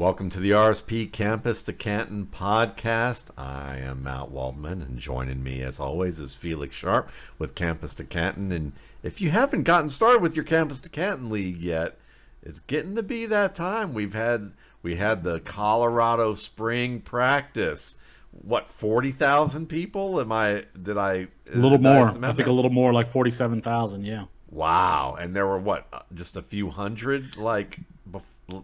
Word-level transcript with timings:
Welcome 0.00 0.30
to 0.30 0.40
the 0.40 0.52
RSP 0.52 1.12
Campus 1.12 1.62
to 1.64 1.74
Canton 1.74 2.26
podcast. 2.32 3.28
I 3.36 3.76
am 3.76 4.04
Matt 4.04 4.30
Waldman, 4.30 4.80
and 4.80 4.98
joining 4.98 5.42
me, 5.42 5.60
as 5.60 5.78
always, 5.78 6.18
is 6.18 6.32
Felix 6.32 6.74
Sharpe 6.74 7.10
with 7.38 7.54
Campus 7.54 7.92
to 7.96 8.04
Canton. 8.04 8.50
And 8.50 8.72
if 9.02 9.20
you 9.20 9.28
haven't 9.28 9.64
gotten 9.64 9.90
started 9.90 10.22
with 10.22 10.34
your 10.34 10.46
Campus 10.46 10.80
to 10.80 10.88
Canton 10.88 11.28
League 11.28 11.58
yet, 11.58 11.98
it's 12.42 12.60
getting 12.60 12.94
to 12.94 13.02
be 13.02 13.26
that 13.26 13.54
time. 13.54 13.92
We've 13.92 14.14
had 14.14 14.52
we 14.82 14.96
had 14.96 15.22
the 15.22 15.38
Colorado 15.40 16.34
spring 16.34 17.02
practice. 17.02 17.96
What 18.30 18.70
forty 18.70 19.12
thousand 19.12 19.66
people? 19.66 20.18
Am 20.18 20.32
I? 20.32 20.64
Did 20.80 20.96
I? 20.96 21.28
A 21.52 21.56
little 21.56 21.76
more. 21.76 22.06
I 22.06 22.32
think 22.32 22.48
a 22.48 22.52
little 22.52 22.70
more, 22.70 22.94
like 22.94 23.12
forty-seven 23.12 23.60
thousand. 23.60 24.06
Yeah. 24.06 24.24
Wow. 24.48 25.18
And 25.20 25.36
there 25.36 25.46
were 25.46 25.60
what? 25.60 26.06
Just 26.14 26.38
a 26.38 26.42
few 26.42 26.70
hundred, 26.70 27.36
like 27.36 27.80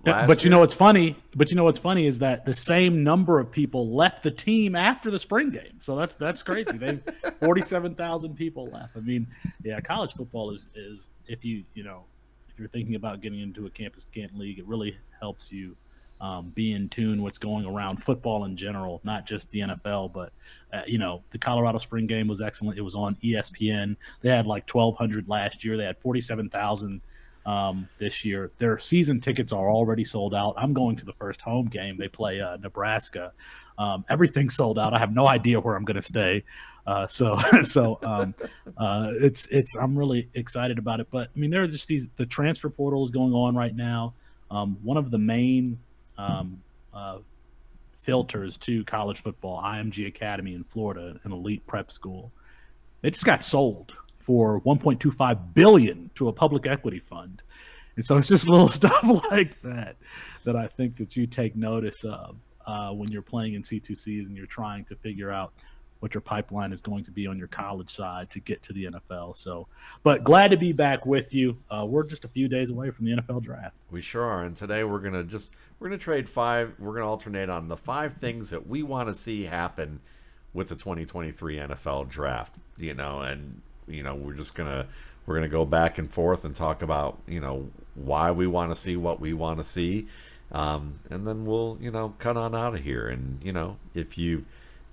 but 0.04 0.44
you 0.44 0.50
know 0.50 0.60
what's 0.60 0.74
funny? 0.74 1.16
But 1.34 1.50
you 1.50 1.56
know 1.56 1.64
what's 1.64 1.78
funny 1.78 2.06
is 2.06 2.18
that 2.20 2.44
the 2.44 2.54
same 2.54 3.04
number 3.04 3.38
of 3.38 3.50
people 3.50 3.94
left 3.94 4.22
the 4.22 4.30
team 4.30 4.74
after 4.74 5.10
the 5.10 5.18
spring 5.18 5.50
game. 5.50 5.78
So 5.78 5.96
that's 5.96 6.14
that's 6.14 6.42
crazy. 6.42 6.76
They 6.76 7.00
forty 7.42 7.62
seven 7.62 7.94
thousand 7.94 8.34
people 8.34 8.68
left. 8.68 8.96
I 8.96 9.00
mean, 9.00 9.26
yeah, 9.62 9.80
college 9.80 10.12
football 10.12 10.50
is 10.50 10.66
is 10.74 11.10
if 11.26 11.44
you 11.44 11.64
you 11.74 11.84
know 11.84 12.04
if 12.48 12.58
you're 12.58 12.68
thinking 12.68 12.94
about 12.94 13.20
getting 13.20 13.40
into 13.40 13.66
a 13.66 13.70
campus 13.70 14.08
Canton 14.12 14.38
league, 14.38 14.58
it 14.58 14.66
really 14.66 14.96
helps 15.20 15.52
you 15.52 15.76
um, 16.20 16.50
be 16.54 16.72
in 16.72 16.88
tune 16.88 17.22
what's 17.22 17.38
going 17.38 17.66
around 17.66 18.02
football 18.02 18.44
in 18.44 18.56
general, 18.56 19.00
not 19.04 19.26
just 19.26 19.50
the 19.50 19.60
NFL. 19.60 20.12
But 20.12 20.32
uh, 20.72 20.82
you 20.86 20.98
know, 20.98 21.22
the 21.30 21.38
Colorado 21.38 21.78
spring 21.78 22.06
game 22.06 22.28
was 22.28 22.40
excellent. 22.40 22.78
It 22.78 22.82
was 22.82 22.94
on 22.94 23.16
ESPN. 23.22 23.96
They 24.22 24.30
had 24.30 24.46
like 24.46 24.66
twelve 24.66 24.96
hundred 24.96 25.28
last 25.28 25.64
year. 25.64 25.76
They 25.76 25.84
had 25.84 25.98
forty 25.98 26.20
seven 26.20 26.48
thousand 26.48 27.02
um, 27.46 27.88
this 27.98 28.24
year. 28.24 28.50
Their 28.58 28.76
season 28.76 29.20
tickets 29.20 29.52
are 29.52 29.70
already 29.70 30.04
sold 30.04 30.34
out. 30.34 30.54
I'm 30.58 30.74
going 30.74 30.96
to 30.96 31.04
the 31.04 31.12
first 31.12 31.40
home 31.40 31.66
game. 31.66 31.96
They 31.96 32.08
play 32.08 32.40
uh, 32.40 32.56
Nebraska. 32.58 33.32
Um, 33.78 34.04
everything's 34.08 34.56
sold 34.56 34.78
out. 34.78 34.92
I 34.92 34.98
have 34.98 35.14
no 35.14 35.26
idea 35.28 35.60
where 35.60 35.76
I'm 35.76 35.84
going 35.84 35.96
to 35.96 36.02
stay. 36.02 36.44
Uh, 36.86 37.06
so, 37.06 37.38
so 37.62 37.98
um, 38.02 38.34
uh, 38.76 39.12
it's 39.20 39.46
it's. 39.46 39.74
I'm 39.76 39.96
really 39.96 40.28
excited 40.34 40.78
about 40.78 41.00
it. 41.00 41.08
But 41.10 41.30
I 41.34 41.38
mean, 41.38 41.50
there 41.50 41.62
are 41.62 41.68
just 41.68 41.88
these. 41.88 42.08
The 42.16 42.26
transfer 42.26 42.68
portal 42.68 43.04
is 43.04 43.10
going 43.10 43.32
on 43.32 43.54
right 43.54 43.74
now. 43.74 44.14
Um, 44.50 44.76
one 44.82 44.96
of 44.96 45.10
the 45.10 45.18
main 45.18 45.78
um, 46.18 46.62
uh, 46.92 47.18
filters 48.02 48.58
to 48.58 48.84
college 48.84 49.20
football, 49.20 49.60
IMG 49.62 50.06
Academy 50.06 50.54
in 50.54 50.64
Florida, 50.64 51.18
an 51.24 51.32
elite 51.32 51.66
prep 51.66 51.90
school. 51.90 52.32
It 53.02 53.14
just 53.14 53.26
got 53.26 53.44
sold 53.44 53.96
for 54.26 54.60
1.25 54.62 55.54
billion 55.54 56.10
to 56.16 56.26
a 56.28 56.32
public 56.32 56.66
equity 56.66 56.98
fund. 56.98 57.42
And 57.94 58.04
so 58.04 58.16
it's 58.16 58.28
just 58.28 58.48
little 58.48 58.68
stuff 58.68 59.04
like 59.30 59.62
that 59.62 59.96
that 60.44 60.56
I 60.56 60.66
think 60.66 60.96
that 60.96 61.16
you 61.16 61.26
take 61.26 61.54
notice 61.54 62.04
of 62.04 62.36
uh, 62.66 62.90
when 62.90 63.10
you're 63.10 63.22
playing 63.22 63.54
in 63.54 63.62
C2Cs 63.62 64.26
and 64.26 64.36
you're 64.36 64.46
trying 64.46 64.84
to 64.86 64.96
figure 64.96 65.30
out 65.30 65.52
what 66.00 66.12
your 66.12 66.20
pipeline 66.20 66.72
is 66.72 66.82
going 66.82 67.04
to 67.04 67.10
be 67.10 67.26
on 67.26 67.38
your 67.38 67.48
college 67.48 67.88
side 67.88 68.28
to 68.30 68.40
get 68.40 68.62
to 68.64 68.72
the 68.72 68.84
NFL. 68.84 69.36
So, 69.36 69.68
but 70.02 70.24
glad 70.24 70.50
to 70.50 70.56
be 70.56 70.72
back 70.72 71.06
with 71.06 71.34
you. 71.34 71.56
Uh, 71.70 71.86
we're 71.86 72.02
just 72.02 72.24
a 72.24 72.28
few 72.28 72.48
days 72.48 72.70
away 72.70 72.90
from 72.90 73.06
the 73.06 73.12
NFL 73.12 73.42
draft. 73.42 73.76
We 73.90 74.02
sure 74.02 74.24
are, 74.24 74.42
and 74.42 74.54
today 74.54 74.84
we're 74.84 74.98
gonna 74.98 75.24
just 75.24 75.56
we're 75.78 75.88
gonna 75.88 75.98
trade 75.98 76.28
five. 76.28 76.74
We're 76.78 76.94
gonna 76.94 77.08
alternate 77.08 77.48
on 77.48 77.68
the 77.68 77.76
five 77.76 78.14
things 78.14 78.50
that 78.50 78.66
we 78.66 78.82
want 78.82 79.08
to 79.08 79.14
see 79.14 79.44
happen 79.44 80.00
with 80.52 80.68
the 80.68 80.76
2023 80.76 81.56
NFL 81.56 82.08
draft. 82.08 82.56
You 82.76 82.92
know, 82.92 83.20
and 83.20 83.62
you 83.88 84.02
know 84.02 84.14
we're 84.14 84.34
just 84.34 84.54
gonna 84.54 84.86
we're 85.24 85.34
gonna 85.34 85.48
go 85.48 85.64
back 85.64 85.98
and 85.98 86.10
forth 86.10 86.44
and 86.44 86.54
talk 86.54 86.82
about 86.82 87.18
you 87.26 87.40
know 87.40 87.68
why 87.94 88.30
we 88.30 88.46
want 88.46 88.70
to 88.70 88.78
see 88.78 88.96
what 88.96 89.20
we 89.20 89.32
want 89.32 89.58
to 89.58 89.64
see 89.64 90.06
um, 90.52 91.00
and 91.10 91.26
then 91.26 91.44
we'll 91.44 91.78
you 91.80 91.90
know 91.90 92.14
cut 92.18 92.36
on 92.36 92.54
out 92.54 92.74
of 92.74 92.82
here 92.82 93.08
and 93.08 93.40
you 93.42 93.52
know 93.52 93.76
if 93.94 94.16
you 94.16 94.44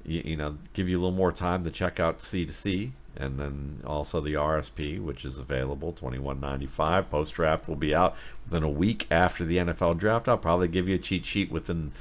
you 0.05 0.35
know 0.35 0.57
give 0.73 0.89
you 0.89 0.97
a 0.97 0.99
little 0.99 1.11
more 1.11 1.31
time 1.31 1.63
to 1.63 1.71
check 1.71 1.99
out 1.99 2.21
c 2.21 2.45
to 2.45 2.51
c 2.51 2.91
and 3.15 3.39
then 3.39 3.81
also 3.85 4.21
the 4.21 4.33
RSP, 4.33 5.01
which 5.01 5.23
is 5.23 5.37
available 5.37 5.91
twenty 5.91 6.19
one 6.19 6.39
ninety 6.39 6.65
five. 6.65 7.09
Post 7.09 7.35
draft 7.35 7.67
will 7.67 7.75
be 7.75 7.93
out 7.93 8.15
within 8.45 8.63
a 8.63 8.69
week 8.69 9.07
after 9.11 9.45
the 9.45 9.57
NFL 9.57 9.97
draft. 9.97 10.27
I'll 10.27 10.37
probably 10.37 10.67
give 10.67 10.87
you 10.87 10.95
a 10.95 10.99
cheat 10.99 11.25
sheet 11.25 11.51
within 11.51 11.91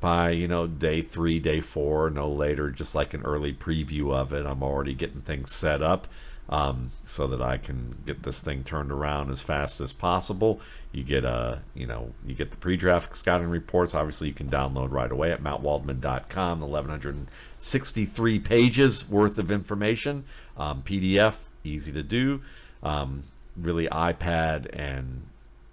by 0.00 0.30
you 0.30 0.48
know 0.48 0.66
day 0.66 1.02
three, 1.02 1.38
day 1.38 1.60
four, 1.60 2.10
no 2.10 2.30
later, 2.30 2.70
just 2.70 2.94
like 2.94 3.14
an 3.14 3.22
early 3.22 3.52
preview 3.52 4.14
of 4.14 4.32
it. 4.32 4.46
I'm 4.46 4.62
already 4.62 4.94
getting 4.94 5.20
things 5.20 5.52
set 5.52 5.82
up 5.82 6.06
um, 6.48 6.90
so 7.06 7.26
that 7.26 7.40
I 7.40 7.56
can 7.56 7.96
get 8.06 8.22
this 8.22 8.42
thing 8.42 8.64
turned 8.64 8.92
around 8.92 9.30
as 9.30 9.40
fast 9.40 9.80
as 9.80 9.92
possible. 9.92 10.60
You 10.92 11.02
get 11.02 11.24
a, 11.24 11.62
you 11.74 11.86
know, 11.86 12.12
you 12.26 12.34
get 12.34 12.50
the 12.50 12.56
pre-draft 12.56 13.16
scouting 13.16 13.48
reports. 13.48 13.94
Obviously, 13.94 14.28
you 14.28 14.34
can 14.34 14.48
download 14.48 14.90
right 14.92 15.10
away 15.10 15.32
at 15.32 15.42
mattwaldman.com. 15.42 16.60
1,163 16.60 18.38
pages 18.40 19.08
worth 19.08 19.38
of 19.38 19.50
information, 19.50 20.24
um, 20.56 20.82
PDF, 20.82 21.36
easy 21.64 21.92
to 21.92 22.02
do, 22.02 22.42
um, 22.82 23.24
really 23.56 23.86
iPad 23.88 24.68
and 24.72 25.22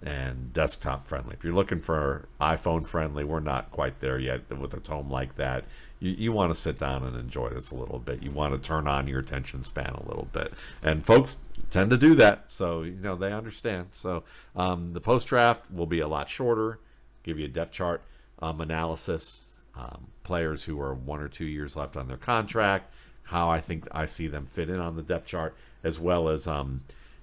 and 0.02 0.52
desktop 0.52 1.06
friendly. 1.06 1.34
If 1.34 1.44
you're 1.44 1.54
looking 1.54 1.80
for 1.80 2.28
iPhone 2.40 2.86
friendly, 2.86 3.24
we're 3.24 3.40
not 3.40 3.70
quite 3.70 4.00
there 4.00 4.18
yet 4.18 4.50
with 4.56 4.74
a 4.74 4.80
tome 4.80 5.10
like 5.10 5.36
that 5.36 5.64
you, 6.02 6.10
you 6.18 6.32
want 6.32 6.52
to 6.52 6.60
sit 6.60 6.78
down 6.78 7.04
and 7.04 7.16
enjoy 7.16 7.48
this 7.50 7.70
a 7.70 7.76
little 7.76 8.00
bit. 8.00 8.22
You 8.22 8.32
want 8.32 8.52
to 8.54 8.68
turn 8.68 8.88
on 8.88 9.06
your 9.06 9.20
attention 9.20 9.62
span 9.62 9.94
a 9.94 10.06
little 10.06 10.28
bit. 10.32 10.52
And 10.82 11.06
folks 11.06 11.38
tend 11.70 11.90
to 11.90 11.96
do 11.96 12.14
that. 12.16 12.50
So, 12.50 12.82
you 12.82 12.98
know, 13.00 13.14
they 13.14 13.32
understand. 13.32 13.88
So, 13.92 14.24
um, 14.56 14.92
the 14.92 15.00
post 15.00 15.28
draft 15.28 15.70
will 15.70 15.86
be 15.86 16.00
a 16.00 16.08
lot 16.08 16.28
shorter, 16.28 16.80
give 17.22 17.38
you 17.38 17.44
a 17.44 17.48
depth 17.48 17.72
chart 17.72 18.02
um, 18.40 18.60
analysis, 18.60 19.44
um, 19.76 20.08
players 20.24 20.64
who 20.64 20.80
are 20.80 20.92
one 20.92 21.20
or 21.20 21.28
two 21.28 21.46
years 21.46 21.76
left 21.76 21.96
on 21.96 22.08
their 22.08 22.16
contract, 22.16 22.92
how 23.22 23.48
I 23.48 23.60
think 23.60 23.86
I 23.92 24.06
see 24.06 24.26
them 24.26 24.46
fit 24.46 24.68
in 24.68 24.80
on 24.80 24.96
the 24.96 25.02
depth 25.02 25.26
chart, 25.26 25.54
as 25.84 26.00
well 26.00 26.28
as, 26.28 26.48
um, 26.48 26.82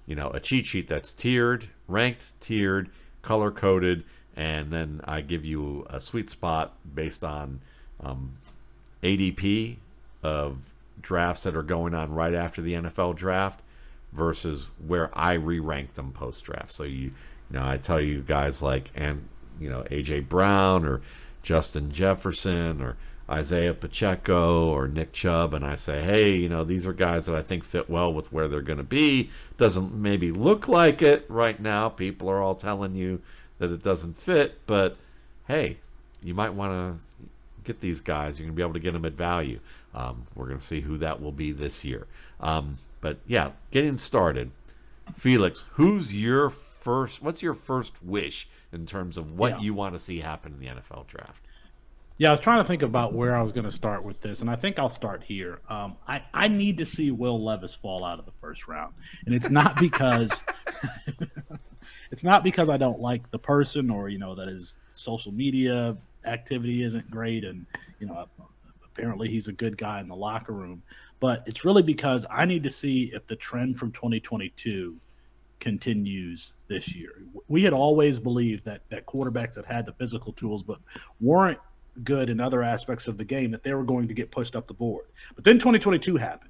you 0.10 0.16
know, 0.16 0.32
a 0.32 0.40
cheat 0.40 0.66
sheet 0.66 0.88
that's 0.88 1.14
tiered, 1.14 1.70
ranked, 1.88 2.34
tiered, 2.42 2.90
color 3.22 3.52
coded, 3.52 4.04
and 4.36 4.72
then 4.72 5.02
I 5.04 5.22
give 5.22 5.46
you 5.46 5.86
a 5.88 6.00
sweet 6.00 6.32
spot 6.32 6.74
based 6.96 7.24
on 7.24 7.62
um, 8.02 8.34
ADP 9.04 9.78
of 10.24 10.74
drafts 11.00 11.44
that 11.44 11.56
are 11.56 11.64
going 11.64 11.94
on 11.94 12.12
right 12.12 12.34
after 12.34 12.60
the 12.60 12.74
NFL 12.74 13.18
draft 13.18 13.62
versus 14.12 14.72
where 14.86 15.16
I 15.18 15.34
re-rank 15.34 15.94
them 15.94 16.12
post 16.12 16.44
draft. 16.44 16.72
So 16.72 16.86
you, 16.86 17.00
you 17.02 17.12
know, 17.52 17.64
I 17.64 17.78
tell 17.78 18.02
you 18.02 18.24
guys 18.24 18.64
like 18.64 18.90
and 18.96 19.28
you 19.60 19.70
know 19.70 19.84
AJ 19.92 20.28
Brown 20.28 20.86
or 20.86 21.02
Justin 21.44 21.92
Jefferson 21.92 22.82
or 22.82 22.98
Isaiah 23.30 23.74
Pacheco 23.74 24.70
or 24.70 24.88
Nick 24.88 25.12
Chubb, 25.14 25.54
and 25.54 25.64
I 25.64 25.76
say, 25.76 26.02
hey, 26.02 26.36
you 26.36 26.50
know, 26.50 26.64
these 26.64 26.88
are 26.88 26.94
guys 26.94 27.28
that 27.28 27.36
I 27.36 27.44
think 27.44 27.64
fit 27.64 27.90
well 27.90 28.12
with 28.12 28.34
where 28.34 28.48
they're 28.48 28.62
going 28.62 28.78
to 28.78 28.84
be. 28.84 29.30
Doesn't 29.58 29.94
maybe 29.94 30.32
look 30.32 30.68
like 30.68 31.02
it 31.02 31.26
right 31.30 31.60
now. 31.60 31.90
People 31.90 32.30
are 32.30 32.42
all 32.42 32.56
telling 32.56 32.96
you 32.96 33.22
that 33.60 33.72
it 33.72 33.84
doesn't 33.84 34.18
fit, 34.18 34.60
but 34.66 34.98
hey, 35.48 35.78
you 36.24 36.34
might 36.34 36.54
want 36.54 36.72
to 36.72 37.34
get 37.64 37.82
these 37.82 38.02
guys. 38.02 38.40
You're 38.40 38.48
going 38.48 38.56
to 38.56 38.58
be 38.58 38.64
able 38.64 38.74
to 38.74 38.80
get 38.80 38.94
them 38.94 39.06
at 39.06 39.14
value. 39.14 39.60
Um, 39.94 40.26
we're 40.36 40.48
going 40.48 40.60
to 40.60 40.66
see 40.66 40.82
who 40.82 40.98
that 40.98 41.22
will 41.22 41.32
be 41.32 41.52
this 41.52 41.86
year. 41.86 42.08
Um, 42.40 42.80
but 43.02 43.18
yeah, 43.28 43.52
getting 43.72 43.98
started. 43.98 44.52
Felix, 45.16 45.66
who's 45.74 46.14
your 46.14 46.50
first? 46.50 47.22
What's 47.22 47.42
your 47.42 47.54
first 47.54 48.04
wish 48.04 48.48
in 48.72 48.86
terms 48.86 49.18
of 49.18 49.38
what 49.38 49.60
yeah. 49.60 49.66
you 49.66 49.74
want 49.74 49.96
to 49.96 50.00
see 50.00 50.20
happen 50.20 50.54
in 50.54 50.60
the 50.60 50.82
NFL 50.82 51.08
draft? 51.08 51.44
Yeah, 52.20 52.28
I 52.28 52.32
was 52.32 52.42
trying 52.42 52.60
to 52.60 52.66
think 52.66 52.82
about 52.82 53.14
where 53.14 53.34
I 53.34 53.42
was 53.42 53.54
going 53.54 53.64
to 53.64 53.72
start 53.72 54.04
with 54.04 54.20
this, 54.20 54.42
and 54.42 54.50
I 54.50 54.58
think 54.58 54.78
I'll 54.78 54.90
start 54.90 55.24
here. 55.24 55.62
Um, 55.70 55.96
I 56.06 56.22
I 56.34 56.50
need 56.50 56.78
to 56.80 56.86
see 56.86 57.12
Will 57.12 57.42
Levis 57.42 57.74
fall 57.74 58.04
out 58.04 58.20
of 58.20 58.26
the 58.26 58.34
first 58.42 58.68
round, 58.68 58.94
and 59.26 59.34
it's 59.34 59.50
not 59.50 59.80
because 59.80 60.44
it's 62.12 62.26
not 62.26 62.44
because 62.44 62.68
I 62.68 62.76
don't 62.76 63.00
like 63.00 63.32
the 63.32 63.40
person 63.40 63.90
or 63.90 64.10
you 64.10 64.20
know 64.20 64.36
that 64.36 64.50
his 64.50 64.80
social 64.92 65.32
media 65.32 65.96
activity 66.26 66.84
isn't 66.84 67.10
great, 67.10 67.46
and 67.46 67.66
you 68.02 68.08
know 68.08 68.28
apparently 68.84 69.30
he's 69.30 69.48
a 69.48 69.54
good 69.54 69.78
guy 69.78 70.02
in 70.02 70.10
the 70.10 70.16
locker 70.16 70.52
room. 70.52 70.84
But 71.22 71.44
it's 71.46 71.64
really 71.64 71.84
because 71.84 72.26
I 72.30 72.44
need 72.44 72.64
to 72.64 72.70
see 72.70 73.12
if 73.14 73.28
the 73.28 73.38
trend 73.38 73.80
from 73.80 73.94
2022 73.94 74.98
continues 75.62 76.54
this 76.68 76.94
year. 76.94 77.24
We 77.48 77.64
had 77.64 77.72
always 77.72 78.20
believed 78.20 78.66
that 78.66 78.82
that 78.90 79.06
quarterbacks 79.06 79.54
that 79.54 79.66
had 79.66 79.86
the 79.86 79.94
physical 79.94 80.34
tools 80.34 80.64
but 80.64 80.80
weren't 81.22 81.60
good 82.04 82.30
in 82.30 82.40
other 82.40 82.64
aspects 82.64 83.08
of 83.08 83.18
the 83.18 83.26
game 83.26 83.52
that 83.52 83.64
they 83.64 83.74
were 83.74 83.84
going 83.84 84.08
to 84.08 84.14
get 84.14 84.32
pushed 84.32 84.56
up 84.56 84.68
the 84.68 84.74
board. 84.74 85.06
But 85.36 85.44
then 85.44 85.56
2022 85.56 86.18
happened, 86.18 86.50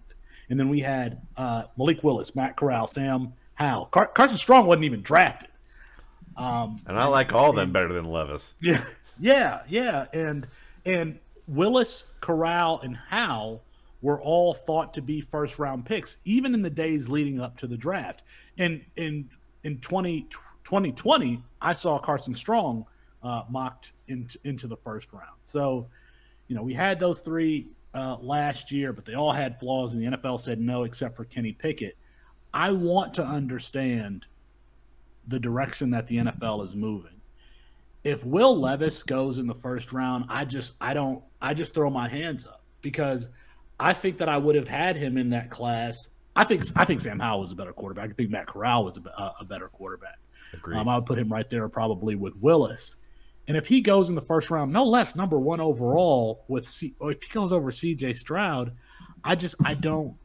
and 0.49 0.59
then 0.59 0.69
we 0.69 0.79
had 0.79 1.21
uh, 1.37 1.63
Malik 1.77 2.03
Willis, 2.03 2.35
Matt 2.35 2.55
Corral, 2.55 2.87
Sam 2.87 3.33
Howell, 3.55 3.85
Car- 3.87 4.07
Carson 4.07 4.37
Strong 4.37 4.65
wasn't 4.65 4.85
even 4.85 5.01
drafted. 5.01 5.49
Um, 6.37 6.81
and 6.87 6.97
I 6.97 7.05
like 7.05 7.33
all 7.33 7.49
of 7.49 7.55
them 7.55 7.71
better 7.71 7.93
than 7.93 8.05
Levis. 8.05 8.55
Yeah, 8.61 8.83
yeah, 9.19 9.61
yeah, 9.67 10.05
and 10.13 10.47
and 10.85 11.19
Willis, 11.47 12.05
Corral, 12.21 12.79
and 12.81 12.95
Howell 12.95 13.61
were 14.01 14.21
all 14.21 14.53
thought 14.53 14.93
to 14.93 15.01
be 15.01 15.19
first 15.19 15.59
round 15.59 15.85
picks, 15.85 16.17
even 16.23 16.53
in 16.53 16.61
the 16.61 16.69
days 16.69 17.09
leading 17.09 17.41
up 17.41 17.57
to 17.57 17.67
the 17.67 17.75
draft. 17.75 18.21
And 18.57 18.85
in 18.95 19.29
in 19.63 19.79
20, 19.79 20.21
2020, 20.63 21.43
I 21.61 21.73
saw 21.73 21.99
Carson 21.99 22.33
Strong 22.33 22.85
uh, 23.23 23.43
mocked 23.49 23.91
into 24.07 24.39
into 24.43 24.67
the 24.67 24.77
first 24.77 25.11
round. 25.11 25.37
So, 25.43 25.87
you 26.47 26.55
know, 26.55 26.63
we 26.63 26.73
had 26.73 26.99
those 26.99 27.19
three 27.19 27.67
uh, 27.93 28.17
last 28.21 28.71
year, 28.71 28.93
but 28.93 29.05
they 29.05 29.15
all 29.15 29.31
had 29.31 29.59
flaws, 29.59 29.93
and 29.93 30.01
the 30.01 30.17
NFL 30.17 30.39
said 30.39 30.59
no, 30.59 30.83
except 30.83 31.15
for 31.15 31.25
Kenny 31.25 31.53
Pickett. 31.53 31.97
I 32.53 32.71
want 32.71 33.13
to 33.15 33.23
understand 33.23 34.25
the 35.27 35.39
direction 35.39 35.91
that 35.91 36.07
the 36.07 36.17
NFL 36.17 36.63
is 36.63 36.75
moving. 36.75 37.21
If 38.03 38.25
Will 38.25 38.59
Levis 38.59 39.03
goes 39.03 39.37
in 39.37 39.47
the 39.47 39.55
first 39.55 39.91
round, 39.91 40.25
I 40.29 40.45
just 40.45 40.73
I 40.81 40.93
don't 40.93 41.23
I 41.41 41.53
just 41.53 41.73
throw 41.73 41.89
my 41.89 42.07
hands 42.07 42.47
up 42.47 42.63
because 42.81 43.29
I 43.79 43.93
think 43.93 44.17
that 44.17 44.29
I 44.29 44.37
would 44.37 44.55
have 44.55 44.67
had 44.67 44.95
him 44.95 45.17
in 45.17 45.29
that 45.31 45.49
class. 45.49 46.07
I 46.35 46.43
think 46.43 46.63
I 46.75 46.85
think 46.85 47.01
Sam 47.01 47.19
Howell 47.19 47.41
was 47.41 47.51
a 47.51 47.55
better 47.55 47.73
quarterback. 47.73 48.11
I 48.11 48.13
think 48.13 48.29
Matt 48.29 48.47
Corral 48.47 48.85
was 48.85 48.97
a, 48.97 49.33
a 49.39 49.45
better 49.45 49.67
quarterback. 49.67 50.17
Um, 50.79 50.89
I 50.89 50.95
would 50.95 51.05
put 51.05 51.19
him 51.19 51.31
right 51.31 51.47
there 51.49 51.67
probably 51.69 52.15
with 52.15 52.35
Willis. 52.37 52.95
And 53.49 53.57
if 53.57 53.65
he 53.65 53.81
goes 53.81 54.09
in 54.09 54.15
the 54.15 54.21
first 54.21 54.51
round, 54.51 54.71
no 54.71 54.85
less 54.85 55.15
number 55.15 55.39
one 55.39 55.59
overall 55.59 56.45
with 56.47 56.67
C, 56.67 56.93
or 56.99 57.11
if 57.11 57.23
he 57.23 57.33
goes 57.33 57.51
over 57.51 57.71
C.J. 57.71 58.13
Stroud, 58.13 58.71
I 59.23 59.33
just 59.33 59.55
I 59.65 59.73
don't 59.73 60.15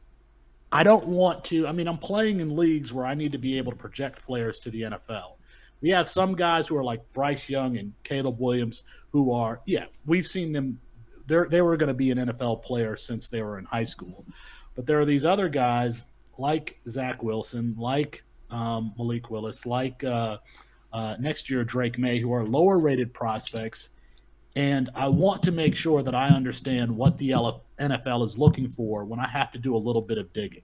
I 0.71 0.83
don't 0.83 1.07
want 1.07 1.43
to. 1.45 1.65
I 1.65 1.71
mean, 1.71 1.87
I'm 1.87 1.97
playing 1.97 2.39
in 2.39 2.55
leagues 2.55 2.93
where 2.93 3.03
I 3.03 3.15
need 3.15 3.31
to 3.31 3.39
be 3.39 3.57
able 3.57 3.71
to 3.71 3.77
project 3.77 4.23
players 4.27 4.59
to 4.59 4.69
the 4.69 4.81
NFL. 4.81 5.37
We 5.81 5.89
have 5.89 6.07
some 6.07 6.35
guys 6.35 6.67
who 6.67 6.77
are 6.77 6.83
like 6.83 7.01
Bryce 7.13 7.49
Young 7.49 7.77
and 7.77 7.93
Caleb 8.03 8.39
Williams 8.39 8.83
who 9.11 9.31
are, 9.31 9.59
yeah, 9.65 9.85
we've 10.05 10.27
seen 10.27 10.51
them. 10.51 10.79
They 11.25 11.39
they 11.49 11.61
were 11.63 11.77
going 11.77 11.87
to 11.87 11.95
be 11.95 12.11
an 12.11 12.19
NFL 12.19 12.61
player 12.61 12.95
since 12.95 13.27
they 13.27 13.41
were 13.41 13.57
in 13.57 13.65
high 13.65 13.85
school, 13.85 14.23
but 14.75 14.85
there 14.85 14.99
are 14.99 15.05
these 15.05 15.25
other 15.25 15.49
guys 15.49 16.05
like 16.37 16.79
Zach 16.87 17.23
Wilson, 17.23 17.73
like 17.75 18.23
um, 18.51 18.93
Malik 18.99 19.31
Willis, 19.31 19.65
like 19.65 20.03
uh, 20.03 20.37
uh, 20.95 21.17
next 21.19 21.49
year 21.49 21.65
Drake 21.65 21.99
Maye, 21.99 22.19
who 22.19 22.31
are 22.31 22.45
lower 22.45 22.79
rated 22.79 23.13
prospects. 23.13 23.89
And 24.55 24.89
I 24.95 25.09
want 25.09 25.43
to 25.43 25.51
make 25.51 25.75
sure 25.75 26.01
that 26.01 26.15
I 26.15 26.29
understand 26.29 26.95
what 26.95 27.17
the 27.17 27.31
NFL 27.77 28.25
is 28.25 28.37
looking 28.37 28.69
for 28.71 29.03
when 29.03 29.19
I 29.19 29.27
have 29.27 29.51
to 29.51 29.57
do 29.57 29.75
a 29.75 29.77
little 29.77 30.01
bit 30.01 30.17
of 30.17 30.31
digging. 30.31 30.61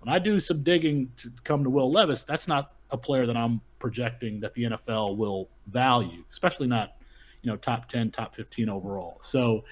When 0.00 0.12
I 0.12 0.18
do 0.18 0.40
some 0.40 0.64
digging 0.64 1.12
to 1.18 1.30
come 1.44 1.62
to 1.62 1.70
Will 1.70 1.88
Levis, 1.88 2.24
that's 2.24 2.48
not 2.48 2.72
a 2.90 2.98
player 2.98 3.26
that 3.26 3.36
I'm 3.36 3.60
projecting 3.78 4.40
that 4.40 4.54
the 4.54 4.64
NFL 4.64 5.16
will 5.16 5.48
value, 5.68 6.24
especially 6.32 6.66
not, 6.66 6.96
you 7.42 7.52
know, 7.52 7.56
top 7.56 7.86
10, 7.86 8.10
top 8.10 8.34
15 8.34 8.68
overall. 8.68 9.18
So 9.22 9.62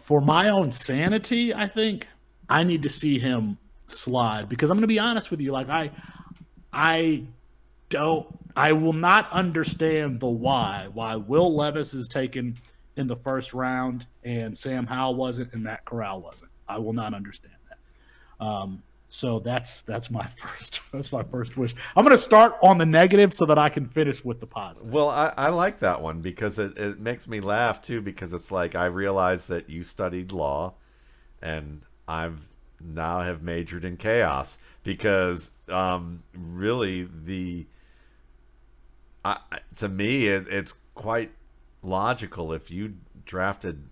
for 0.00 0.20
my 0.20 0.50
own 0.50 0.70
sanity, 0.70 1.52
I 1.52 1.66
think 1.66 2.06
I 2.48 2.62
need 2.62 2.84
to 2.84 2.88
see 2.88 3.18
him 3.18 3.58
slide 3.88 4.48
because 4.48 4.70
I'm 4.70 4.76
going 4.76 4.82
to 4.82 4.86
be 4.86 5.00
honest 5.00 5.32
with 5.32 5.40
you. 5.40 5.50
Like 5.50 5.70
I, 5.70 5.90
I 6.72 7.24
don't, 7.88 8.28
I 8.56 8.72
will 8.72 8.92
not 8.92 9.30
understand 9.32 10.20
the 10.20 10.28
why, 10.28 10.88
why 10.92 11.16
Will 11.16 11.54
Levis 11.54 11.94
is 11.94 12.08
taken 12.08 12.56
in 12.96 13.06
the 13.06 13.16
first 13.16 13.54
round 13.54 14.06
and 14.22 14.56
Sam 14.56 14.86
Howell 14.86 15.14
wasn't 15.14 15.52
and 15.52 15.62
Matt 15.62 15.84
Corral 15.84 16.20
wasn't. 16.20 16.50
I 16.68 16.78
will 16.78 16.92
not 16.92 17.14
understand 17.14 17.54
that. 17.68 18.44
Um, 18.44 18.82
so 19.08 19.40
that's 19.40 19.82
that's 19.82 20.10
my 20.10 20.26
first 20.36 20.80
that's 20.90 21.12
my 21.12 21.22
first 21.22 21.56
wish. 21.56 21.74
I'm 21.94 22.04
going 22.04 22.16
to 22.16 22.22
start 22.22 22.56
on 22.62 22.78
the 22.78 22.86
negative 22.86 23.34
so 23.34 23.44
that 23.46 23.58
I 23.58 23.68
can 23.68 23.86
finish 23.86 24.24
with 24.24 24.40
the 24.40 24.46
positive. 24.46 24.92
Well, 24.92 25.10
I, 25.10 25.32
I 25.36 25.48
like 25.50 25.80
that 25.80 26.00
one 26.00 26.20
because 26.20 26.58
it, 26.58 26.78
it 26.78 26.98
makes 26.98 27.28
me 27.28 27.40
laugh 27.40 27.82
too 27.82 28.00
because 28.00 28.32
it's 28.32 28.50
like 28.50 28.74
I 28.74 28.86
realize 28.86 29.48
that 29.48 29.68
you 29.68 29.82
studied 29.82 30.32
law, 30.32 30.74
and 31.42 31.82
I've 32.08 32.40
now 32.80 33.20
have 33.20 33.42
majored 33.42 33.84
in 33.84 33.96
chaos 33.96 34.58
because 34.82 35.52
um, 35.68 36.22
really 36.34 37.08
the 37.24 37.66
I, 39.24 39.38
to 39.76 39.88
me 39.88 40.26
it, 40.26 40.46
it's 40.48 40.74
quite 40.94 41.32
logical 41.82 42.52
if 42.52 42.70
you 42.70 42.94
drafted 43.24 43.88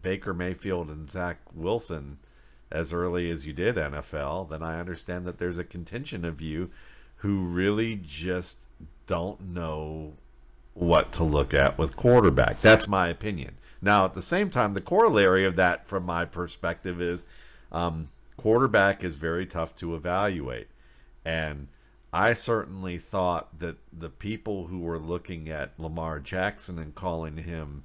Baker 0.00 0.34
Mayfield 0.34 0.88
and 0.90 1.10
Zach 1.10 1.38
Wilson 1.54 2.18
as 2.70 2.92
early 2.92 3.30
as 3.30 3.46
you 3.46 3.52
did 3.52 3.76
NFL, 3.76 4.50
then 4.50 4.62
I 4.62 4.80
understand 4.80 5.26
that 5.26 5.38
there's 5.38 5.58
a 5.58 5.64
contingent 5.64 6.24
of 6.24 6.40
you 6.40 6.70
who 7.16 7.46
really 7.46 8.00
just 8.02 8.66
don't 9.06 9.40
know 9.40 10.14
what 10.74 11.12
to 11.12 11.24
look 11.24 11.54
at 11.54 11.78
with 11.78 11.96
quarterback. 11.96 12.60
That's 12.60 12.88
my 12.88 13.08
opinion. 13.08 13.58
Now, 13.80 14.04
at 14.04 14.14
the 14.14 14.22
same 14.22 14.50
time, 14.50 14.74
the 14.74 14.80
corollary 14.80 15.44
of 15.44 15.56
that, 15.56 15.86
from 15.86 16.04
my 16.04 16.24
perspective, 16.24 17.00
is 17.00 17.26
um, 17.70 18.08
quarterback 18.36 19.04
is 19.04 19.14
very 19.14 19.46
tough 19.46 19.76
to 19.76 19.94
evaluate. 19.94 20.68
And 21.24 21.68
I 22.14 22.34
certainly 22.34 22.96
thought 22.96 23.58
that 23.58 23.74
the 23.92 24.08
people 24.08 24.68
who 24.68 24.78
were 24.78 25.00
looking 25.00 25.48
at 25.48 25.72
Lamar 25.80 26.20
Jackson 26.20 26.78
and 26.78 26.94
calling 26.94 27.38
him 27.38 27.82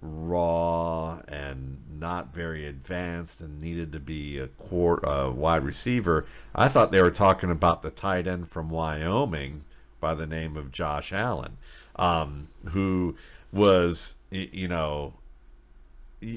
raw 0.00 1.18
and 1.26 1.78
not 1.98 2.32
very 2.32 2.64
advanced 2.64 3.40
and 3.40 3.60
needed 3.60 3.90
to 3.92 3.98
be 3.98 4.38
a 4.38 4.46
court, 4.46 5.02
wide 5.04 5.64
receiver. 5.64 6.26
I 6.54 6.68
thought 6.68 6.92
they 6.92 7.02
were 7.02 7.10
talking 7.10 7.50
about 7.50 7.82
the 7.82 7.90
tight 7.90 8.28
end 8.28 8.48
from 8.48 8.70
Wyoming 8.70 9.64
by 9.98 10.14
the 10.14 10.28
name 10.28 10.56
of 10.56 10.70
Josh 10.70 11.12
Allen, 11.12 11.56
um, 11.96 12.46
who 12.70 13.16
was, 13.50 14.14
you 14.30 14.68
know, 14.68 15.14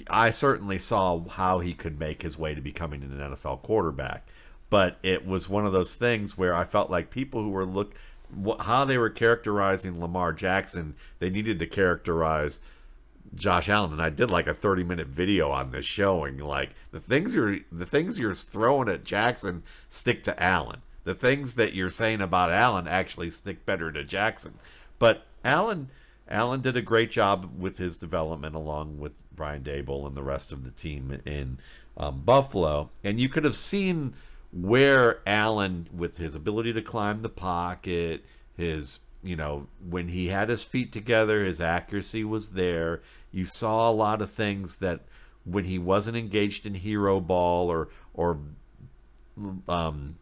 I 0.09 0.31
certainly 0.31 0.79
saw 0.79 1.27
how 1.27 1.59
he 1.59 1.75
could 1.75 1.99
make 1.99 2.23
his 2.23 2.39
way 2.39 2.55
to 2.55 2.61
becoming 2.61 3.03
an 3.03 3.11
NFL 3.11 3.61
quarterback. 3.61 4.27
But 4.69 4.97
it 5.01 5.25
was 5.25 5.49
one 5.49 5.65
of 5.65 5.71
those 5.71 5.95
things 5.95 6.37
where 6.37 6.53
I 6.53 6.63
felt 6.63 6.91
like 6.91 7.09
people 7.09 7.41
who 7.41 7.49
were 7.49 7.65
look 7.65 7.93
how 8.59 8.85
they 8.85 8.97
were 8.97 9.09
characterizing 9.09 9.99
Lamar 9.99 10.33
Jackson, 10.33 10.95
they 11.17 11.31
needed 11.31 11.57
to 11.59 11.65
characterize 11.65 12.59
Josh 13.35 13.69
Allen, 13.69 13.91
and 13.91 14.01
I 14.01 14.09
did 14.09 14.31
like 14.31 14.47
a 14.47 14.53
30 14.53 14.83
minute 14.83 15.07
video 15.07 15.51
on 15.51 15.71
this 15.71 15.85
showing 15.85 16.37
like 16.37 16.71
the 16.91 16.99
things 16.99 17.35
you're 17.35 17.59
the 17.71 17.85
things 17.85 18.19
you're 18.19 18.33
throwing 18.33 18.89
at 18.89 19.03
Jackson 19.03 19.63
stick 19.87 20.23
to 20.23 20.41
Allen. 20.41 20.81
The 21.03 21.15
things 21.15 21.55
that 21.55 21.73
you're 21.73 21.89
saying 21.89 22.21
about 22.21 22.51
Allen 22.51 22.87
actually 22.87 23.29
stick 23.29 23.65
better 23.65 23.91
to 23.91 24.03
Jackson. 24.03 24.55
But 24.99 25.25
Allen 25.43 25.89
Allen 26.27 26.61
did 26.61 26.77
a 26.77 26.81
great 26.81 27.11
job 27.11 27.49
with 27.57 27.77
his 27.77 27.97
development 27.97 28.55
along 28.55 28.99
with 28.99 29.13
Brian 29.35 29.63
Daboll 29.63 30.05
and 30.05 30.15
the 30.15 30.23
rest 30.23 30.51
of 30.51 30.63
the 30.63 30.71
team 30.71 31.19
in 31.25 31.57
um, 31.97 32.21
Buffalo. 32.21 32.89
And 33.03 33.19
you 33.19 33.29
could 33.29 33.43
have 33.43 33.55
seen 33.55 34.13
where 34.51 35.21
Allen, 35.27 35.87
with 35.93 36.17
his 36.17 36.35
ability 36.35 36.73
to 36.73 36.81
climb 36.81 37.21
the 37.21 37.29
pocket, 37.29 38.25
his 38.55 38.99
you 39.21 39.35
know, 39.35 39.67
when 39.85 40.07
he 40.07 40.29
had 40.29 40.49
his 40.49 40.63
feet 40.63 40.93
together, 40.93 41.43
his 41.43 41.59
accuracy 41.59 42.23
was 42.23 42.51
there. 42.51 43.01
You 43.31 43.45
saw 43.45 43.89
a 43.89 43.91
lot 43.91 44.21
of 44.21 44.31
things 44.31 44.77
that 44.77 45.01
when 45.43 45.65
he 45.65 45.77
wasn't 45.77 46.15
engaged 46.15 46.65
in 46.65 46.75
hero 46.75 47.19
ball 47.19 47.69
or 47.69 47.89
or 48.13 48.39
um, 49.67 50.17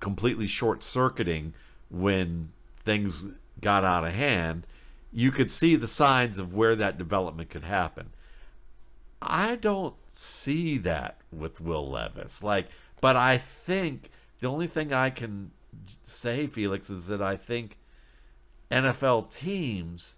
completely 0.00 0.46
short 0.46 0.82
circuiting 0.82 1.54
when 1.90 2.50
things 2.78 3.26
got 3.60 3.84
out 3.84 4.04
of 4.04 4.12
hand, 4.12 4.66
you 5.12 5.30
could 5.30 5.50
see 5.50 5.76
the 5.76 5.86
signs 5.86 6.38
of 6.38 6.54
where 6.54 6.76
that 6.76 6.98
development 6.98 7.50
could 7.50 7.64
happen. 7.64 8.10
I 9.20 9.56
don't 9.56 9.94
see 10.12 10.78
that 10.78 11.18
with 11.30 11.60
Will 11.60 11.88
Levis. 11.90 12.42
Like, 12.42 12.68
but 13.00 13.16
I 13.16 13.38
think 13.38 14.10
the 14.40 14.48
only 14.48 14.66
thing 14.66 14.92
I 14.92 15.10
can 15.10 15.50
say, 16.04 16.46
Felix, 16.46 16.90
is 16.90 17.06
that 17.06 17.22
I 17.22 17.36
think 17.36 17.78
NFL 18.70 19.34
teams 19.34 20.16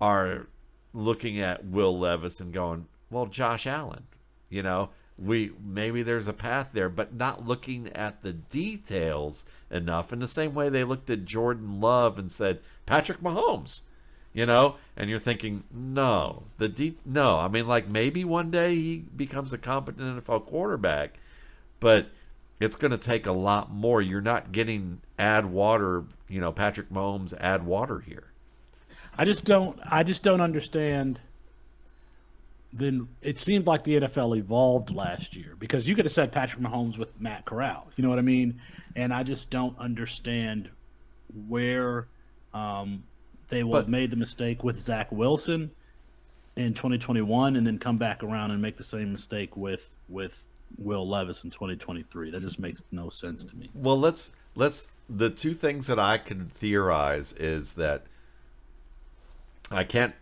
are 0.00 0.46
looking 0.92 1.40
at 1.40 1.64
Will 1.64 1.98
Levis 1.98 2.40
and 2.40 2.52
going, 2.52 2.86
well, 3.10 3.26
Josh 3.26 3.66
Allen, 3.66 4.04
you 4.48 4.62
know, 4.62 4.90
we 5.16 5.52
maybe 5.64 6.02
there's 6.02 6.28
a 6.28 6.32
path 6.32 6.70
there, 6.72 6.88
but 6.88 7.14
not 7.14 7.46
looking 7.46 7.88
at 7.92 8.22
the 8.22 8.32
details 8.32 9.44
enough. 9.70 10.12
In 10.12 10.18
the 10.18 10.28
same 10.28 10.54
way 10.54 10.68
they 10.68 10.84
looked 10.84 11.10
at 11.10 11.24
Jordan 11.24 11.80
Love 11.80 12.18
and 12.18 12.30
said 12.30 12.60
Patrick 12.86 13.20
Mahomes, 13.20 13.82
you 14.32 14.44
know, 14.44 14.76
and 14.96 15.08
you're 15.08 15.18
thinking, 15.20 15.62
no, 15.72 16.44
the 16.58 16.68
de- 16.68 16.98
no. 17.04 17.38
I 17.38 17.48
mean, 17.48 17.68
like 17.68 17.88
maybe 17.88 18.24
one 18.24 18.50
day 18.50 18.74
he 18.74 18.96
becomes 18.96 19.52
a 19.52 19.58
competent 19.58 20.24
NFL 20.24 20.46
quarterback, 20.46 21.14
but 21.84 22.06
it's 22.60 22.76
going 22.76 22.92
to 22.92 22.96
take 22.96 23.26
a 23.26 23.32
lot 23.32 23.70
more. 23.70 24.00
You're 24.00 24.22
not 24.22 24.52
getting 24.52 25.02
add 25.18 25.44
water, 25.44 26.04
you 26.30 26.40
know, 26.40 26.50
Patrick 26.50 26.88
Mahomes 26.88 27.34
add 27.38 27.66
water 27.66 28.00
here. 28.00 28.32
I 29.18 29.26
just 29.26 29.44
don't. 29.44 29.78
I 29.84 30.02
just 30.02 30.22
don't 30.22 30.40
understand. 30.40 31.20
Then 32.72 33.08
it 33.20 33.38
seemed 33.38 33.66
like 33.66 33.84
the 33.84 34.00
NFL 34.00 34.38
evolved 34.38 34.94
last 34.94 35.36
year 35.36 35.56
because 35.58 35.86
you 35.86 35.94
could 35.94 36.06
have 36.06 36.12
said 36.12 36.32
Patrick 36.32 36.62
Mahomes 36.62 36.96
with 36.96 37.20
Matt 37.20 37.44
Corral. 37.44 37.86
You 37.96 38.02
know 38.02 38.08
what 38.08 38.18
I 38.18 38.22
mean? 38.22 38.62
And 38.96 39.12
I 39.12 39.22
just 39.24 39.50
don't 39.50 39.78
understand 39.78 40.70
where 41.48 42.06
um, 42.54 43.04
they 43.50 43.62
will 43.62 43.72
but, 43.72 43.80
have 43.80 43.88
made 43.90 44.10
the 44.10 44.16
mistake 44.16 44.64
with 44.64 44.80
Zach 44.80 45.12
Wilson 45.12 45.70
in 46.56 46.72
2021, 46.72 47.56
and 47.56 47.66
then 47.66 47.78
come 47.78 47.98
back 47.98 48.22
around 48.22 48.52
and 48.52 48.62
make 48.62 48.78
the 48.78 48.84
same 48.84 49.12
mistake 49.12 49.54
with 49.54 49.94
with 50.08 50.46
Will 50.78 51.08
Levis 51.08 51.44
in 51.44 51.50
2023. 51.50 52.30
That 52.30 52.40
just 52.40 52.58
makes 52.58 52.82
no 52.90 53.08
sense 53.08 53.44
to 53.44 53.56
me. 53.56 53.70
Well, 53.74 53.98
let's 53.98 54.32
let's 54.54 54.88
the 55.08 55.30
two 55.30 55.54
things 55.54 55.86
that 55.86 55.98
I 55.98 56.18
can 56.18 56.48
theorize 56.48 57.32
is 57.32 57.74
that 57.74 58.04
I 59.70 59.84
can't 59.84 60.14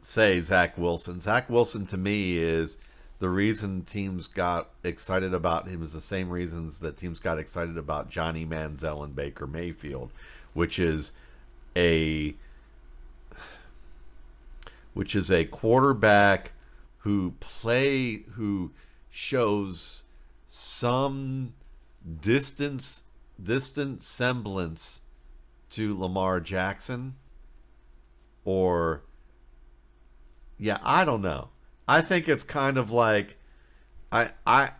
say 0.00 0.40
Zach 0.40 0.76
Wilson. 0.78 1.20
Zach 1.20 1.48
Wilson 1.48 1.86
to 1.86 1.96
me 1.96 2.36
is 2.36 2.78
the 3.18 3.28
reason 3.28 3.82
teams 3.82 4.26
got 4.26 4.70
excited 4.82 5.32
about 5.32 5.68
him 5.68 5.82
is 5.82 5.92
the 5.92 6.00
same 6.00 6.28
reasons 6.30 6.80
that 6.80 6.96
teams 6.96 7.20
got 7.20 7.38
excited 7.38 7.78
about 7.78 8.10
Johnny 8.10 8.44
Manziel 8.44 9.02
and 9.04 9.14
Baker 9.14 9.46
Mayfield, 9.46 10.10
which 10.52 10.78
is 10.78 11.12
a 11.76 12.34
which 14.92 15.16
is 15.16 15.30
a 15.30 15.44
quarterback 15.44 16.52
who 16.98 17.32
play 17.40 18.24
who 18.32 18.72
shows 19.16 20.02
some 20.48 21.54
distance 22.20 23.04
distant 23.40 24.02
semblance 24.02 25.02
to 25.70 25.96
Lamar 25.96 26.40
Jackson 26.40 27.14
or 28.44 29.04
yeah, 30.58 30.78
I 30.82 31.04
don't 31.04 31.22
know. 31.22 31.50
I 31.86 32.00
think 32.00 32.28
it's 32.28 32.42
kind 32.42 32.76
of 32.76 32.90
like 32.90 33.38
I 34.10 34.30
I 34.44 34.72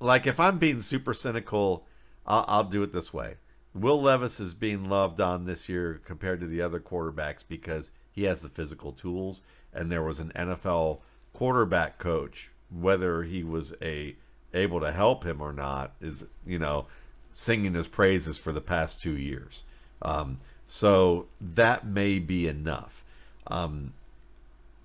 like 0.00 0.26
if 0.26 0.40
I'm 0.40 0.58
being 0.58 0.80
super 0.80 1.14
cynical, 1.14 1.86
I'll, 2.26 2.44
I'll 2.48 2.64
do 2.64 2.82
it 2.82 2.90
this 2.90 3.14
way. 3.14 3.36
Will 3.72 4.02
Levis 4.02 4.40
is 4.40 4.52
being 4.52 4.88
loved 4.88 5.20
on 5.20 5.44
this 5.44 5.68
year 5.68 6.00
compared 6.04 6.40
to 6.40 6.46
the 6.46 6.60
other 6.60 6.80
quarterbacks 6.80 7.44
because 7.46 7.92
he 8.10 8.24
has 8.24 8.42
the 8.42 8.48
physical 8.48 8.90
tools 8.90 9.42
and 9.72 9.92
there 9.92 10.02
was 10.02 10.18
an 10.18 10.32
NFL 10.34 11.02
quarterback 11.32 11.98
coach 11.98 12.50
whether 12.70 13.22
he 13.22 13.42
was 13.42 13.74
a 13.80 14.16
able 14.54 14.80
to 14.80 14.92
help 14.92 15.24
him 15.24 15.40
or 15.40 15.52
not 15.52 15.92
is 16.00 16.26
you 16.46 16.58
know 16.58 16.86
singing 17.30 17.74
his 17.74 17.86
praises 17.86 18.38
for 18.38 18.52
the 18.52 18.60
past 18.60 19.02
two 19.02 19.16
years. 19.16 19.64
Um, 20.02 20.38
so 20.66 21.26
that 21.40 21.86
may 21.86 22.18
be 22.18 22.48
enough. 22.48 23.04
Um, 23.46 23.92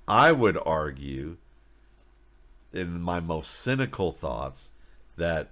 i 0.08 0.32
would 0.32 0.58
argue 0.66 1.38
in 2.74 3.02
my 3.02 3.20
most 3.20 3.52
cynical 3.52 4.12
thoughts 4.12 4.72
that 5.16 5.50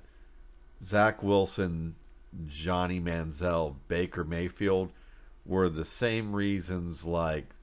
zach 0.81 1.23
wilson 1.23 1.95
johnny 2.47 2.99
manziel 2.99 3.75
baker 3.87 4.23
mayfield 4.23 4.91
were 5.45 5.69
the 5.69 5.85
same 5.85 6.35
reasons 6.35 7.05
like 7.05 7.55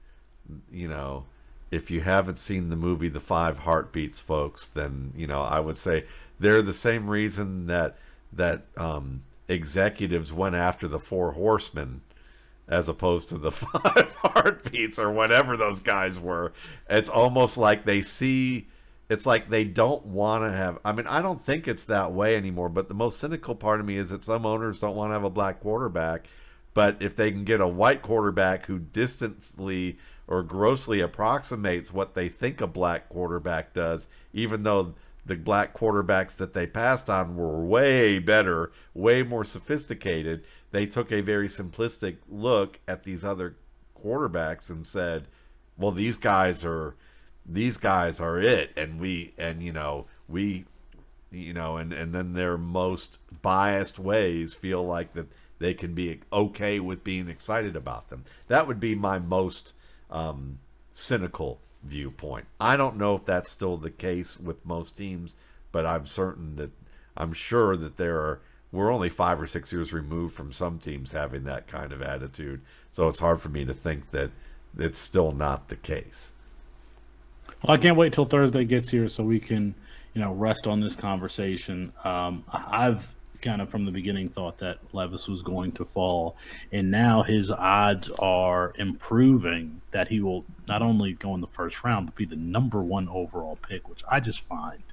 you 0.71 0.87
know 0.87 1.25
if 1.71 1.91
you 1.91 2.01
haven't 2.01 2.39
seen 2.39 2.69
the 2.69 2.75
movie 2.75 3.09
The 3.09 3.19
Five 3.19 3.59
Heartbeats, 3.59 4.19
folks, 4.19 4.67
then 4.67 5.13
you 5.15 5.27
know 5.27 5.41
I 5.41 5.59
would 5.59 5.77
say 5.77 6.05
they're 6.39 6.61
the 6.61 6.73
same 6.73 7.09
reason 7.09 7.67
that 7.67 7.97
that 8.33 8.65
um, 8.77 9.23
executives 9.47 10.33
went 10.33 10.55
after 10.55 10.87
the 10.87 10.99
Four 10.99 11.33
Horsemen 11.33 12.01
as 12.67 12.89
opposed 12.89 13.29
to 13.29 13.37
the 13.37 13.51
Five 13.51 14.15
Heartbeats 14.21 14.99
or 14.99 15.11
whatever 15.11 15.57
those 15.57 15.79
guys 15.79 16.19
were. 16.19 16.53
It's 16.89 17.09
almost 17.09 17.57
like 17.57 17.85
they 17.85 18.01
see. 18.01 18.67
It's 19.09 19.25
like 19.25 19.49
they 19.49 19.63
don't 19.63 20.05
want 20.05 20.43
to 20.43 20.51
have. 20.51 20.79
I 20.83 20.91
mean, 20.91 21.07
I 21.07 21.21
don't 21.21 21.41
think 21.41 21.67
it's 21.67 21.85
that 21.85 22.11
way 22.11 22.35
anymore. 22.35 22.69
But 22.69 22.89
the 22.89 22.93
most 22.93 23.19
cynical 23.19 23.55
part 23.55 23.79
of 23.79 23.85
me 23.85 23.97
is 23.97 24.09
that 24.09 24.23
some 24.23 24.45
owners 24.45 24.79
don't 24.79 24.95
want 24.95 25.09
to 25.11 25.13
have 25.13 25.23
a 25.23 25.29
black 25.29 25.61
quarterback. 25.61 26.27
But 26.73 26.97
if 26.99 27.15
they 27.15 27.31
can 27.31 27.43
get 27.43 27.61
a 27.61 27.67
white 27.67 28.01
quarterback 28.01 28.65
who 28.65 28.79
distantly 28.79 29.97
or 30.27 30.43
grossly 30.43 30.99
approximates 30.99 31.93
what 31.93 32.13
they 32.13 32.29
think 32.29 32.59
a 32.61 32.67
black 32.67 33.09
quarterback 33.09 33.73
does, 33.73 34.07
even 34.33 34.63
though 34.63 34.93
the 35.25 35.35
black 35.35 35.73
quarterbacks 35.73 36.35
that 36.37 36.53
they 36.53 36.65
passed 36.65 37.09
on 37.09 37.35
were 37.35 37.63
way 37.63 38.19
better, 38.19 38.71
way 38.93 39.23
more 39.23 39.43
sophisticated. 39.43 40.43
They 40.71 40.85
took 40.85 41.11
a 41.11 41.21
very 41.21 41.47
simplistic 41.47 42.17
look 42.29 42.79
at 42.87 43.03
these 43.03 43.23
other 43.23 43.55
quarterbacks 43.97 44.69
and 44.69 44.87
said, 44.87 45.27
"Well, 45.77 45.91
these 45.91 46.17
guys 46.17 46.63
are 46.63 46.95
these 47.45 47.77
guys 47.77 48.19
are 48.19 48.39
it." 48.39 48.71
And 48.77 48.99
we 48.99 49.33
and 49.37 49.61
you 49.61 49.73
know, 49.73 50.07
we 50.27 50.65
you 51.31 51.53
know, 51.53 51.77
and 51.77 51.91
and 51.93 52.13
then 52.13 52.33
their 52.33 52.57
most 52.57 53.19
biased 53.41 53.99
ways 53.99 54.53
feel 54.53 54.85
like 54.85 55.13
that 55.13 55.27
they 55.59 55.73
can 55.73 55.93
be 55.93 56.21
okay 56.31 56.79
with 56.79 57.03
being 57.03 57.27
excited 57.27 57.75
about 57.75 58.09
them. 58.09 58.23
That 58.47 58.67
would 58.67 58.79
be 58.79 58.95
my 58.95 59.19
most 59.19 59.73
um, 60.09 60.59
cynical 60.93 61.59
viewpoint. 61.83 62.45
I 62.59 62.75
don't 62.75 62.97
know 62.97 63.15
if 63.15 63.25
that's 63.25 63.51
still 63.51 63.77
the 63.77 63.89
case 63.89 64.39
with 64.39 64.65
most 64.65 64.97
teams, 64.97 65.35
but 65.71 65.85
I'm 65.85 66.05
certain 66.05 66.55
that 66.57 66.71
I'm 67.15 67.33
sure 67.33 67.75
that 67.77 67.97
there 67.97 68.17
are. 68.17 68.41
We're 68.69 68.91
only 68.91 69.09
five 69.09 69.39
or 69.39 69.47
six 69.47 69.71
years 69.71 69.93
removed 69.93 70.35
from 70.35 70.51
some 70.51 70.77
teams 70.77 71.13
having 71.13 71.45
that 71.45 71.67
kind 71.67 71.93
of 71.93 72.01
attitude, 72.01 72.61
so 72.91 73.07
it's 73.07 73.19
hard 73.19 73.39
for 73.39 73.47
me 73.47 73.63
to 73.63 73.73
think 73.73 74.11
that 74.11 74.29
it's 74.77 74.99
still 74.99 75.31
not 75.31 75.69
the 75.69 75.77
case. 75.77 76.33
Well, 77.63 77.75
I 77.75 77.77
can't 77.77 77.95
wait 77.95 78.13
till 78.13 78.25
Thursday 78.25 78.65
gets 78.65 78.89
here 78.89 79.07
so 79.07 79.23
we 79.23 79.39
can, 79.39 79.73
you 80.13 80.21
know, 80.21 80.33
rest 80.33 80.67
on 80.67 80.81
this 80.81 80.95
conversation. 80.95 81.93
Um, 82.03 82.43
I've 82.51 83.07
kind 83.41 83.61
of 83.61 83.69
from 83.69 83.85
the 83.85 83.91
beginning 83.91 84.29
thought 84.29 84.57
that 84.59 84.79
Levis 84.93 85.27
was 85.27 85.41
going 85.41 85.71
to 85.73 85.85
fall, 85.85 86.37
and 86.71 86.91
now 86.91 87.23
his 87.23 87.51
odds 87.51 88.09
are 88.19 88.73
improving 88.77 89.81
that 89.91 90.07
he 90.07 90.19
will 90.19 90.45
not 90.67 90.81
only 90.81 91.13
go 91.13 91.33
in 91.33 91.41
the 91.41 91.47
first 91.47 91.83
round 91.83 92.07
but 92.07 92.15
be 92.15 92.25
the 92.25 92.35
number 92.35 92.81
one 92.81 93.07
overall 93.09 93.57
pick, 93.67 93.87
which 93.89 94.03
I 94.09 94.19
just 94.19 94.41
find 94.41 94.83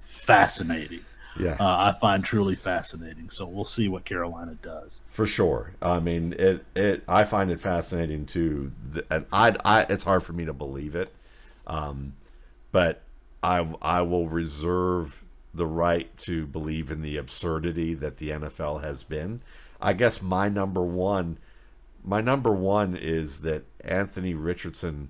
fascinating. 0.00 1.04
Yeah, 1.38 1.56
uh, 1.60 1.92
I 1.94 1.98
find 2.00 2.24
truly 2.24 2.54
fascinating. 2.54 3.28
So 3.28 3.46
we'll 3.46 3.66
see 3.66 3.88
what 3.88 4.06
Carolina 4.06 4.56
does 4.62 5.02
for 5.08 5.26
sure. 5.26 5.74
I 5.82 6.00
mean, 6.00 6.34
it 6.38 6.64
it 6.74 7.04
I 7.06 7.24
find 7.24 7.50
it 7.50 7.60
fascinating 7.60 8.24
too, 8.24 8.72
and 9.10 9.26
I 9.32 9.54
I 9.64 9.82
it's 9.88 10.04
hard 10.04 10.22
for 10.22 10.32
me 10.32 10.46
to 10.46 10.54
believe 10.54 10.94
it, 10.94 11.12
um, 11.66 12.14
but 12.72 13.02
I 13.42 13.68
I 13.82 14.00
will 14.02 14.28
reserve 14.28 15.22
the 15.56 15.66
right 15.66 16.16
to 16.18 16.46
believe 16.46 16.90
in 16.90 17.02
the 17.02 17.16
absurdity 17.16 17.94
that 17.94 18.18
the 18.18 18.30
NFL 18.30 18.82
has 18.82 19.02
been. 19.02 19.42
I 19.80 19.92
guess 19.92 20.22
my 20.22 20.48
number 20.48 20.82
one 20.82 21.38
my 22.06 22.20
number 22.20 22.52
one 22.52 22.96
is 22.96 23.40
that 23.40 23.64
Anthony 23.80 24.32
Richardson 24.32 25.08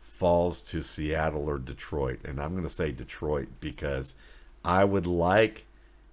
falls 0.00 0.62
to 0.62 0.82
Seattle 0.82 1.48
or 1.48 1.58
Detroit. 1.58 2.20
And 2.24 2.40
I'm 2.40 2.52
going 2.52 2.64
to 2.64 2.70
say 2.70 2.90
Detroit 2.90 3.48
because 3.60 4.14
I 4.64 4.84
would 4.84 5.06
like 5.06 5.66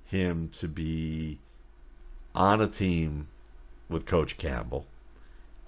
him 0.04 0.50
to 0.54 0.68
be 0.68 1.40
on 2.36 2.60
a 2.60 2.68
team 2.68 3.30
with 3.88 4.06
Coach 4.06 4.38
Campbell. 4.38 4.86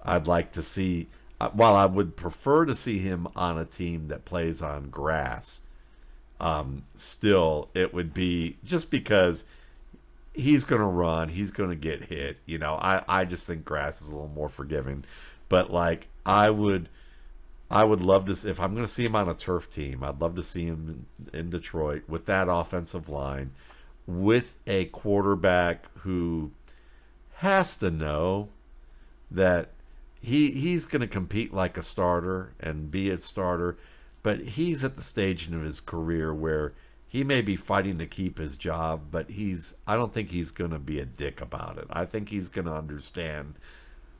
I'd 0.04 0.26
like 0.26 0.52
to 0.52 0.62
see, 0.62 1.08
uh, 1.40 1.48
while 1.48 1.74
I 1.74 1.86
would 1.86 2.14
prefer 2.14 2.66
to 2.66 2.74
see 2.74 2.98
him 2.98 3.26
on 3.34 3.58
a 3.58 3.64
team 3.64 4.08
that 4.08 4.26
plays 4.26 4.60
on 4.60 4.90
grass, 4.90 5.62
um, 6.40 6.84
still 6.94 7.68
it 7.74 7.92
would 7.92 8.14
be 8.14 8.56
just 8.64 8.90
because 8.90 9.44
he's 10.32 10.64
going 10.64 10.80
to 10.80 10.86
run, 10.86 11.28
he's 11.28 11.50
going 11.50 11.70
to 11.70 11.76
get 11.76 12.04
hit. 12.04 12.38
You 12.46 12.58
know, 12.58 12.74
I 12.74 13.02
I 13.08 13.24
just 13.24 13.46
think 13.46 13.64
grass 13.64 14.00
is 14.00 14.08
a 14.08 14.12
little 14.12 14.28
more 14.28 14.48
forgiving, 14.48 15.04
but 15.48 15.70
like 15.72 16.08
I 16.24 16.50
would. 16.50 16.88
I 17.70 17.84
would 17.84 18.00
love 18.00 18.24
to 18.24 18.48
if 18.48 18.58
I'm 18.60 18.72
going 18.72 18.86
to 18.86 18.90
see 18.90 19.04
him 19.04 19.14
on 19.14 19.28
a 19.28 19.34
turf 19.34 19.68
team. 19.68 20.02
I'd 20.02 20.22
love 20.22 20.36
to 20.36 20.42
see 20.42 20.64
him 20.64 21.04
in, 21.34 21.50
Detroit 21.50 22.04
with 22.08 22.24
that 22.24 22.48
offensive 22.48 23.10
line, 23.10 23.50
with 24.06 24.56
a 24.66 24.86
quarterback 24.86 25.90
who 25.98 26.52
has 27.34 27.76
to 27.76 27.90
know 27.90 28.48
that 29.30 29.68
he 30.20 30.50
he's 30.52 30.86
going 30.86 31.00
to 31.00 31.06
compete 31.06 31.52
like 31.52 31.76
a 31.76 31.82
starter 31.82 32.54
and 32.58 32.90
be 32.90 33.10
a 33.10 33.18
starter 33.18 33.76
but 34.22 34.40
he's 34.40 34.84
at 34.84 34.96
the 34.96 35.02
stage 35.02 35.48
in 35.48 35.62
his 35.62 35.80
career 35.80 36.34
where 36.34 36.72
he 37.06 37.24
may 37.24 37.40
be 37.40 37.56
fighting 37.56 37.98
to 37.98 38.06
keep 38.06 38.38
his 38.38 38.56
job, 38.56 39.02
but 39.10 39.30
he's 39.30 39.74
I 39.86 39.96
don't 39.96 40.12
think 40.12 40.30
he's 40.30 40.50
going 40.50 40.72
to 40.72 40.78
be 40.78 41.00
a 41.00 41.06
dick 41.06 41.40
about 41.40 41.78
it. 41.78 41.86
I 41.90 42.04
think 42.04 42.28
he's 42.28 42.48
going 42.48 42.66
to 42.66 42.74
understand 42.74 43.54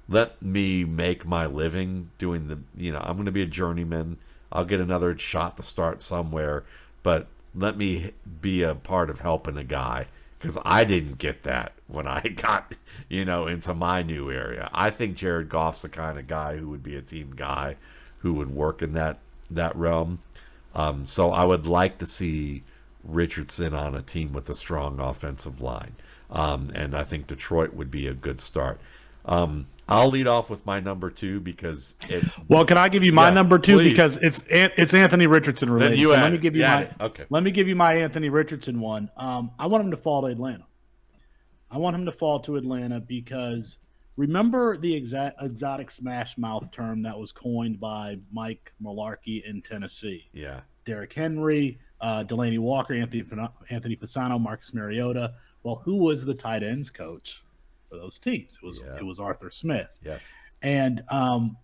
let 0.08 0.40
me 0.40 0.84
make 0.84 1.26
my 1.26 1.46
living 1.46 2.10
doing 2.16 2.48
the, 2.48 2.58
you 2.76 2.90
know, 2.90 2.98
I'm 2.98 3.16
going 3.16 3.26
to 3.26 3.32
be 3.32 3.42
a 3.42 3.46
journeyman. 3.46 4.16
I'll 4.50 4.64
get 4.64 4.80
another 4.80 5.16
shot 5.18 5.58
to 5.58 5.62
start 5.62 6.02
somewhere, 6.02 6.64
but 7.02 7.26
let 7.54 7.76
me 7.76 8.12
be 8.40 8.62
a 8.62 8.74
part 8.74 9.10
of 9.10 9.20
helping 9.20 9.58
a 9.58 9.64
guy 9.64 10.06
because 10.38 10.56
I 10.64 10.84
didn't 10.84 11.18
get 11.18 11.42
that 11.42 11.72
when 11.86 12.06
I 12.06 12.20
got, 12.36 12.74
you 13.08 13.24
know, 13.24 13.46
into 13.46 13.74
my 13.74 14.02
new 14.02 14.30
area. 14.30 14.70
I 14.72 14.90
think 14.90 15.16
Jared 15.16 15.50
Goff's 15.50 15.82
the 15.82 15.88
kind 15.90 16.18
of 16.18 16.26
guy 16.26 16.56
who 16.56 16.70
would 16.70 16.82
be 16.82 16.96
a 16.96 17.02
team 17.02 17.34
guy 17.36 17.76
who 18.20 18.32
would 18.34 18.54
work 18.54 18.80
in 18.80 18.94
that 18.94 19.18
that 19.50 19.74
realm. 19.76 20.20
Um, 20.74 21.06
so 21.06 21.32
I 21.32 21.44
would 21.44 21.66
like 21.66 21.98
to 21.98 22.06
see 22.06 22.62
Richardson 23.02 23.74
on 23.74 23.94
a 23.94 24.02
team 24.02 24.32
with 24.32 24.48
a 24.48 24.54
strong 24.54 25.00
offensive 25.00 25.60
line. 25.60 25.94
Um, 26.30 26.70
and 26.74 26.94
I 26.94 27.04
think 27.04 27.26
Detroit 27.26 27.72
would 27.72 27.90
be 27.90 28.06
a 28.06 28.14
good 28.14 28.40
start. 28.40 28.80
Um, 29.24 29.66
I'll 29.88 30.08
lead 30.08 30.26
off 30.26 30.50
with 30.50 30.66
my 30.66 30.80
number 30.80 31.08
two 31.10 31.40
because 31.40 31.94
it. 32.10 32.22
Well, 32.46 32.66
can 32.66 32.76
I 32.76 32.90
give 32.90 33.02
you 33.02 33.12
my 33.12 33.28
yeah, 33.28 33.34
number 33.34 33.58
two 33.58 33.78
please. 33.78 33.90
because 33.90 34.18
it's 34.18 34.44
it's 34.50 34.92
Anthony 34.92 35.26
Richardson 35.26 35.70
related. 35.70 35.92
Then 35.92 35.98
you 35.98 36.14
so 36.14 36.20
let 36.20 36.32
me 36.32 36.38
give 36.38 36.54
you, 36.54 36.62
my 36.62 36.90
okay. 37.00 37.24
Let 37.30 37.42
me 37.42 37.50
give 37.50 37.68
you 37.68 37.76
my 37.76 37.94
Anthony 37.94 38.28
Richardson 38.28 38.80
one. 38.80 39.10
Um, 39.16 39.52
I 39.58 39.66
want 39.66 39.84
him 39.84 39.90
to 39.92 39.96
fall 39.96 40.22
to 40.22 40.26
Atlanta. 40.28 40.66
I 41.70 41.78
want 41.78 41.96
him 41.96 42.04
to 42.04 42.12
fall 42.12 42.40
to 42.40 42.56
Atlanta 42.56 43.00
because 43.00 43.78
remember 44.18 44.76
the 44.76 44.92
exact 44.92 45.40
exotic 45.40 45.90
smash 45.90 46.36
mouth 46.36 46.70
term 46.72 47.02
that 47.02 47.16
was 47.18 47.32
coined 47.32 47.80
by 47.80 48.18
Mike 48.32 48.72
Mularkey 48.82 49.44
in 49.44 49.62
Tennessee? 49.62 50.28
Yeah. 50.32 50.60
Derrick 50.84 51.12
Henry, 51.12 51.78
uh, 52.00 52.24
Delanie 52.24 52.58
Walker, 52.58 52.94
Anthony 52.94 53.24
Anthony 53.70 53.96
Fasano, 53.96 54.38
Marcus 54.40 54.74
Mariota. 54.74 55.34
Well, 55.62 55.76
who 55.84 55.96
was 55.96 56.24
the 56.24 56.34
tight 56.34 56.62
ends 56.62 56.90
coach 56.90 57.42
for 57.88 57.96
those 57.96 58.18
teams? 58.18 58.58
It 58.60 58.66
was 58.66 58.82
yeah. 58.84 58.96
it 58.96 59.04
was 59.04 59.20
Arthur 59.20 59.50
Smith. 59.50 59.88
Yes. 60.04 60.32
And 60.62 61.04
um, 61.10 61.56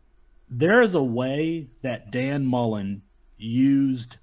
there 0.49 0.81
is 0.81 0.95
a 0.95 1.03
way 1.03 1.67
that 1.83 2.13
Dan 2.13 2.47
Mullen 2.47 3.03
used 3.37 4.19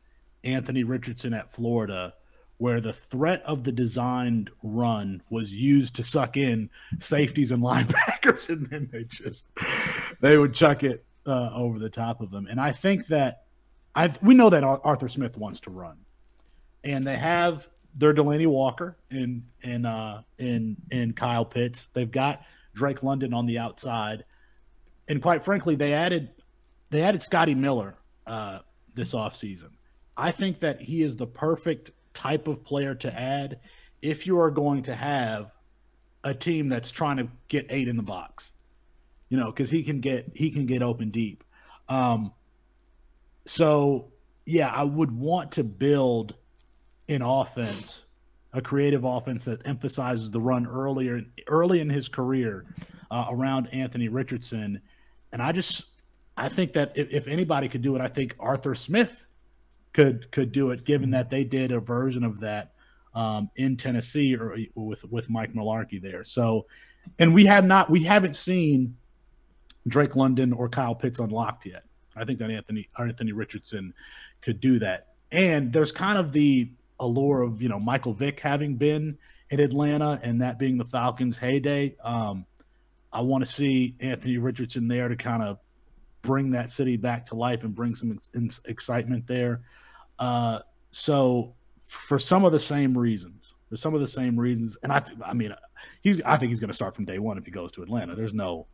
Anthony 0.45 0.83
Richardson 0.85 1.33
at 1.33 1.51
Florida 1.51 2.13
where 2.61 2.79
the 2.79 2.93
threat 2.93 3.41
of 3.43 3.63
the 3.63 3.71
designed 3.71 4.51
run 4.61 5.19
was 5.31 5.51
used 5.51 5.95
to 5.95 6.03
suck 6.03 6.37
in 6.37 6.69
safeties 6.99 7.51
and 7.51 7.63
linebackers, 7.63 8.49
and 8.49 8.67
then 8.67 8.87
they 8.91 9.03
just 9.03 9.47
they 10.19 10.37
would 10.37 10.53
chuck 10.53 10.83
it 10.83 11.03
uh, 11.25 11.49
over 11.55 11.79
the 11.79 11.89
top 11.89 12.21
of 12.21 12.29
them. 12.29 12.45
And 12.45 12.61
I 12.61 12.71
think 12.71 13.07
that 13.07 13.45
I 13.95 14.13
we 14.21 14.35
know 14.35 14.51
that 14.51 14.63
Arthur 14.63 15.09
Smith 15.09 15.37
wants 15.37 15.61
to 15.61 15.71
run, 15.71 15.97
and 16.83 17.05
they 17.05 17.17
have 17.17 17.67
their 17.95 18.13
Delanie 18.13 18.45
Walker 18.45 18.95
and 19.09 19.41
in 19.63 19.87
uh, 19.87 20.21
in 20.37 20.77
in 20.91 21.13
Kyle 21.13 21.45
Pitts. 21.45 21.87
They've 21.93 22.11
got 22.11 22.43
Drake 22.75 23.01
London 23.01 23.33
on 23.33 23.47
the 23.47 23.57
outside, 23.57 24.23
and 25.07 25.19
quite 25.19 25.43
frankly, 25.43 25.73
they 25.73 25.93
added 25.93 26.29
they 26.91 27.01
added 27.01 27.23
Scotty 27.23 27.55
Miller 27.55 27.95
uh, 28.27 28.59
this 28.93 29.15
offseason. 29.15 29.71
I 30.15 30.29
think 30.29 30.59
that 30.59 30.79
he 30.79 31.01
is 31.01 31.15
the 31.15 31.25
perfect 31.25 31.89
type 32.13 32.47
of 32.47 32.63
player 32.63 32.95
to 32.95 33.13
add 33.13 33.59
if 34.01 34.25
you 34.25 34.39
are 34.39 34.51
going 34.51 34.83
to 34.83 34.95
have 34.95 35.51
a 36.23 36.33
team 36.33 36.69
that's 36.69 36.91
trying 36.91 37.17
to 37.17 37.27
get 37.47 37.67
eight 37.69 37.87
in 37.87 37.97
the 37.97 38.03
box. 38.03 38.51
You 39.29 39.37
know, 39.37 39.47
because 39.47 39.69
he 39.69 39.83
can 39.83 40.01
get 40.01 40.31
he 40.35 40.51
can 40.51 40.65
get 40.65 40.81
open 40.81 41.09
deep. 41.09 41.43
Um, 41.87 42.33
so 43.45 44.11
yeah, 44.45 44.67
I 44.67 44.83
would 44.83 45.11
want 45.11 45.53
to 45.53 45.63
build 45.63 46.35
an 47.07 47.21
offense, 47.21 48.03
a 48.51 48.61
creative 48.61 49.03
offense 49.03 49.45
that 49.45 49.65
emphasizes 49.65 50.31
the 50.31 50.41
run 50.41 50.67
earlier 50.67 51.21
early 51.47 51.79
in 51.79 51.89
his 51.89 52.09
career 52.09 52.65
uh, 53.09 53.27
around 53.29 53.67
Anthony 53.71 54.09
Richardson. 54.09 54.81
And 55.31 55.41
I 55.41 55.53
just 55.53 55.85
I 56.35 56.49
think 56.49 56.73
that 56.73 56.93
if, 56.95 57.09
if 57.11 57.27
anybody 57.27 57.69
could 57.69 57.81
do 57.81 57.95
it, 57.95 58.01
I 58.01 58.07
think 58.07 58.35
Arthur 58.39 58.75
Smith 58.75 59.25
could 59.93 60.31
could 60.31 60.51
do 60.51 60.71
it, 60.71 60.83
given 60.85 61.11
that 61.11 61.29
they 61.29 61.43
did 61.43 61.71
a 61.71 61.79
version 61.79 62.23
of 62.23 62.39
that 62.41 62.73
um, 63.13 63.49
in 63.55 63.77
Tennessee 63.77 64.35
or 64.35 64.57
with 64.75 65.03
with 65.11 65.29
Mike 65.29 65.53
Mularkey 65.53 66.01
there. 66.01 66.23
So, 66.23 66.67
and 67.19 67.33
we 67.33 67.45
have 67.45 67.65
not 67.65 67.89
we 67.89 68.03
haven't 68.03 68.35
seen 68.35 68.97
Drake 69.87 70.15
London 70.15 70.53
or 70.53 70.69
Kyle 70.69 70.95
Pitts 70.95 71.19
unlocked 71.19 71.65
yet. 71.65 71.83
I 72.15 72.25
think 72.25 72.39
that 72.39 72.51
Anthony 72.51 72.87
Anthony 72.97 73.31
Richardson 73.31 73.93
could 74.41 74.59
do 74.59 74.79
that. 74.79 75.07
And 75.31 75.71
there's 75.71 75.91
kind 75.91 76.17
of 76.17 76.31
the 76.31 76.71
allure 76.99 77.41
of 77.41 77.61
you 77.61 77.69
know 77.69 77.79
Michael 77.79 78.13
Vick 78.13 78.39
having 78.39 78.75
been 78.75 79.17
in 79.49 79.59
Atlanta 79.59 80.19
and 80.23 80.41
that 80.41 80.59
being 80.59 80.77
the 80.77 80.85
Falcons' 80.85 81.37
heyday. 81.37 81.95
Um, 82.03 82.45
I 83.11 83.21
want 83.21 83.45
to 83.45 83.51
see 83.51 83.95
Anthony 83.99 84.37
Richardson 84.37 84.87
there 84.87 85.09
to 85.09 85.15
kind 85.15 85.43
of 85.43 85.59
bring 86.21 86.51
that 86.51 86.69
city 86.69 86.97
back 86.97 87.25
to 87.27 87.35
life 87.35 87.63
and 87.63 87.75
bring 87.75 87.95
some 87.95 88.19
ex- 88.35 88.61
excitement 88.65 89.27
there. 89.27 89.61
Uh, 90.21 90.59
so 90.91 91.55
for 91.87 92.19
some 92.19 92.45
of 92.45 92.51
the 92.51 92.59
same 92.59 92.95
reasons, 92.95 93.55
for 93.69 93.75
some 93.75 93.95
of 93.95 94.01
the 94.01 94.07
same 94.07 94.39
reasons, 94.39 94.77
and 94.83 94.93
I, 94.93 95.03
I 95.25 95.33
mean, 95.33 95.53
he's, 96.01 96.21
I 96.21 96.37
think 96.37 96.51
he's 96.51 96.59
going 96.59 96.69
to 96.69 96.75
start 96.75 96.95
from 96.95 97.05
day 97.05 97.17
one 97.17 97.39
if 97.39 97.45
he 97.45 97.51
goes 97.51 97.71
to 97.73 97.81
Atlanta. 97.81 98.15
There's 98.15 98.33
no, 98.33 98.67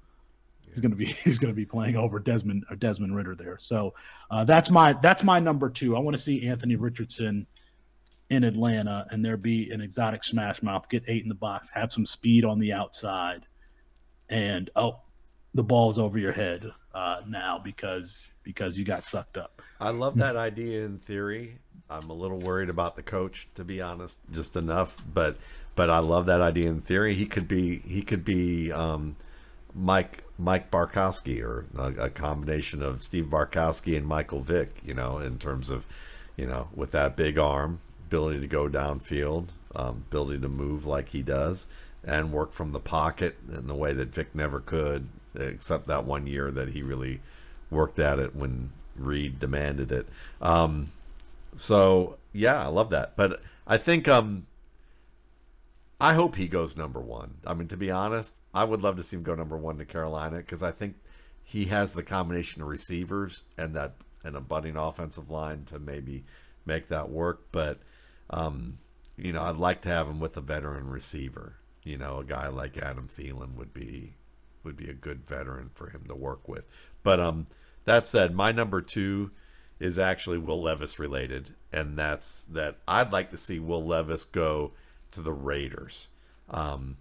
he's 0.62 0.82
going 0.82 0.92
to 0.92 0.98
be, 0.98 1.06
he's 1.24 1.39
going 1.39 1.51
to 1.51 1.56
be 1.56 1.66
playing 1.66 1.96
over 1.96 2.20
Desmond 2.20 2.66
or 2.70 2.75
Desmond 2.75 3.16
Ridder 3.16 3.34
there. 3.34 3.58
So 3.58 3.94
uh, 4.30 4.44
that's 4.44 4.70
my, 4.70 4.92
that's 5.01 5.24
my 5.24 5.39
number 5.39 5.70
two. 5.70 5.96
I 5.96 6.00
want 6.00 6.18
to 6.18 6.22
see 6.22 6.46
Anthony 6.46 6.75
Richardson 6.75 7.48
in 8.30 8.44
Atlanta 8.44 9.08
and 9.10 9.24
there 9.24 9.38
be 9.38 9.71
an 9.71 9.80
exotic 9.80 10.26
smash 10.26 10.62
mouth, 10.62 10.89
get 10.89 11.06
eight 11.08 11.24
in 11.24 11.30
the 11.30 11.36
box, 11.36 11.69
have 11.69 11.93
some 11.93 12.06
speed 12.06 12.43
on 12.43 12.60
the 12.60 12.74
outside, 12.74 13.45
and 14.28 14.69
oh, 14.76 15.00
the 15.54 15.63
ball's 15.63 15.98
over 15.98 16.19
your 16.19 16.34
head 16.34 16.69
uh, 16.97 17.21
now 17.27 17.62
because 17.63 18.31
because 18.41 18.77
you 18.77 18.83
got 18.83 19.05
sucked 19.05 19.38
up. 19.38 19.62
I 19.79 19.91
love 19.91 20.17
that 20.17 20.36
idea 20.36 20.83
in 20.83 20.97
theory. 20.97 21.60
I'm 21.89 22.10
a 22.10 22.13
little 22.13 22.39
worried 22.39 22.69
about 22.69 22.95
the 22.95 23.03
coach, 23.03 23.47
to 23.53 23.63
be 23.63 23.81
honest, 23.81 24.17
just 24.31 24.55
enough. 24.55 24.97
But 25.13 25.38
but 25.75 25.91
I 25.91 25.99
love 25.99 26.25
that 26.25 26.41
idea 26.41 26.69
in 26.69 26.81
theory. 26.81 27.13
He 27.13 27.27
could 27.27 27.47
be 27.47 27.77
he 27.79 28.01
could 28.01 28.25
be 28.25 28.71
um, 28.71 29.15
Mike 29.75 30.23
Mike 30.39 30.71
Bartkowski 30.71 31.43
or 31.43 31.65
a, 31.77 32.05
a, 32.05 32.10
combination 32.10 32.81
of 32.81 33.01
Steve 33.03 33.25
Bartkowski 33.25 33.95
and 33.95 34.07
Michael 34.07 34.41
Vick. 34.41 34.77
You 34.83 34.95
know, 34.95 35.19
in 35.19 35.38
terms 35.38 35.69
of 35.69 35.86
you 36.36 36.47
know 36.47 36.69
with 36.73 36.91
that 36.93 37.15
big 37.15 37.38
arm, 37.38 37.79
ability 38.07 38.39
to 38.39 38.47
go 38.47 38.67
downfield, 38.67 39.49
um, 39.75 40.03
ability 40.10 40.39
to 40.41 40.49
move 40.49 40.88
like 40.88 41.10
he 41.10 41.21
does, 41.21 41.67
and 42.03 42.31
work 42.33 42.53
from 42.53 42.71
the 42.71 42.79
pocket 42.79 43.38
in 43.53 43.67
the 43.67 43.75
way 43.75 43.93
that 43.93 44.07
Vick 44.07 44.33
never 44.33 44.60
could 44.60 45.10
except 45.39 45.88
that 45.88 46.06
one 46.06 46.28
year 46.28 46.52
that 46.52 46.69
he 46.69 46.82
really 46.82 47.21
worked 47.69 48.00
at 48.00 48.19
it 48.19 48.36
when 48.36 48.71
Reid 48.95 49.39
demanded 49.39 49.91
it. 49.91 50.08
Um, 50.41 50.91
so 51.56 52.17
yeah, 52.34 52.63
I 52.63 52.67
love 52.67 52.89
that. 52.91 53.15
But 53.15 53.41
I 53.65 53.78
think 53.78 54.08
um, 54.08 54.45
I 56.00 56.13
hope 56.13 56.36
he 56.36 56.47
goes 56.47 56.78
number 56.78 57.00
one. 57.00 57.36
I 57.45 57.54
mean, 57.54 57.67
to 57.69 57.78
be 57.78 57.91
honest, 57.91 58.39
I 58.54 58.63
would 58.63 58.82
love 58.82 58.97
to 58.97 59.04
see 59.04 59.15
him 59.17 59.23
go 59.23 59.36
number 59.36 59.58
one 59.58 59.78
to 59.78 59.86
Carolina 59.86 60.38
because 60.38 60.62
I 60.62 60.71
think 60.71 60.95
he 61.43 61.65
has 61.65 61.93
the 61.93 62.04
combination 62.04 62.62
of 62.62 62.67
receivers 62.67 63.43
and 63.58 63.73
that 63.76 63.93
and 64.23 64.36
a 64.36 64.41
budding 64.41 64.76
offensive 64.76 65.30
line 65.30 65.63
to 65.65 65.80
maybe 65.80 66.23
make 66.65 66.89
that 66.89 67.10
work. 67.10 67.41
But 67.52 67.80
um, 68.30 68.78
you 69.17 69.34
know, 69.34 69.43
I'd 69.43 69.58
like 69.58 69.82
to 69.82 69.89
have 69.89 70.08
him 70.08 70.19
with 70.19 70.38
a 70.38 70.41
veteran 70.41 70.89
receiver. 70.89 71.54
You 71.84 71.97
know, 71.97 72.19
a 72.19 72.23
guy 72.23 72.47
like 72.50 72.78
Adam 72.78 73.08
Thielen 73.08 73.56
would 73.56 73.73
be 73.73 74.13
would 74.67 74.77
be 74.77 74.89
a 74.89 74.93
good 74.93 75.25
veteran 75.25 75.71
for 75.73 75.89
him 75.89 76.03
to 76.08 76.13
work 76.13 76.47
with. 76.47 76.67
But 77.01 77.19
um, 77.19 77.47
that 77.86 78.06
said, 78.06 78.36
my 78.36 78.51
number 78.51 78.82
two 78.82 79.32
is 79.80 79.97
actually 79.97 80.38
Will 80.38 80.62
Levis 80.62 80.99
related, 80.99 81.56
and 81.71 81.97
that's 81.97 82.45
that 82.45 82.77
I'd 82.88 83.12
like 83.12 83.32
to 83.32 83.38
see 83.38 83.60
Will 83.60 83.84
Levis 83.84 84.25
go 84.25 84.71
to 85.12 85.21
the 85.21 85.34
Raiders 85.34 86.10
um, 86.49 86.97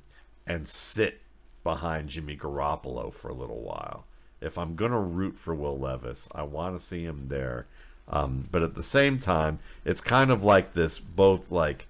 and 0.46 0.66
sit 0.66 1.20
behind 1.64 2.08
Jimmy 2.08 2.36
Garoppolo 2.36 3.12
for 3.12 3.28
a 3.28 3.34
little 3.34 3.60
while. 3.60 4.04
If 4.40 4.56
I'm 4.56 4.76
gonna 4.76 5.00
root 5.00 5.36
for 5.36 5.54
Will 5.54 5.78
Levis, 5.78 6.28
I 6.32 6.42
want 6.44 6.78
to 6.78 6.84
see 6.84 7.04
him 7.04 7.28
there. 7.28 7.66
Um, 8.08 8.48
but 8.52 8.62
at 8.62 8.74
the 8.74 8.82
same 8.84 9.18
time, 9.18 9.58
it's 9.84 10.00
kind 10.00 10.30
of 10.30 10.44
like 10.44 10.74
this 10.74 11.00
both 11.00 11.50
like 11.50 11.88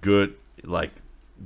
good 0.00 0.34
like 0.64 0.90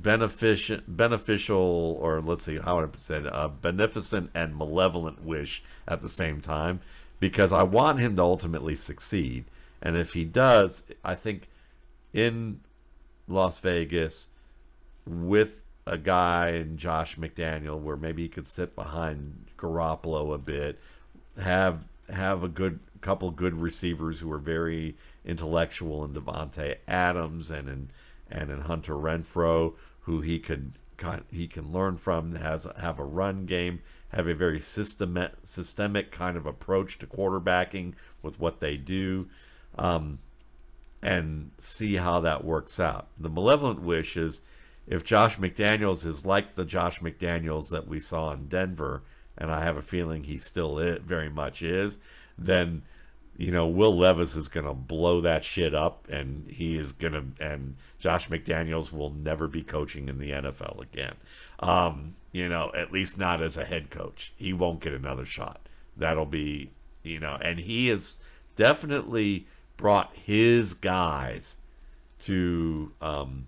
beneficent, 0.01 0.83
beneficial, 0.87 1.97
or 2.01 2.21
let's 2.21 2.45
see 2.45 2.57
how 2.57 2.79
I 2.79 2.87
said, 2.93 3.25
a 3.25 3.49
beneficent 3.49 4.31
and 4.33 4.55
malevolent 4.55 5.23
wish 5.23 5.63
at 5.87 6.01
the 6.01 6.09
same 6.09 6.41
time, 6.41 6.79
because 7.19 7.51
I 7.51 7.63
want 7.63 7.99
him 7.99 8.15
to 8.15 8.23
ultimately 8.23 8.75
succeed. 8.75 9.45
And 9.81 9.97
if 9.97 10.13
he 10.13 10.25
does, 10.25 10.83
I 11.03 11.15
think 11.15 11.47
in 12.13 12.61
Las 13.27 13.59
Vegas 13.59 14.27
with 15.05 15.61
a 15.85 15.97
guy 15.97 16.49
in 16.49 16.77
Josh 16.77 17.17
McDaniel, 17.17 17.79
where 17.79 17.97
maybe 17.97 18.23
he 18.23 18.29
could 18.29 18.47
sit 18.47 18.75
behind 18.75 19.47
Garoppolo 19.57 20.33
a 20.33 20.37
bit, 20.37 20.79
have 21.41 21.87
have 22.09 22.43
a 22.43 22.47
good 22.47 22.79
couple 23.01 23.31
good 23.31 23.55
receivers 23.55 24.19
who 24.19 24.31
are 24.31 24.39
very 24.39 24.95
intellectual 25.23 26.03
in 26.03 26.13
Davante 26.13 26.77
Adams 26.87 27.49
and 27.51 27.69
in 27.69 27.89
and 28.29 28.51
in 28.51 28.61
Hunter 28.61 28.93
Renfrow, 28.93 29.73
who 30.09 30.21
he 30.21 30.39
could 30.39 30.73
he 31.29 31.47
can 31.47 31.71
learn 31.71 31.95
from, 31.95 32.33
has 32.33 32.67
have 32.77 32.99
a 32.99 33.05
run 33.05 33.45
game, 33.45 33.79
have 34.09 34.27
a 34.27 34.33
very 34.33 34.59
systemic 34.59 35.33
systemic 35.43 36.11
kind 36.11 36.35
of 36.35 36.47
approach 36.47 36.97
to 36.97 37.05
quarterbacking 37.05 37.93
with 38.23 38.39
what 38.39 38.59
they 38.59 38.75
do, 38.75 39.27
um, 39.77 40.17
and 41.03 41.51
see 41.59 41.95
how 41.95 42.19
that 42.19 42.43
works 42.43 42.79
out. 42.79 43.07
The 43.19 43.29
malevolent 43.29 43.83
wish 43.83 44.17
is 44.17 44.41
if 44.87 45.03
Josh 45.03 45.37
McDaniels 45.37 46.07
is 46.07 46.25
like 46.25 46.55
the 46.55 46.65
Josh 46.65 47.01
McDaniels 47.01 47.69
that 47.69 47.87
we 47.87 47.99
saw 47.99 48.33
in 48.33 48.47
Denver, 48.47 49.03
and 49.37 49.51
I 49.51 49.63
have 49.63 49.77
a 49.77 49.81
feeling 49.83 50.23
he 50.23 50.39
still 50.39 50.75
very 51.05 51.29
much 51.29 51.61
is, 51.61 51.99
then 52.35 52.81
you 53.39 53.51
know, 53.51 53.67
Will 53.67 53.97
Levis 53.97 54.35
is 54.35 54.49
going 54.49 54.65
to 54.65 54.73
blow 54.73 55.21
that 55.21 55.45
shit 55.45 55.73
up, 55.73 56.05
and 56.09 56.51
he 56.51 56.77
is 56.77 56.91
going 56.91 57.13
to, 57.13 57.23
and 57.41 57.77
Josh 57.97 58.27
McDaniels 58.27 58.91
will 58.91 59.11
never 59.11 59.47
be 59.47 59.63
coaching 59.63 60.09
in 60.09 60.19
the 60.19 60.31
NFL 60.31 60.81
again. 60.81 61.15
Um, 61.59 62.15
you 62.33 62.49
know, 62.49 62.69
at 62.75 62.91
least 62.91 63.17
not 63.17 63.41
as 63.41 63.55
a 63.55 63.63
head 63.63 63.91
coach. 63.91 64.33
He 64.35 64.51
won't 64.51 64.81
get 64.81 64.91
another 64.91 65.23
shot. 65.23 65.61
That'll 65.95 66.25
be, 66.25 66.71
you 67.01 67.21
know, 67.21 67.37
and 67.41 67.59
he 67.59 67.87
has 67.87 68.19
definitely 68.57 69.47
brought 69.77 70.13
his 70.17 70.73
guys 70.73 71.59
to 72.19 72.91
um, 73.01 73.47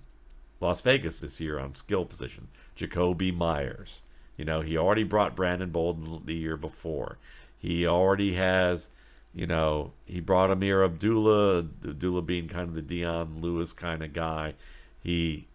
Las 0.62 0.80
Vegas 0.80 1.20
this 1.20 1.42
year 1.42 1.60
on 1.60 1.74
skill 1.74 2.06
position. 2.06 2.48
Jakobi 2.78 3.36
Myers. 3.36 4.04
You 4.38 4.46
know, 4.46 4.62
he 4.62 4.78
already 4.78 5.04
brought 5.04 5.36
Brandon 5.36 5.70
Bolden 5.70 6.22
the 6.24 6.34
year 6.34 6.56
before. 6.56 7.18
He 7.60 7.86
already 7.86 8.36
has, 8.36 8.90
you 9.34 9.48
know, 9.48 9.94
he 10.06 10.20
brought 10.20 10.52
Ameer 10.52 10.84
Abdullah, 10.84 11.60
Abdullah 11.60 12.22
being 12.22 12.48
kind 12.48 12.70
of 12.70 12.76
the 12.76 12.82
Dion 12.82 13.42
Lewis 13.42 13.74
kind 13.74 14.04
of 14.04 14.14
guy. 14.14 14.56
He, 15.02 15.48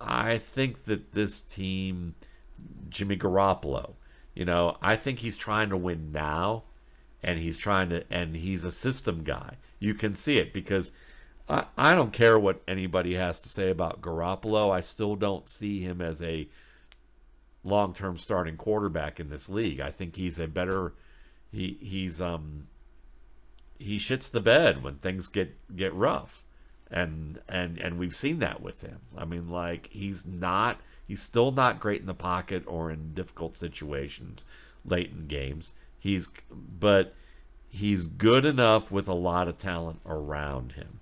I 0.00 0.38
think 0.38 0.84
that 0.84 1.12
this 1.12 1.40
team, 1.40 2.14
Jimmy 2.88 3.16
Garoppolo, 3.16 3.92
you 4.34 4.44
know, 4.44 4.76
I 4.80 4.96
think 4.96 5.18
he's 5.18 5.36
trying 5.36 5.68
to 5.70 5.76
win 5.76 6.12
now, 6.12 6.62
and 7.22 7.38
he's 7.38 7.58
trying 7.58 7.90
to, 7.90 8.04
and 8.10 8.36
he's 8.36 8.64
a 8.64 8.72
system 8.72 9.22
guy. 9.22 9.56
You 9.78 9.94
can 9.94 10.14
see 10.14 10.38
it 10.38 10.52
because 10.52 10.92
I, 11.76 11.94
don't 11.94 12.12
care 12.12 12.38
what 12.38 12.62
anybody 12.68 13.14
has 13.14 13.40
to 13.40 13.48
say 13.48 13.70
about 13.70 14.00
Garoppolo. 14.00 14.70
I 14.70 14.80
still 14.80 15.16
don't 15.16 15.48
see 15.48 15.80
him 15.80 16.00
as 16.00 16.22
a 16.22 16.48
long 17.64 17.92
term 17.92 18.16
starting 18.16 18.56
quarterback 18.56 19.18
in 19.18 19.30
this 19.30 19.48
league. 19.48 19.80
I 19.80 19.90
think 19.90 20.16
he's 20.16 20.38
a 20.38 20.46
better 20.46 20.92
he 21.52 21.76
he's 21.80 22.20
um 22.20 22.68
he 23.80 23.96
shits 23.96 24.30
the 24.30 24.40
bed 24.40 24.82
when 24.82 24.96
things 24.96 25.28
get 25.28 25.56
get 25.74 25.92
rough. 25.94 26.44
And 26.90 27.40
and 27.48 27.78
and 27.78 27.98
we've 27.98 28.14
seen 28.14 28.40
that 28.40 28.60
with 28.60 28.82
him. 28.82 29.00
I 29.16 29.24
mean 29.24 29.48
like 29.48 29.88
he's 29.90 30.26
not 30.26 30.80
he's 31.06 31.22
still 31.22 31.50
not 31.50 31.80
great 31.80 32.00
in 32.00 32.06
the 32.06 32.14
pocket 32.14 32.64
or 32.66 32.90
in 32.90 33.14
difficult 33.14 33.56
situations 33.56 34.44
late 34.84 35.10
in 35.10 35.26
games. 35.26 35.74
He's 35.98 36.28
but 36.50 37.14
he's 37.70 38.06
good 38.06 38.44
enough 38.44 38.90
with 38.90 39.08
a 39.08 39.14
lot 39.14 39.48
of 39.48 39.56
talent 39.56 40.00
around 40.04 40.72
him. 40.72 41.00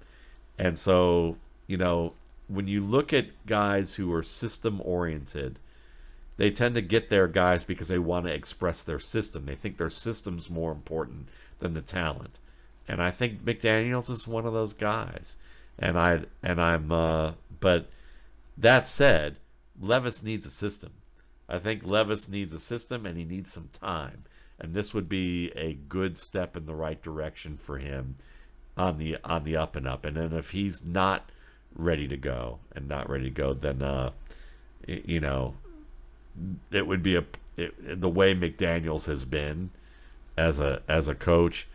And 0.58 0.78
so, 0.78 1.36
you 1.66 1.76
know, 1.76 2.14
when 2.48 2.68
you 2.68 2.84
look 2.84 3.12
at 3.12 3.46
guys 3.46 3.94
who 3.94 4.12
are 4.12 4.22
system 4.22 4.80
oriented, 4.84 5.58
they 6.36 6.50
tend 6.50 6.74
to 6.74 6.82
get 6.82 7.10
their 7.10 7.28
guys 7.28 7.64
because 7.64 7.88
they 7.88 7.98
want 7.98 8.26
to 8.26 8.34
express 8.34 8.82
their 8.82 8.98
system. 8.98 9.46
They 9.46 9.54
think 9.54 9.76
their 9.76 9.90
system's 9.90 10.50
more 10.50 10.72
important 10.72 11.28
than 11.58 11.74
the 11.74 11.80
talent. 11.80 12.38
And 12.88 13.02
I 13.02 13.10
think 13.10 13.44
McDaniels 13.44 14.10
is 14.10 14.26
one 14.26 14.46
of 14.46 14.52
those 14.52 14.72
guys. 14.72 15.36
And 15.78 15.98
I 15.98 16.22
and 16.42 16.60
I'm 16.60 16.90
uh 16.90 17.32
but 17.60 17.90
that 18.56 18.88
said, 18.88 19.36
Levis 19.80 20.22
needs 20.22 20.46
a 20.46 20.50
system. 20.50 20.92
I 21.48 21.58
think 21.58 21.86
Levis 21.86 22.28
needs 22.28 22.52
a 22.52 22.58
system 22.58 23.06
and 23.06 23.16
he 23.16 23.24
needs 23.24 23.52
some 23.52 23.70
time. 23.72 24.24
And 24.58 24.74
this 24.74 24.92
would 24.92 25.08
be 25.08 25.52
a 25.54 25.74
good 25.74 26.18
step 26.18 26.56
in 26.56 26.66
the 26.66 26.74
right 26.74 27.00
direction 27.00 27.56
for 27.56 27.78
him 27.78 28.16
on 28.76 28.98
the 28.98 29.18
on 29.24 29.44
the 29.44 29.56
up 29.56 29.76
and 29.76 29.86
up. 29.86 30.04
And 30.04 30.16
then 30.16 30.32
if 30.32 30.50
he's 30.50 30.84
not 30.84 31.30
ready 31.74 32.08
to 32.08 32.16
go 32.16 32.58
and 32.74 32.88
not 32.88 33.08
ready 33.08 33.24
to 33.24 33.30
go, 33.30 33.54
then 33.54 33.82
uh, 33.82 34.10
you 34.86 35.20
know, 35.20 35.54
it 36.70 36.86
would 36.86 37.02
be 37.02 37.16
a 37.16 37.24
it, 37.56 38.00
the 38.00 38.08
way 38.08 38.34
McDaniel's 38.34 39.06
has 39.06 39.24
been 39.24 39.70
as 40.36 40.60
a 40.60 40.82
as 40.88 41.08
a 41.08 41.14
coach. 41.14 41.66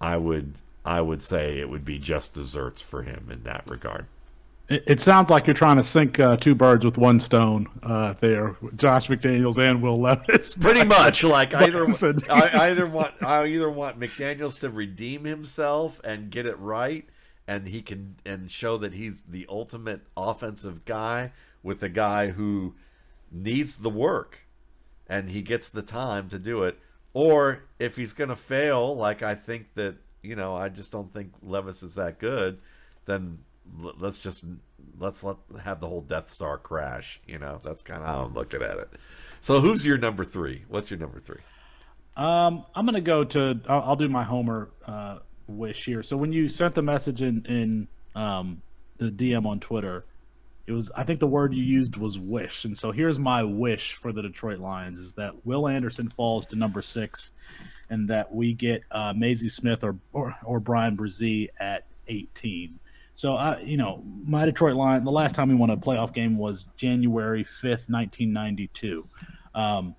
I 0.00 0.16
would 0.16 0.54
I 0.84 1.00
would 1.00 1.22
say 1.22 1.58
it 1.58 1.68
would 1.68 1.84
be 1.84 1.98
just 1.98 2.34
desserts 2.34 2.80
for 2.80 3.02
him 3.02 3.28
in 3.30 3.42
that 3.42 3.68
regard. 3.68 4.06
It, 4.68 4.84
it 4.86 5.00
sounds 5.00 5.28
like 5.28 5.46
you're 5.46 5.54
trying 5.54 5.76
to 5.76 5.82
sink 5.82 6.18
uh, 6.18 6.36
two 6.36 6.54
birds 6.54 6.84
with 6.84 6.96
one 6.96 7.20
stone 7.20 7.68
uh, 7.82 8.14
there, 8.20 8.56
Josh 8.76 9.08
McDaniels 9.08 9.58
and 9.58 9.82
Will 9.82 10.00
Levis. 10.00 10.54
Pretty 10.60 10.84
much, 10.84 11.22
like 11.22 11.52
either 11.52 11.86
I 12.30 12.70
either 12.70 12.86
want 12.86 13.14
I 13.20 13.44
either 13.46 13.68
want 13.68 14.00
McDaniels 14.00 14.58
to 14.60 14.70
redeem 14.70 15.24
himself 15.24 16.00
and 16.04 16.30
get 16.30 16.46
it 16.46 16.58
right, 16.58 17.06
and 17.46 17.68
he 17.68 17.82
can 17.82 18.16
and 18.24 18.50
show 18.50 18.78
that 18.78 18.94
he's 18.94 19.22
the 19.22 19.44
ultimate 19.48 20.02
offensive 20.16 20.84
guy 20.84 21.32
with 21.62 21.82
a 21.82 21.88
guy 21.88 22.28
who 22.28 22.74
needs 23.30 23.76
the 23.76 23.90
work, 23.90 24.46
and 25.08 25.30
he 25.30 25.42
gets 25.42 25.68
the 25.68 25.82
time 25.82 26.28
to 26.28 26.38
do 26.38 26.62
it. 26.62 26.78
Or 27.12 27.64
if 27.78 27.96
he's 27.96 28.12
going 28.12 28.30
to 28.30 28.36
fail, 28.36 28.96
like 28.96 29.22
I 29.22 29.34
think 29.34 29.74
that 29.74 29.96
you 30.22 30.36
know, 30.36 30.54
I 30.54 30.68
just 30.68 30.92
don't 30.92 31.12
think 31.12 31.32
Levis 31.42 31.82
is 31.82 31.94
that 31.94 32.18
good, 32.18 32.58
then 33.06 33.38
let's 33.98 34.18
just 34.18 34.44
let's 34.98 35.24
let 35.24 35.36
have 35.62 35.80
the 35.80 35.88
whole 35.88 36.02
Death 36.02 36.28
Star 36.28 36.58
crash. 36.58 37.20
You 37.26 37.38
know, 37.38 37.60
that's 37.62 37.82
kind 37.82 38.02
of 38.02 38.06
how 38.06 38.24
I'm 38.24 38.34
looking 38.34 38.62
at 38.62 38.78
it. 38.78 38.90
So, 39.40 39.60
who's 39.60 39.86
your 39.86 39.98
number 39.98 40.24
three? 40.24 40.64
What's 40.68 40.90
your 40.90 41.00
number 41.00 41.20
three? 41.20 41.40
Um, 42.16 42.64
I'm 42.74 42.84
gonna 42.84 43.00
go 43.00 43.24
to. 43.24 43.60
I'll, 43.68 43.80
I'll 43.80 43.96
do 43.96 44.08
my 44.08 44.24
Homer 44.24 44.70
uh, 44.86 45.18
wish 45.46 45.84
here. 45.84 46.02
So 46.02 46.16
when 46.16 46.32
you 46.32 46.48
sent 46.48 46.74
the 46.74 46.82
message 46.82 47.22
in 47.22 47.44
in 47.46 47.88
um, 48.14 48.62
the 48.98 49.10
DM 49.10 49.46
on 49.46 49.60
Twitter, 49.60 50.04
it 50.70 50.74
was 50.74 50.88
I 50.94 51.02
think 51.02 51.18
the 51.18 51.26
word 51.26 51.52
you 51.52 51.64
used 51.64 51.96
was 51.96 52.16
wish, 52.16 52.64
and 52.64 52.78
so 52.78 52.92
here's 52.92 53.18
my 53.18 53.42
wish 53.42 53.94
for 53.94 54.12
the 54.12 54.22
Detroit 54.22 54.60
Lions 54.60 55.00
is 55.00 55.14
that 55.14 55.44
Will 55.44 55.66
Anderson 55.66 56.08
falls 56.08 56.46
to 56.46 56.56
number 56.56 56.80
six, 56.80 57.32
and 57.90 58.08
that 58.08 58.32
we 58.32 58.54
get 58.54 58.84
uh, 58.92 59.12
Mazi 59.12 59.50
Smith 59.50 59.82
or 59.82 59.96
or, 60.12 60.36
or 60.44 60.60
Bryan 60.60 60.96
Bresee 60.96 61.48
at 61.58 61.86
18. 62.06 62.78
So 63.16 63.34
I, 63.34 63.58
you 63.62 63.78
know, 63.78 64.04
my 64.24 64.44
Detroit 64.44 64.76
Lions. 64.76 65.04
The 65.04 65.10
last 65.10 65.34
time 65.34 65.48
we 65.48 65.56
won 65.56 65.70
a 65.70 65.76
playoff 65.76 66.14
game 66.14 66.38
was 66.38 66.66
January 66.76 67.44
fifth, 67.60 67.88
nineteen 67.88 68.32
ninety 68.32 68.68
two. 68.68 69.08
Um, 69.56 69.96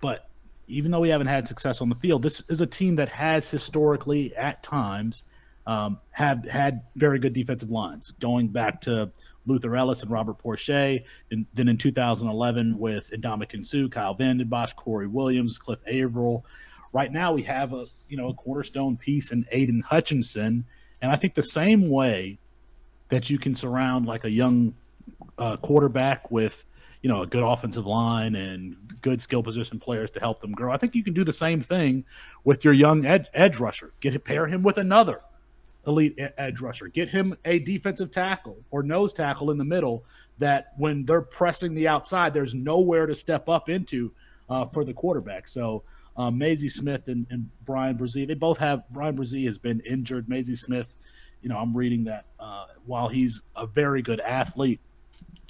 but 0.00 0.30
even 0.66 0.90
though 0.90 1.00
we 1.00 1.10
haven't 1.10 1.26
had 1.26 1.46
success 1.46 1.82
on 1.82 1.90
the 1.90 1.94
field, 1.96 2.22
this 2.22 2.42
is 2.48 2.62
a 2.62 2.66
team 2.66 2.96
that 2.96 3.10
has 3.10 3.50
historically, 3.50 4.34
at 4.34 4.62
times, 4.62 5.24
um, 5.66 6.00
have 6.12 6.42
had 6.48 6.84
very 6.96 7.18
good 7.18 7.34
defensive 7.34 7.70
lines. 7.70 8.12
Going 8.12 8.48
back 8.48 8.80
to 8.82 9.10
Luther 9.46 9.74
Ellis 9.76 10.02
and 10.02 10.10
Robert 10.10 10.38
Porcher, 10.38 10.98
and 11.30 11.46
then 11.54 11.68
in 11.68 11.78
2011 11.78 12.78
with 12.78 13.10
Ndamukong 13.10 13.64
Suh, 13.64 13.88
Kyle 13.88 14.14
Vanden 14.14 14.48
Bosch, 14.48 14.72
Corey 14.74 15.06
Williams, 15.06 15.58
Cliff 15.58 15.78
Avril. 15.86 16.44
Right 16.92 17.12
now 17.12 17.32
we 17.32 17.42
have 17.42 17.72
a 17.72 17.86
you 18.08 18.16
know 18.16 18.28
a 18.28 18.34
cornerstone 18.34 18.96
piece 18.96 19.30
in 19.30 19.46
Aidan 19.50 19.82
Hutchinson, 19.82 20.66
and 21.00 21.12
I 21.12 21.16
think 21.16 21.34
the 21.34 21.42
same 21.42 21.90
way 21.90 22.38
that 23.08 23.30
you 23.30 23.38
can 23.38 23.54
surround 23.54 24.06
like 24.06 24.24
a 24.24 24.30
young 24.30 24.74
uh, 25.38 25.56
quarterback 25.56 26.30
with 26.30 26.64
you 27.02 27.08
know 27.08 27.22
a 27.22 27.26
good 27.26 27.42
offensive 27.44 27.86
line 27.86 28.34
and 28.34 28.76
good 29.02 29.22
skill 29.22 29.42
position 29.42 29.78
players 29.78 30.10
to 30.10 30.20
help 30.20 30.40
them 30.40 30.52
grow. 30.52 30.72
I 30.72 30.76
think 30.76 30.94
you 30.94 31.04
can 31.04 31.14
do 31.14 31.24
the 31.24 31.32
same 31.32 31.60
thing 31.60 32.04
with 32.44 32.64
your 32.64 32.74
young 32.74 33.04
edge, 33.04 33.26
edge 33.34 33.60
rusher. 33.60 33.92
Get 34.00 34.24
pair 34.24 34.46
him 34.46 34.62
with 34.62 34.78
another 34.78 35.20
elite 35.86 36.18
edge 36.38 36.60
rusher. 36.60 36.88
Get 36.88 37.10
him 37.10 37.36
a 37.44 37.58
defensive 37.58 38.10
tackle 38.10 38.58
or 38.70 38.82
nose 38.82 39.12
tackle 39.12 39.50
in 39.50 39.58
the 39.58 39.64
middle 39.64 40.04
that 40.38 40.72
when 40.76 41.04
they're 41.04 41.22
pressing 41.22 41.74
the 41.74 41.88
outside, 41.88 42.34
there's 42.34 42.54
nowhere 42.54 43.06
to 43.06 43.14
step 43.14 43.48
up 43.48 43.68
into 43.68 44.12
uh, 44.48 44.66
for 44.66 44.84
the 44.84 44.92
quarterback. 44.92 45.48
So 45.48 45.82
um, 46.16 46.38
Mazi 46.38 46.70
Smith 46.70 47.08
and, 47.08 47.26
and 47.30 47.50
Bryan 47.64 47.96
Bresee, 47.96 48.26
they 48.26 48.34
both 48.34 48.58
have 48.58 48.88
Bryan 48.90 49.16
Bresee 49.16 49.46
has 49.46 49.58
been 49.58 49.80
injured. 49.80 50.28
Mazi 50.28 50.56
Smith 50.56 50.94
you 51.46 51.52
know, 51.52 51.58
I'm 51.58 51.76
reading 51.76 52.04
that 52.04 52.24
uh, 52.40 52.66
while 52.86 53.06
he's 53.06 53.40
a 53.54 53.68
very 53.68 54.02
good 54.02 54.18
athlete, 54.18 54.80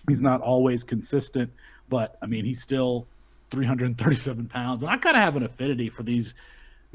he's 0.07 0.20
not 0.20 0.42
always 0.42 0.85
consistent. 0.85 1.51
But 1.88 2.18
I 2.20 2.27
mean, 2.27 2.44
he's 2.44 2.61
still 2.61 3.07
337 3.51 4.49
pounds, 4.49 4.83
and 4.83 4.90
I 4.90 4.99
kind 4.99 5.16
of 5.16 5.22
have 5.22 5.37
an 5.37 5.42
affinity 5.42 5.88
for 5.88 6.03
these 6.03 6.35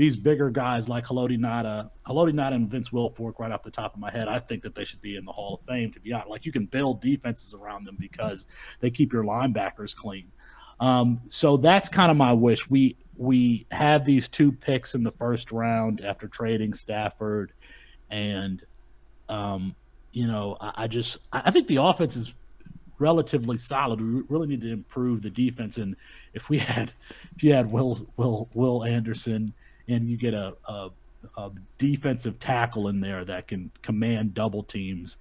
these 0.02 0.18
bigger 0.18 0.50
guys 0.50 0.90
like 0.90 1.06
Haloti 1.06 1.38
Ngata, 1.38 1.92
Haloti 2.08 2.34
Ngata 2.34 2.56
and 2.56 2.68
Vince 2.68 2.90
Wilfork 2.90 3.38
right 3.38 3.52
off 3.52 3.62
the 3.62 3.70
top 3.70 3.94
of 3.94 4.00
my 4.00 4.10
head. 4.10 4.28
I 4.28 4.40
think 4.40 4.64
that 4.64 4.74
they 4.74 4.84
should 4.84 5.00
be 5.00 5.16
in 5.16 5.26
the 5.26 5.32
Hall 5.32 5.60
of 5.62 5.68
Fame. 5.68 5.92
To 5.92 6.00
be 6.00 6.12
honest, 6.12 6.28
like 6.28 6.44
you 6.44 6.52
can 6.52 6.66
build 6.66 7.04
defenses 7.04 7.54
around 7.54 7.86
them 7.86 7.98
because 8.00 8.48
they 8.80 8.90
keep 8.90 9.14
your 9.14 9.24
linebackers 9.24 9.96
clean. 9.96 10.32
Um, 10.80 11.22
so 11.30 11.56
that's 11.56 11.88
kind 11.88 12.10
of 12.10 12.18
my 12.18 12.34
wish. 12.34 12.68
We 12.68 12.96
we 13.16 13.68
have 13.70 14.04
these 14.04 14.28
two 14.28 14.52
picks 14.52 14.96
in 14.96 15.04
the 15.04 15.12
first 15.12 15.52
round 15.52 16.02
after 16.02 16.28
trading 16.28 16.74
Stafford 16.74 17.54
and 18.10 18.64
um, 19.30 19.76
you 20.14 20.26
know, 20.26 20.58
I, 20.60 20.74
I 20.78 20.88
just 20.88 21.20
I 21.32 21.52
think 21.52 21.68
the 21.68 21.76
offense 21.76 22.16
is 22.16 22.34
relatively 22.98 23.60
solid. 23.60 24.02
We 24.02 24.24
really 24.30 24.48
need 24.48 24.62
to 24.62 24.72
improve 24.72 25.22
the 25.22 25.30
defense. 25.30 25.78
And 25.78 25.96
if 26.34 26.50
we 26.50 26.58
had 26.58 26.92
if 27.36 27.44
you 27.44 27.54
had 27.54 27.72
Will 27.72 28.00
Will 28.18 28.50
Will 28.56 28.84
Anderson 28.84 29.54
and 29.92 30.10
you 30.10 30.18
get 30.18 30.34
a, 30.34 30.56
a, 30.66 30.90
a 31.38 31.52
defensive 31.78 32.40
tackle 32.40 32.88
in 32.88 33.00
there 33.00 33.26
that 33.26 33.48
can 33.48 33.72
command 33.82 34.34
double 34.34 34.64
teams, 34.64 35.18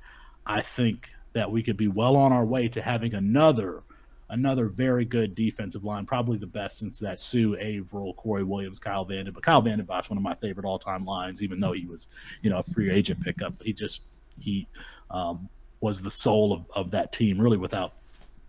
I 0.47 0.63
think 0.63 1.11
that 1.33 1.51
we 1.51 1.63
could 1.63 1.77
be 1.77 1.89
well 1.89 2.17
on 2.17 2.33
our 2.33 2.45
way 2.45 2.69
to 2.69 2.83
having 2.83 3.15
another 3.15 3.83
another 4.31 4.67
very 4.67 5.05
good 5.05 5.35
defensive 5.35 5.83
line, 5.85 6.07
probably 6.07 6.39
the 6.39 6.47
best 6.47 6.79
since 6.79 7.01
that 7.01 7.19
Suh, 7.19 7.57
Avril, 7.57 8.15
Corey 8.15 8.45
Williams, 8.45 8.79
Kyle 8.79 9.05
Vanden. 9.05 9.35
But 9.35 9.43
Kyle 9.43 9.61
Vanden 9.61 9.85
Bosch, 9.85 10.09
one 10.09 10.17
of 10.17 10.23
my 10.23 10.37
favorite 10.37 10.65
all 10.65 10.79
time 10.79 11.05
lines, 11.05 11.43
even 11.43 11.59
though 11.59 11.73
he 11.73 11.85
was, 11.85 12.09
you 12.41 12.49
know, 12.49 12.59
a 12.59 12.73
free 12.73 12.91
agent 12.91 13.21
pickup. 13.23 13.55
He 13.63 13.73
just 13.73 14.03
he 14.39 14.69
um, 15.11 15.49
was 15.81 16.03
the 16.03 16.11
soul 16.11 16.53
of, 16.53 16.65
of 16.75 16.91
that 16.93 17.13
team, 17.13 17.41
really 17.41 17.59
without 17.59 17.95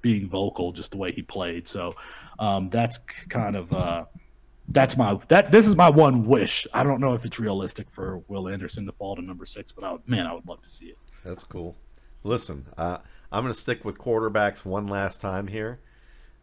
being 0.02 0.30
vocal, 0.30 0.72
just 0.72 0.92
the 0.92 0.98
way 0.98 1.12
he 1.12 1.22
played. 1.22 1.68
So 1.68 1.96
um, 2.40 2.70
that's 2.70 2.98
kind 3.30 3.56
of 3.56 3.74
uh, 3.74 4.06
that's 4.74 4.98
my 4.98 5.20
that 5.28 5.52
this 5.52 5.68
is 5.68 5.76
my 5.76 5.90
one 5.90 6.26
wish. 6.26 6.68
I 6.74 6.84
don't 6.84 7.02
know 7.02 7.14
if 7.14 7.26
it's 7.26 7.40
realistic 7.40 7.88
for 7.90 8.22
Will 8.28 8.48
Anderson 8.48 8.86
to 8.86 8.92
fall 8.92 9.16
to 9.16 9.22
number 9.22 9.46
six, 9.46 9.72
but 9.72 9.84
I 9.84 9.94
would, 9.94 10.08
man, 10.08 10.28
I 10.28 10.34
would 10.34 10.48
love 10.48 10.62
to 10.62 10.70
see 10.70 10.88
it. 10.88 10.98
That's 11.24 11.44
cool. 11.44 11.76
Listen, 12.24 12.68
uh, 12.78 13.00
I'm 13.32 13.44
going 13.44 13.54
to 13.54 13.60
stick 13.60 13.84
with 13.84 13.98
quarterbacks 13.98 14.66
one 14.66 14.88
last 14.88 15.22
time 15.22 15.48
here. 15.48 15.80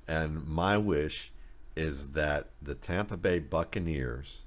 And 0.07 0.47
my 0.47 0.77
wish 0.79 1.33
is 1.77 2.11
that 2.11 2.49
the 2.63 2.75
Tampa 2.75 3.17
Bay 3.17 3.39
Buccaneers 3.39 4.45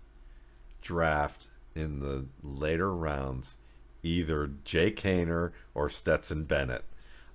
draft 0.81 1.49
in 1.75 1.99
the 1.99 2.25
later 2.43 2.93
rounds 2.93 3.57
either 4.03 4.51
Jake 4.65 5.01
Haener 5.01 5.51
or 5.73 5.89
Stetson 5.89 6.43
Bennett. 6.45 6.83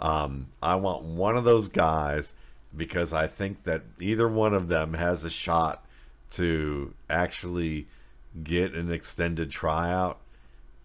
Um, 0.01 0.49
I 0.63 0.75
want 0.75 1.05
one 1.05 1.37
of 1.37 1.45
those 1.45 1.69
guys 1.69 2.35
because 2.77 3.13
I 3.13 3.27
think 3.29 3.63
that 3.65 3.83
either 4.01 4.29
one 4.29 4.53
of 4.53 4.69
them 4.69 4.95
has 4.95 5.25
a 5.25 5.31
shot 5.31 5.86
to 6.31 6.95
actually 7.09 7.87
get 8.43 8.75
an 8.75 8.93
extended 8.93 9.51
tryout 9.51 10.19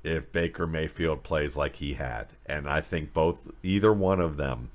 if 0.03 0.31
Baker 0.31 0.65
Mayfield 0.65 1.23
plays 1.23 1.55
like 1.55 1.75
he 1.75 1.93
had. 1.93 2.27
And 2.45 2.67
I 2.67 2.81
think 2.81 3.13
both 3.13 3.51
either 3.63 3.93
one 3.93 4.19
of 4.19 4.37
them 4.37 4.71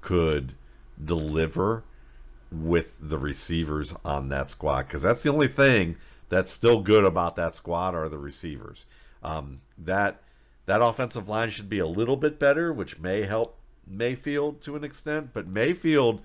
could 0.00 0.54
deliver 1.02 1.84
with 2.52 2.96
the 3.00 3.18
receivers 3.18 3.94
on 4.04 4.28
that 4.28 4.50
squad 4.50 4.82
because 4.82 5.02
that's 5.02 5.22
the 5.22 5.30
only 5.30 5.48
thing 5.48 5.96
that's 6.28 6.50
still 6.50 6.80
good 6.80 7.04
about 7.04 7.36
that 7.36 7.54
squad 7.54 7.94
are 7.94 8.08
the 8.08 8.18
receivers. 8.18 8.86
Um, 9.22 9.60
that 9.78 10.22
that 10.66 10.82
offensive 10.82 11.28
line 11.28 11.50
should 11.50 11.68
be 11.68 11.78
a 11.78 11.86
little 11.86 12.16
bit 12.16 12.38
better, 12.38 12.72
which 12.72 12.98
may 12.98 13.22
help 13.22 13.58
Mayfield 13.86 14.62
to 14.62 14.76
an 14.76 14.84
extent, 14.84 15.30
but 15.32 15.46
Mayfield 15.46 16.20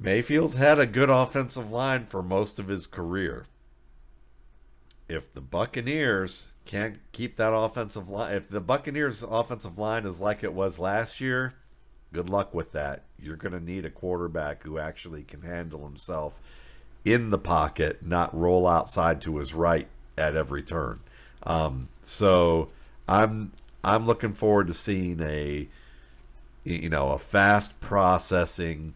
Mayfield's 0.00 0.56
had 0.56 0.78
a 0.78 0.86
good 0.86 1.10
offensive 1.10 1.72
line 1.72 2.06
for 2.06 2.22
most 2.22 2.58
of 2.58 2.68
his 2.68 2.86
career. 2.86 3.46
If 5.08 5.32
the 5.32 5.40
Buccaneers 5.40 6.52
can't 6.64 6.98
keep 7.12 7.36
that 7.36 7.52
offensive 7.52 8.08
line, 8.08 8.34
if 8.34 8.48
the 8.48 8.60
Buccaneers' 8.60 9.24
offensive 9.24 9.78
line 9.78 10.06
is 10.06 10.20
like 10.20 10.44
it 10.44 10.52
was 10.52 10.78
last 10.78 11.20
year, 11.20 11.54
good 12.12 12.30
luck 12.30 12.54
with 12.54 12.72
that. 12.72 13.02
You're 13.18 13.36
going 13.36 13.52
to 13.52 13.60
need 13.60 13.84
a 13.84 13.90
quarterback 13.90 14.62
who 14.62 14.78
actually 14.78 15.24
can 15.24 15.42
handle 15.42 15.84
himself 15.84 16.38
in 17.04 17.30
the 17.30 17.38
pocket, 17.38 18.04
not 18.04 18.38
roll 18.38 18.66
outside 18.66 19.20
to 19.22 19.38
his 19.38 19.54
right 19.54 19.88
at 20.16 20.36
every 20.36 20.62
turn. 20.62 21.00
Um, 21.42 21.88
so 22.02 22.68
I'm 23.08 23.52
I'm 23.82 24.06
looking 24.06 24.34
forward 24.34 24.66
to 24.68 24.74
seeing 24.74 25.20
a 25.22 25.68
you 26.64 26.88
know 26.88 27.12
a 27.12 27.18
fast 27.18 27.80
processing 27.80 28.94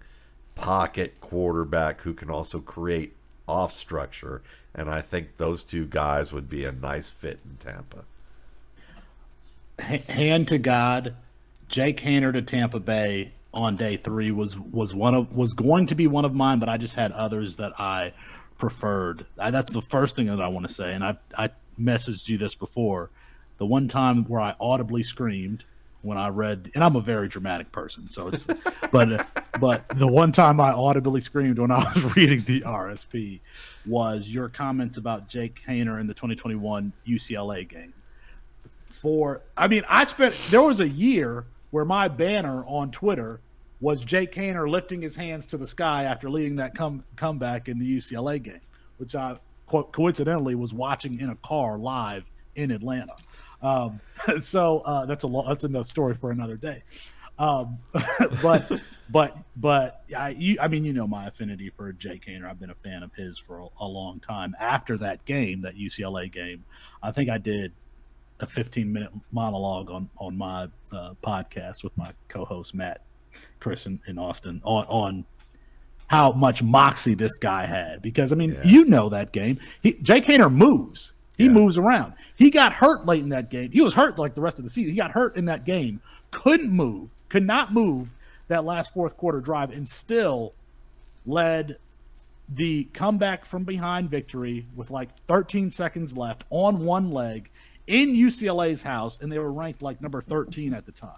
pocket 0.55 1.21
quarterback 1.21 2.03
who 2.03 2.15
can 2.15 2.31
also 2.31 2.61
create 2.61 3.15
off 3.49 3.73
structure, 3.73 4.43
and 4.75 4.89
I 4.89 5.01
think 5.01 5.37
those 5.37 5.65
two 5.65 5.87
guys 5.87 6.33
would 6.33 6.49
be 6.49 6.65
a 6.65 6.73
nice 6.73 7.11
fit 7.11 7.41
in 7.45 7.57
Tampa. 7.57 8.05
Hand 10.09 10.49
to 10.49 10.59
God, 10.59 11.15
Jake 11.69 12.01
Haener 12.01 12.33
to 12.33 12.43
Tampa 12.43 12.81
Bay 12.81 13.33
on 13.55 13.77
day 13.77 13.97
three 13.97 14.31
was 14.31 14.59
was 14.59 14.95
one 14.95 15.15
of 15.15 15.35
was 15.35 15.53
going 15.53 15.87
to 15.87 15.95
be 15.95 16.07
one 16.07 16.25
of 16.25 16.35
mine, 16.35 16.59
but 16.59 16.69
I 16.69 16.77
just 16.77 16.95
had 16.95 17.13
others 17.13 17.57
that 17.57 17.79
I 17.79 18.13
preferred. 18.59 19.27
I, 19.39 19.51
that's 19.51 19.73
the 19.73 19.83
first 19.83 20.17
thing 20.17 20.27
that 20.27 20.41
I 20.41 20.49
want 20.49 20.69
to 20.69 20.73
say, 20.73 20.93
and 20.93 21.05
I 21.05 21.17
I 21.37 21.51
messaged 21.79 22.29
you 22.29 22.39
this 22.39 22.55
before. 22.55 23.11
The 23.59 23.67
one 23.67 23.89
time 23.89 24.25
where 24.25 24.41
I 24.41 24.55
audibly 24.61 25.03
screamed 25.03 25.65
when 26.03 26.19
I 26.19 26.29
read, 26.29 26.71
and 26.75 26.83
I'm 26.83 26.97
a 26.97 27.01
very 27.01 27.29
dramatic 27.29 27.73
person, 27.73 28.11
so 28.11 28.29
it's, 28.29 28.47
but 28.91 29.27
but 29.61 29.89
the 29.91 30.07
one 30.07 30.33
time 30.33 30.61
I 30.61 30.73
audibly 30.73 31.21
screamed 31.21 31.59
when 31.59 31.71
I 31.71 31.93
was 31.95 32.17
reading 32.17 32.43
the 32.43 32.63
RSP 32.63 33.41
was 33.87 34.29
your 34.29 34.49
comments 34.49 34.97
about 34.97 35.29
Jake 35.29 35.63
Haener 35.67 36.01
in 36.01 36.07
the 36.07 36.15
2021 36.15 36.93
UCLA 37.07 37.69
game. 37.69 37.95
For 38.91 39.43
I 39.57 39.69
mean, 39.69 39.85
I 39.89 40.05
spent 40.05 40.35
there 40.51 40.63
was 40.63 40.81
a 40.81 40.89
year 40.89 41.47
where 41.71 41.85
my 41.85 42.09
banner 42.09 42.65
on 42.67 42.91
Twitter 42.91 43.41
was 43.81 44.01
Jake 44.01 44.33
Haener 44.33 44.69
lifting 44.69 45.03
his 45.03 45.17
hands 45.17 45.47
to 45.47 45.57
the 45.57 45.67
sky 45.67 46.05
after 46.05 46.31
leading 46.31 46.57
that 46.57 46.75
come 46.75 47.05
comeback 47.17 47.69
in 47.69 47.79
the 47.79 47.97
UCLA 47.97 48.41
game, 48.43 48.61
which 48.99 49.15
I 49.15 49.39
co- 49.67 49.85
coincidentally 49.85 50.55
was 50.55 50.75
watching 50.75 51.19
in 51.19 51.31
a 51.31 51.37
car 51.37 51.79
live 51.79 52.25
in 52.55 52.71
Atlanta. 52.71 53.15
Um, 53.63 54.01
so 54.41 54.79
uh, 54.81 55.07
that's 55.07 55.25
a 55.25 55.29
lo- 55.29 55.45
that's 55.47 55.65
another 55.65 55.85
story 55.85 56.15
for 56.15 56.31
another 56.31 56.57
day. 56.57 56.83
Um, 57.39 57.79
but 58.43 58.81
but 59.11 59.37
but 59.57 60.03
I 60.17 60.31
you, 60.31 60.57
I 60.61 60.69
mean 60.69 60.85
you 60.85 60.93
know 60.93 61.07
my 61.07 61.27
affinity 61.27 61.71
for 61.71 61.93
Jay 61.93 62.19
Haener. 62.27 62.49
I've 62.49 62.61
been 62.61 62.71
a 62.71 62.75
fan 62.75 63.03
of 63.03 63.13
his 63.15 63.39
for 63.39 63.61
a, 63.61 63.67
a 63.81 63.87
long 63.87 64.21
time. 64.21 64.55
After 64.61 64.97
that 64.99 65.25
game, 65.25 65.61
that 65.63 65.77
UCLA 65.77 66.31
game, 66.31 66.65
I 67.03 67.11
think 67.13 67.31
I 67.31 67.39
did 67.39 67.73
a 68.41 68.47
15 68.47 68.93
minute 68.93 69.11
monologue 69.31 69.91
on 69.91 70.11
on 70.19 70.37
my 70.37 70.69
uh, 70.93 71.15
podcast 71.23 71.83
with 71.85 71.97
my 71.97 72.13
co-host 72.29 72.75
Matt, 72.75 73.01
Chris, 73.61 73.87
and, 73.87 74.01
and 74.07 74.19
Austin 74.19 74.61
on 74.65 74.85
on 74.89 75.25
how 76.09 76.33
much 76.33 76.63
moxie 76.63 77.15
this 77.15 77.37
guy 77.39 77.65
had. 77.65 78.03
Because 78.03 78.33
I 78.33 78.37
mean, 78.37 78.53
Yeah. 78.53 78.61
you 78.65 78.85
know 78.85 79.09
that 79.09 79.33
game. 79.33 79.59
He, 79.83 79.95
Jake 79.95 80.25
Haener 80.25 80.53
moves. 80.53 81.13
He 81.43 81.49
Yeah. 81.49 81.53
moves 81.53 81.77
around. 81.79 82.15
He 82.37 82.51
got 82.51 82.73
hurt 82.73 83.05
late 83.07 83.23
in 83.23 83.29
that 83.31 83.51
game. 83.51 83.71
He 83.73 83.81
was 83.83 83.95
hurt 83.95 84.19
like 84.19 84.35
the 84.35 84.41
rest 84.41 84.59
of 84.59 84.65
the 84.65 84.71
season. 84.71 84.91
He 84.91 84.97
got 84.97 85.11
hurt 85.13 85.37
in 85.37 85.45
that 85.47 85.65
game. 85.65 86.01
Couldn't 86.31 86.71
move. 86.71 87.15
Could 87.29 87.47
not 87.47 87.73
move 87.73 88.15
that 88.49 88.65
last 88.65 88.93
fourth 88.93 89.17
quarter 89.17 89.41
drive, 89.41 89.71
and 89.71 89.89
still 89.89 90.53
led 91.27 91.77
the 92.49 92.85
comeback 92.93 93.45
from 93.47 93.65
behind 93.65 94.11
victory 94.11 94.67
with 94.77 94.91
like 94.91 95.09
13 95.27 95.71
seconds 95.71 96.17
left 96.17 96.45
on 96.51 96.85
one 96.85 97.11
leg 97.11 97.51
in 97.87 98.15
UCLA's 98.15 98.83
house, 98.83 99.19
and 99.21 99.33
they 99.33 99.39
were 99.39 99.53
ranked 99.53 99.81
like 99.83 100.01
number 100.03 100.21
13 100.21 100.75
at 100.75 100.85
the 100.87 100.93
time. 100.93 101.11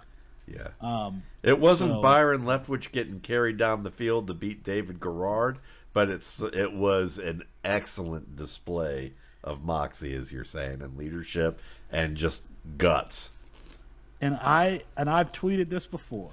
Yeah. 0.46 0.68
Um, 0.80 1.22
It 1.42 1.58
wasn't 1.58 1.92
So- 1.92 2.02
Byron 2.02 2.42
Leftwich 2.42 2.92
getting 2.92 3.20
carried 3.20 3.56
down 3.56 3.82
the 3.82 3.90
field 3.90 4.26
to 4.28 4.34
beat 4.34 4.62
David 4.62 5.00
Garrard, 5.00 5.58
but 5.92 6.08
it's 6.10 6.40
it 6.42 6.72
was 6.74 7.18
an 7.18 7.42
excellent 7.64 8.36
display 8.36 9.14
of 9.44 9.62
moxie, 9.62 10.14
as 10.14 10.32
you're 10.32 10.42
saying, 10.44 10.82
and 10.82 10.96
leadership 10.96 11.60
and 11.92 12.16
just 12.16 12.46
guts. 12.78 13.30
and 14.20 14.34
I 14.36 14.82
and 14.96 15.08
I've 15.08 15.30
tweeted 15.32 15.68
this 15.68 15.86
before. 15.86 16.30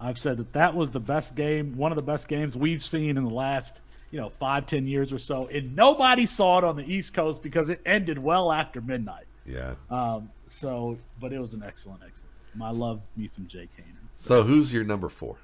I've 0.00 0.18
said 0.18 0.36
that 0.36 0.52
that 0.52 0.74
was 0.76 0.90
the 0.90 1.00
best 1.00 1.34
game, 1.34 1.76
one 1.76 1.90
of 1.90 1.96
the 1.98 2.04
best 2.04 2.28
games 2.28 2.56
we've 2.56 2.84
seen 2.84 3.16
in 3.16 3.24
the 3.24 3.30
last, 3.30 3.80
you 4.10 4.20
know, 4.20 4.30
five 4.30 4.66
ten 4.66 4.86
years 4.86 5.12
or 5.12 5.18
so. 5.18 5.46
And 5.48 5.74
nobody 5.74 6.26
saw 6.26 6.58
it 6.58 6.64
on 6.64 6.76
the 6.76 6.84
East 6.84 7.14
Coast 7.14 7.42
because 7.42 7.70
it 7.70 7.80
ended 7.86 8.18
well 8.18 8.52
after 8.52 8.80
midnight. 8.80 9.26
Yeah. 9.46 9.74
Um, 9.90 10.30
so, 10.48 10.98
but 11.20 11.32
it 11.32 11.40
was 11.40 11.54
an 11.54 11.62
excellent, 11.66 12.02
excellent. 12.06 12.28
I 12.60 12.70
love 12.70 13.00
me 13.16 13.28
some 13.28 13.46
Jake 13.46 13.70
Haener. 13.76 13.94
So 14.14 14.42
who's 14.42 14.72
your 14.72 14.84
number 14.84 15.08
four? 15.08 15.36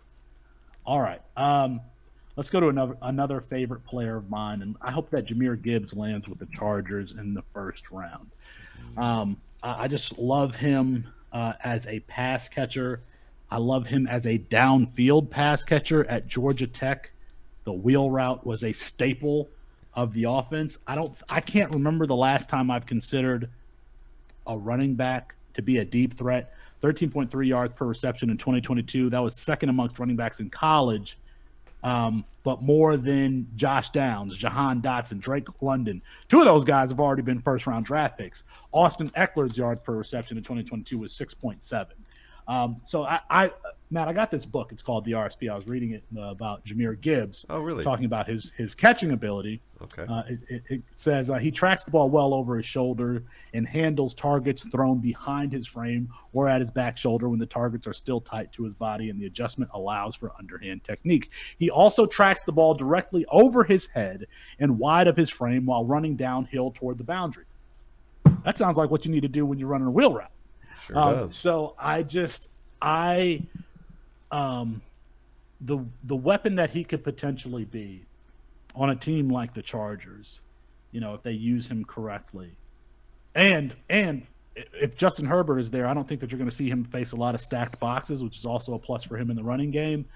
All 0.85 1.01
right. 1.01 1.21
Um, 1.37 1.81
let's 2.37 2.51
go 2.51 2.61
to 2.61 2.69
another 2.69 2.97
another 3.03 3.41
favorite 3.41 3.85
player 3.85 4.17
of 4.17 4.31
mine, 4.31 4.63
and 4.63 4.77
I 4.81 4.91
hope 4.91 5.11
that 5.11 5.27
Jahmyr 5.27 5.61
Gibbs 5.61 5.95
lands 5.95 6.29
with 6.29 6.39
the 6.39 6.49
Chargers 6.55 7.13
in 7.13 7.35
the 7.35 7.43
first 7.53 7.91
round. 7.91 8.31
Um, 8.97 9.41
I, 9.63 9.85
I 9.85 9.89
just 9.89 10.19
love 10.19 10.57
him 10.57 11.07
uh, 11.33 11.55
as 11.63 11.87
a 11.87 12.01
pass 12.01 12.49
catcher. 12.49 13.01
I 13.51 13.59
love 13.59 13.87
him 13.87 14.07
as 14.07 14.27
a 14.27 14.39
downfield 14.39 15.31
pass 15.31 15.65
catcher 15.65 16.05
at 16.07 16.27
Georgia 16.27 16.67
Tech. 16.67 17.11
The 17.65 17.73
wheel 17.73 18.11
route 18.11 18.45
was 18.47 18.65
a 18.65 18.73
staple 18.73 19.49
of 19.95 20.13
the 20.13 20.25
offense. 20.25 20.79
I 20.87 20.95
don't. 20.95 21.15
I 21.29 21.41
can't 21.41 21.73
remember 21.73 22.07
the 22.07 22.17
last 22.17 22.49
time 22.49 22.71
I've 22.71 22.87
considered 22.87 23.51
a 24.47 24.59
running 24.59 24.95
back 24.95 25.35
to 25.55 25.63
be 25.63 25.79
a 25.79 25.85
deep 25.85 26.17
threat. 26.17 26.53
13.3 26.83 27.47
yards 27.47 27.73
per 27.75 27.87
reception 27.87 28.29
in 28.29 28.37
2022. 28.37 29.09
That 29.09 29.21
was 29.21 29.41
second 29.41 29.71
amongst 29.71 29.99
running 29.99 30.17
backs 30.17 30.41
in 30.41 30.51
college, 30.51 31.17
um, 31.85 32.25
but 32.43 32.63
more 32.63 32.97
than 32.97 33.47
Josh 33.55 33.91
Downs, 33.91 34.37
Jahan 34.37 34.83
Dotson, 34.83 35.21
Drake 35.21 35.47
London. 35.63 36.03
Two 36.29 36.41
of 36.41 36.47
those 36.47 36.65
guys 36.65 36.91
have 36.91 36.99
already 36.99 37.23
been 37.23 37.41
first 37.41 37.67
round 37.67 37.85
draft 37.85 38.19
picks. 38.19 38.43
Austin 38.73 39.11
Ekeler's 39.11 39.57
yards 39.57 39.81
per 39.85 39.95
reception 39.95 40.37
in 40.37 40.43
2022 40.43 40.99
was 40.99 41.13
6.7. 41.13 41.87
Um, 42.47 42.81
so 42.85 43.05
I, 43.05 43.21
I, 43.31 43.51
Matt, 43.91 44.09
I 44.09 44.13
got 44.13 44.31
this 44.31 44.45
book. 44.45 44.71
It's 44.73 44.83
called 44.83 45.05
The 45.05 45.13
RSP. 45.13 45.51
I 45.51 45.57
was 45.57 45.67
reading 45.67 45.93
it 45.93 46.03
uh, 46.17 46.23
about 46.23 46.65
Jahmyr 46.65 47.01
Gibbs, 47.01 47.47
Oh, 47.49 47.61
really? 47.61 47.85
talking 47.85 48.05
about 48.05 48.29
his 48.29 48.53
his 48.57 48.75
catching 48.75 49.13
ability. 49.13 49.63
Okay. 49.83 50.05
Uh, 50.09 50.23
it, 50.29 50.39
it, 50.49 50.63
it 50.69 50.83
says 50.97 51.31
uh, 51.31 51.35
he 51.39 51.51
tracks 51.51 51.85
the 51.85 51.91
ball 51.91 52.11
well 52.11 52.35
over 52.35 52.57
his 52.57 52.67
shoulder 52.67 53.23
and 53.53 53.67
handles 53.69 54.15
targets 54.15 54.63
thrown 54.65 54.99
behind 54.99 55.53
his 55.53 55.67
frame 55.67 56.09
or 56.33 56.49
at 56.49 56.61
his 56.61 56.71
back 56.71 56.97
shoulder 56.99 57.29
when 57.29 57.39
the 57.39 57.47
targets 57.47 57.87
are 57.87 57.93
still 57.93 58.21
tight 58.21 58.51
to 58.53 58.65
his 58.65 58.75
body 58.75 59.11
and 59.11 59.21
the 59.21 59.27
adjustment 59.27 59.71
allows 59.75 60.15
for 60.17 60.33
underhand 60.39 60.83
technique. 60.85 61.31
He 61.59 61.71
also 61.71 62.07
tracks 62.07 62.43
the 62.43 62.53
ball 62.53 62.75
directly 62.75 63.25
over 63.31 63.65
his 63.65 63.87
head 63.87 64.27
and 64.59 64.79
wide 64.79 65.07
of 65.07 65.17
his 65.17 65.29
frame 65.31 65.67
while 65.67 65.85
running 65.85 66.17
downhill 66.17 66.71
toward 66.73 66.99
the 66.99 67.05
boundary. 67.05 67.45
That 68.45 68.59
sounds 68.59 68.77
like 68.77 68.91
what 68.91 69.05
you 69.05 69.11
need 69.13 69.23
to 69.23 69.29
do 69.29 69.45
when 69.47 69.59
you're 69.59 69.69
running 69.69 69.87
a 69.87 69.91
wheel 69.91 70.13
route. 70.15 70.31
Sure 70.87 70.99
Um, 70.99 71.15
does. 71.15 71.37
So 71.37 71.75
I 71.79 72.03
just 72.03 72.49
I 72.81 73.43
um 74.31 74.83
the 75.61 75.79
the 76.05 76.17
weapon 76.17 76.57
that 76.57 76.71
he 76.71 76.85
could 76.85 77.03
potentially 77.03 77.65
be 77.65 78.05
on 78.75 78.91
a 78.91 78.97
team 78.97 79.29
like 79.29 79.55
the 79.55 79.63
Chargers, 79.63 80.41
you 80.91 81.01
know, 81.01 81.15
if 81.15 81.23
they 81.23 81.33
use 81.33 81.69
him 81.69 81.85
correctly. 81.85 82.57
And 83.35 83.75
and 83.89 84.27
if 84.73 84.97
Justin 84.97 85.27
Herbert 85.27 85.59
is 85.59 85.71
there, 85.71 85.87
I 85.87 85.95
don't 85.95 86.07
think 86.07 86.21
that 86.21 86.31
you're 86.31 86.39
going 86.39 86.51
to 86.51 86.55
see 86.55 86.69
him 86.69 86.85
face 86.85 87.13
a 87.13 87.17
lot 87.17 87.35
of 87.35 87.41
stacked 87.41 87.81
boxes, 87.81 88.23
which 88.23 88.39
is 88.39 88.45
also 88.45 88.75
a 88.75 88.79
plus 88.79 89.03
for 89.03 89.17
him 89.17 89.31
in 89.31 89.37
the 89.37 89.43
running 89.43 89.71
game. 89.71 90.07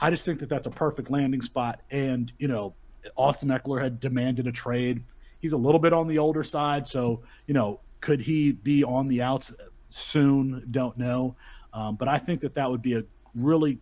I 0.00 0.10
just 0.10 0.24
think 0.24 0.38
that 0.40 0.48
that's 0.48 0.66
a 0.66 0.70
perfect 0.70 1.10
landing 1.10 1.42
spot. 1.42 1.80
And 1.90 2.32
you 2.38 2.48
know, 2.48 2.74
Austin 3.16 3.48
Ekeler 3.48 3.82
had 3.82 4.00
demanded 4.00 4.46
a 4.46 4.52
trade. 4.52 5.02
He's 5.40 5.52
a 5.52 5.58
little 5.58 5.78
bit 5.78 5.92
on 5.92 6.08
the 6.08 6.18
older 6.18 6.44
side, 6.44 6.86
so 6.86 7.22
you 7.46 7.54
know, 7.54 7.80
could 8.00 8.20
he 8.20 8.52
be 8.52 8.84
on 8.84 9.08
the 9.08 9.22
outs 9.22 9.52
soon? 9.94 10.66
Don't 10.70 10.96
know. 10.98 11.36
Um, 11.72 11.96
but 11.96 12.08
I 12.08 12.18
think 12.18 12.40
that 12.40 12.54
that 12.54 12.70
would 12.70 12.82
be 12.82 12.94
a 12.94 13.04
really 13.34 13.78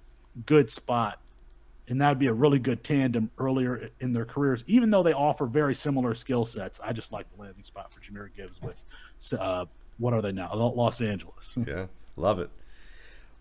good 0.46 0.70
spot 0.70 1.18
and 1.88 2.00
that 2.00 2.08
would 2.08 2.18
be 2.18 2.26
a 2.26 2.32
really 2.32 2.58
good 2.58 2.84
tandem 2.84 3.30
earlier 3.38 3.90
in 4.00 4.12
their 4.12 4.24
careers, 4.24 4.64
even 4.66 4.90
though 4.90 5.02
they 5.02 5.12
offer 5.12 5.46
very 5.46 5.74
similar 5.74 6.14
skill 6.14 6.44
sets. 6.44 6.80
I 6.82 6.92
just 6.92 7.12
like 7.12 7.26
the 7.34 7.42
landing 7.42 7.64
spot 7.64 7.92
for 7.92 8.00
Jahmyr 8.00 8.34
Gibbs 8.34 8.60
with 8.62 8.82
uh, 9.38 9.66
what 9.98 10.14
are 10.14 10.22
they 10.22 10.32
now? 10.32 10.54
Los 10.54 11.00
Angeles. 11.00 11.58
Yeah, 11.66 11.86
love 12.16 12.38
it. 12.38 12.50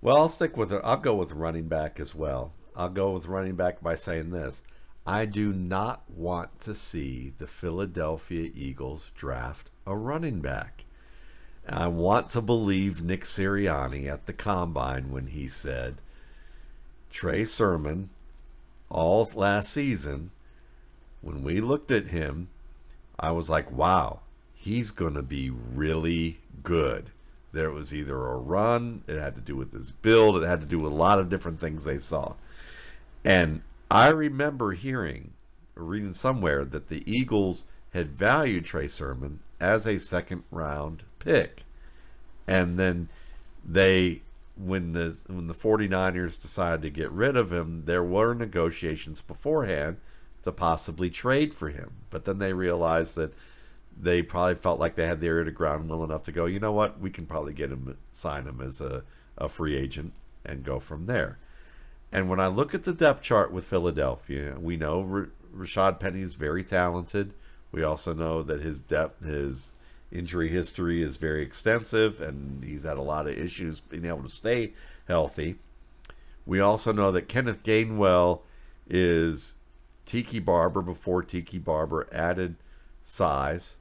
Well, 0.02 0.18
I'll 0.18 0.30
stick 0.30 0.58
with 0.58 0.74
it. 0.74 0.82
I'll 0.84 0.98
go 0.98 1.14
with 1.16 1.32
running 1.32 1.68
back 1.68 2.00
as 2.00 2.16
well. 2.16 2.54
I'll 2.76 2.90
go 2.90 3.12
with 3.12 3.28
running 3.28 3.56
back 3.56 3.82
by 3.82 3.96
saying 3.96 4.32
this: 4.32 4.64
I 5.06 5.26
do 5.26 5.54
not 5.54 6.04
want 6.10 6.60
to 6.62 6.74
see 6.74 7.34
the 7.38 7.48
Philadelphia 7.48 8.50
Eagles 8.54 9.12
draft 9.16 9.70
a 9.86 9.96
running 9.96 10.42
back. 10.42 10.86
I 11.67 11.88
want 11.88 12.30
to 12.32 12.41
believe 12.41 13.04
Nick 13.04 13.24
Sirianni 13.24 14.08
at 14.12 14.26
the 14.26 14.34
combine 14.34 15.12
when 15.12 15.28
he 15.28 15.47
said 15.47 15.97
Trey 17.10 17.45
Sermon 17.45 18.10
all 18.89 19.30
last 19.36 19.71
season, 19.71 20.32
when 21.21 21.43
we 21.43 21.62
looked 21.62 21.91
at 21.91 22.08
him, 22.08 22.50
I 23.19 23.32
was 23.32 23.50
like, 23.50 23.71
wow, 23.71 24.21
he's 24.54 24.91
going 24.91 25.13
to 25.13 25.21
be 25.21 25.50
really 25.50 26.39
good. 26.63 27.12
There 27.54 27.71
was 27.71 27.93
either 27.93 28.15
a 28.15 28.38
run, 28.38 29.04
it 29.08 29.17
had 29.17 29.36
to 29.36 29.41
do 29.41 29.56
with 29.56 29.74
his 29.74 29.91
build, 29.91 30.38
it 30.38 30.47
had 30.47 30.62
to 30.62 30.67
do 30.67 30.80
with 30.80 30.91
a 30.91 30.95
lot 30.95 31.19
of 31.19 31.30
different 31.30 31.60
things 31.60 31.84
they 31.84 32.00
saw. 32.00 32.34
And 33.24 33.62
I 33.89 34.08
remember 34.08 34.71
hearing, 34.71 35.34
reading 35.76 36.13
somewhere, 36.13 36.65
that 36.65 36.89
the 36.89 37.04
Eagles 37.06 37.65
had 37.93 38.17
valued 38.17 38.65
Trey 38.65 38.88
Sermon 38.88 39.41
as 39.60 39.86
a 39.86 40.00
second 40.00 40.43
round 40.50 41.04
pick. 41.24 41.64
And 42.48 42.78
then 42.78 43.10
they 43.64 44.22
when 44.58 44.94
the 44.94 45.18
when 45.28 45.48
the 45.48 45.54
49ers 45.54 46.42
decided 46.42 46.82
to 46.82 46.90
get 46.90 47.12
rid 47.12 47.36
of 47.36 47.52
him, 47.52 47.84
there 47.86 48.04
were 48.04 48.34
negotiations 48.34 49.22
beforehand 49.22 49.98
to 50.44 50.52
possibly 50.52 51.10
trade 51.10 51.54
for 51.54 51.70
him. 51.70 51.92
But 52.10 52.26
then 52.26 52.40
they 52.40 52.54
realized 52.54 53.16
that 53.16 53.34
they 54.00 54.22
probably 54.22 54.56
felt 54.56 54.80
like 54.80 54.96
they 54.96 55.08
had 55.08 55.22
the 55.22 55.28
ear 55.28 55.44
to 55.44 55.52
ground 55.52 55.90
well 55.90 56.04
enough 56.04 56.24
to 56.24 56.32
go, 56.32 56.46
you 56.46 56.60
know 56.60 56.72
what, 56.72 57.00
we 57.00 57.10
can 57.10 57.26
probably 57.26 57.54
get 57.54 57.72
him 57.72 57.98
sign 58.12 58.46
him 58.46 58.62
as 58.62 58.82
a, 58.82 59.04
a 59.38 59.48
free 59.48 59.76
agent 59.76 60.14
and 60.46 60.64
go 60.64 60.80
from 60.80 61.06
there. 61.06 61.38
And 62.12 62.30
when 62.30 62.40
I 62.40 62.48
look 62.48 62.74
at 62.74 62.84
the 62.84 62.94
depth 62.94 63.22
chart 63.22 63.52
with 63.52 63.66
Philadelphia, 63.66 64.58
we 64.60 64.76
know 64.76 65.28
Rashad 65.56 66.00
Penny 66.00 66.22
is 66.22 66.34
very 66.34 66.64
talented. 66.64 67.34
We 67.72 67.84
also 67.84 68.14
know 68.14 68.44
that 68.44 68.62
his 68.62 68.80
depth, 68.80 69.24
his 69.24 69.72
injury 70.12 70.50
history 70.50 71.02
is 71.02 71.17
very 71.17 71.41
extensive 71.41 72.21
and 72.21 72.63
he's 72.63 72.84
had 72.84 72.97
a 72.97 73.02
lot 73.02 73.28
of 73.28 73.38
issues 73.38 73.80
being 73.80 74.06
able 74.06 74.24
to 74.24 74.30
stay 74.30 74.74
healthy. 75.08 75.56
We 76.45 76.60
also 76.60 76.91
know 76.91 77.12
that 77.12 77.30
Kenneth 77.30 77.63
Gainwell 77.63 78.41
is 78.89 79.56
Tiki 80.06 80.39
Barber 80.39 80.82
before 80.82 81.24
Tiki 81.24 81.58
Barber 81.58 82.08
added 82.12 82.56
size. 83.02 83.78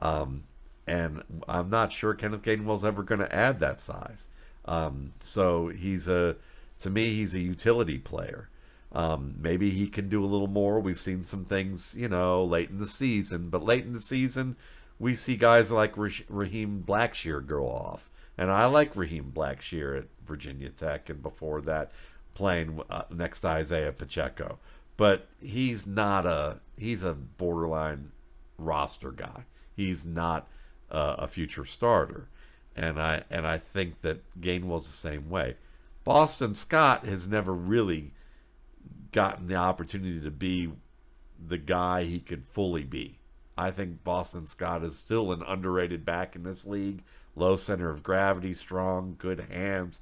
Um, 0.00 0.44
and 0.86 1.22
I'm 1.48 1.70
not 1.70 1.92
sure 1.92 2.14
Kenneth 2.14 2.42
Gainwell's 2.42 2.84
ever 2.84 3.02
going 3.02 3.20
to 3.20 3.34
add 3.34 3.60
that 3.60 3.80
size. 3.80 4.28
Um, 4.64 5.12
so 5.20 5.68
he's 5.68 6.08
a, 6.08 6.36
to 6.80 6.90
me, 6.90 7.14
he's 7.14 7.34
a 7.34 7.40
utility 7.40 7.98
player. 7.98 8.48
Um, 8.92 9.36
maybe 9.38 9.70
he 9.70 9.86
can 9.86 10.08
do 10.08 10.24
a 10.24 10.26
little 10.26 10.48
more. 10.48 10.80
We've 10.80 10.98
seen 10.98 11.22
some 11.22 11.44
things, 11.44 11.94
you 11.96 12.08
know, 12.08 12.44
late 12.44 12.70
in 12.70 12.78
the 12.78 12.86
season, 12.86 13.48
but 13.48 13.62
late 13.62 13.84
in 13.84 13.92
the 13.92 14.00
season, 14.00 14.56
we 15.00 15.14
see 15.14 15.34
guys 15.34 15.72
like 15.72 15.96
Raheem 15.96 16.84
Blackshear 16.86 17.44
go 17.44 17.66
off. 17.66 18.10
And 18.36 18.50
I 18.50 18.66
like 18.66 18.94
Raheem 18.94 19.32
Blackshear 19.34 19.98
at 19.98 20.06
Virginia 20.24 20.68
Tech 20.68 21.08
and 21.08 21.22
before 21.22 21.60
that 21.62 21.90
playing 22.34 22.80
uh, 22.88 23.02
next 23.10 23.40
to 23.40 23.48
Isaiah 23.48 23.92
Pacheco. 23.92 24.58
But 24.96 25.26
he's 25.40 25.86
not 25.86 26.26
a 26.26 26.60
he's 26.76 27.02
a 27.02 27.14
borderline 27.14 28.12
roster 28.58 29.10
guy. 29.10 29.44
He's 29.74 30.04
not 30.04 30.46
uh, 30.90 31.16
a 31.18 31.26
future 31.26 31.64
starter. 31.64 32.28
And 32.76 33.00
I 33.00 33.24
and 33.30 33.46
I 33.46 33.56
think 33.56 34.02
that 34.02 34.22
Gainwell's 34.38 34.86
the 34.86 34.92
same 34.92 35.30
way. 35.30 35.56
Boston 36.04 36.54
Scott 36.54 37.06
has 37.06 37.26
never 37.26 37.54
really 37.54 38.12
gotten 39.12 39.48
the 39.48 39.56
opportunity 39.56 40.20
to 40.20 40.30
be 40.30 40.70
the 41.44 41.58
guy 41.58 42.04
he 42.04 42.20
could 42.20 42.44
fully 42.44 42.84
be. 42.84 43.19
I 43.60 43.70
think 43.70 44.02
Boston 44.02 44.46
Scott 44.46 44.82
is 44.82 44.96
still 44.96 45.32
an 45.32 45.42
underrated 45.46 46.04
back 46.04 46.34
in 46.34 46.44
this 46.44 46.66
league. 46.66 47.02
Low 47.36 47.56
center 47.56 47.90
of 47.90 48.02
gravity, 48.02 48.54
strong, 48.54 49.16
good 49.18 49.40
hands. 49.50 50.00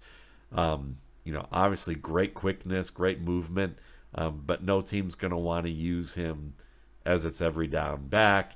Um, 0.52 0.98
you 1.24 1.32
know, 1.32 1.44
obviously 1.50 1.96
great 1.96 2.34
quickness, 2.34 2.88
great 2.88 3.20
movement, 3.20 3.76
um, 4.14 4.44
but 4.46 4.62
no 4.62 4.80
team's 4.80 5.16
going 5.16 5.32
to 5.32 5.36
want 5.36 5.66
to 5.66 5.72
use 5.72 6.14
him 6.14 6.54
as 7.04 7.24
its 7.24 7.42
every 7.42 7.66
down 7.66 8.06
back. 8.06 8.54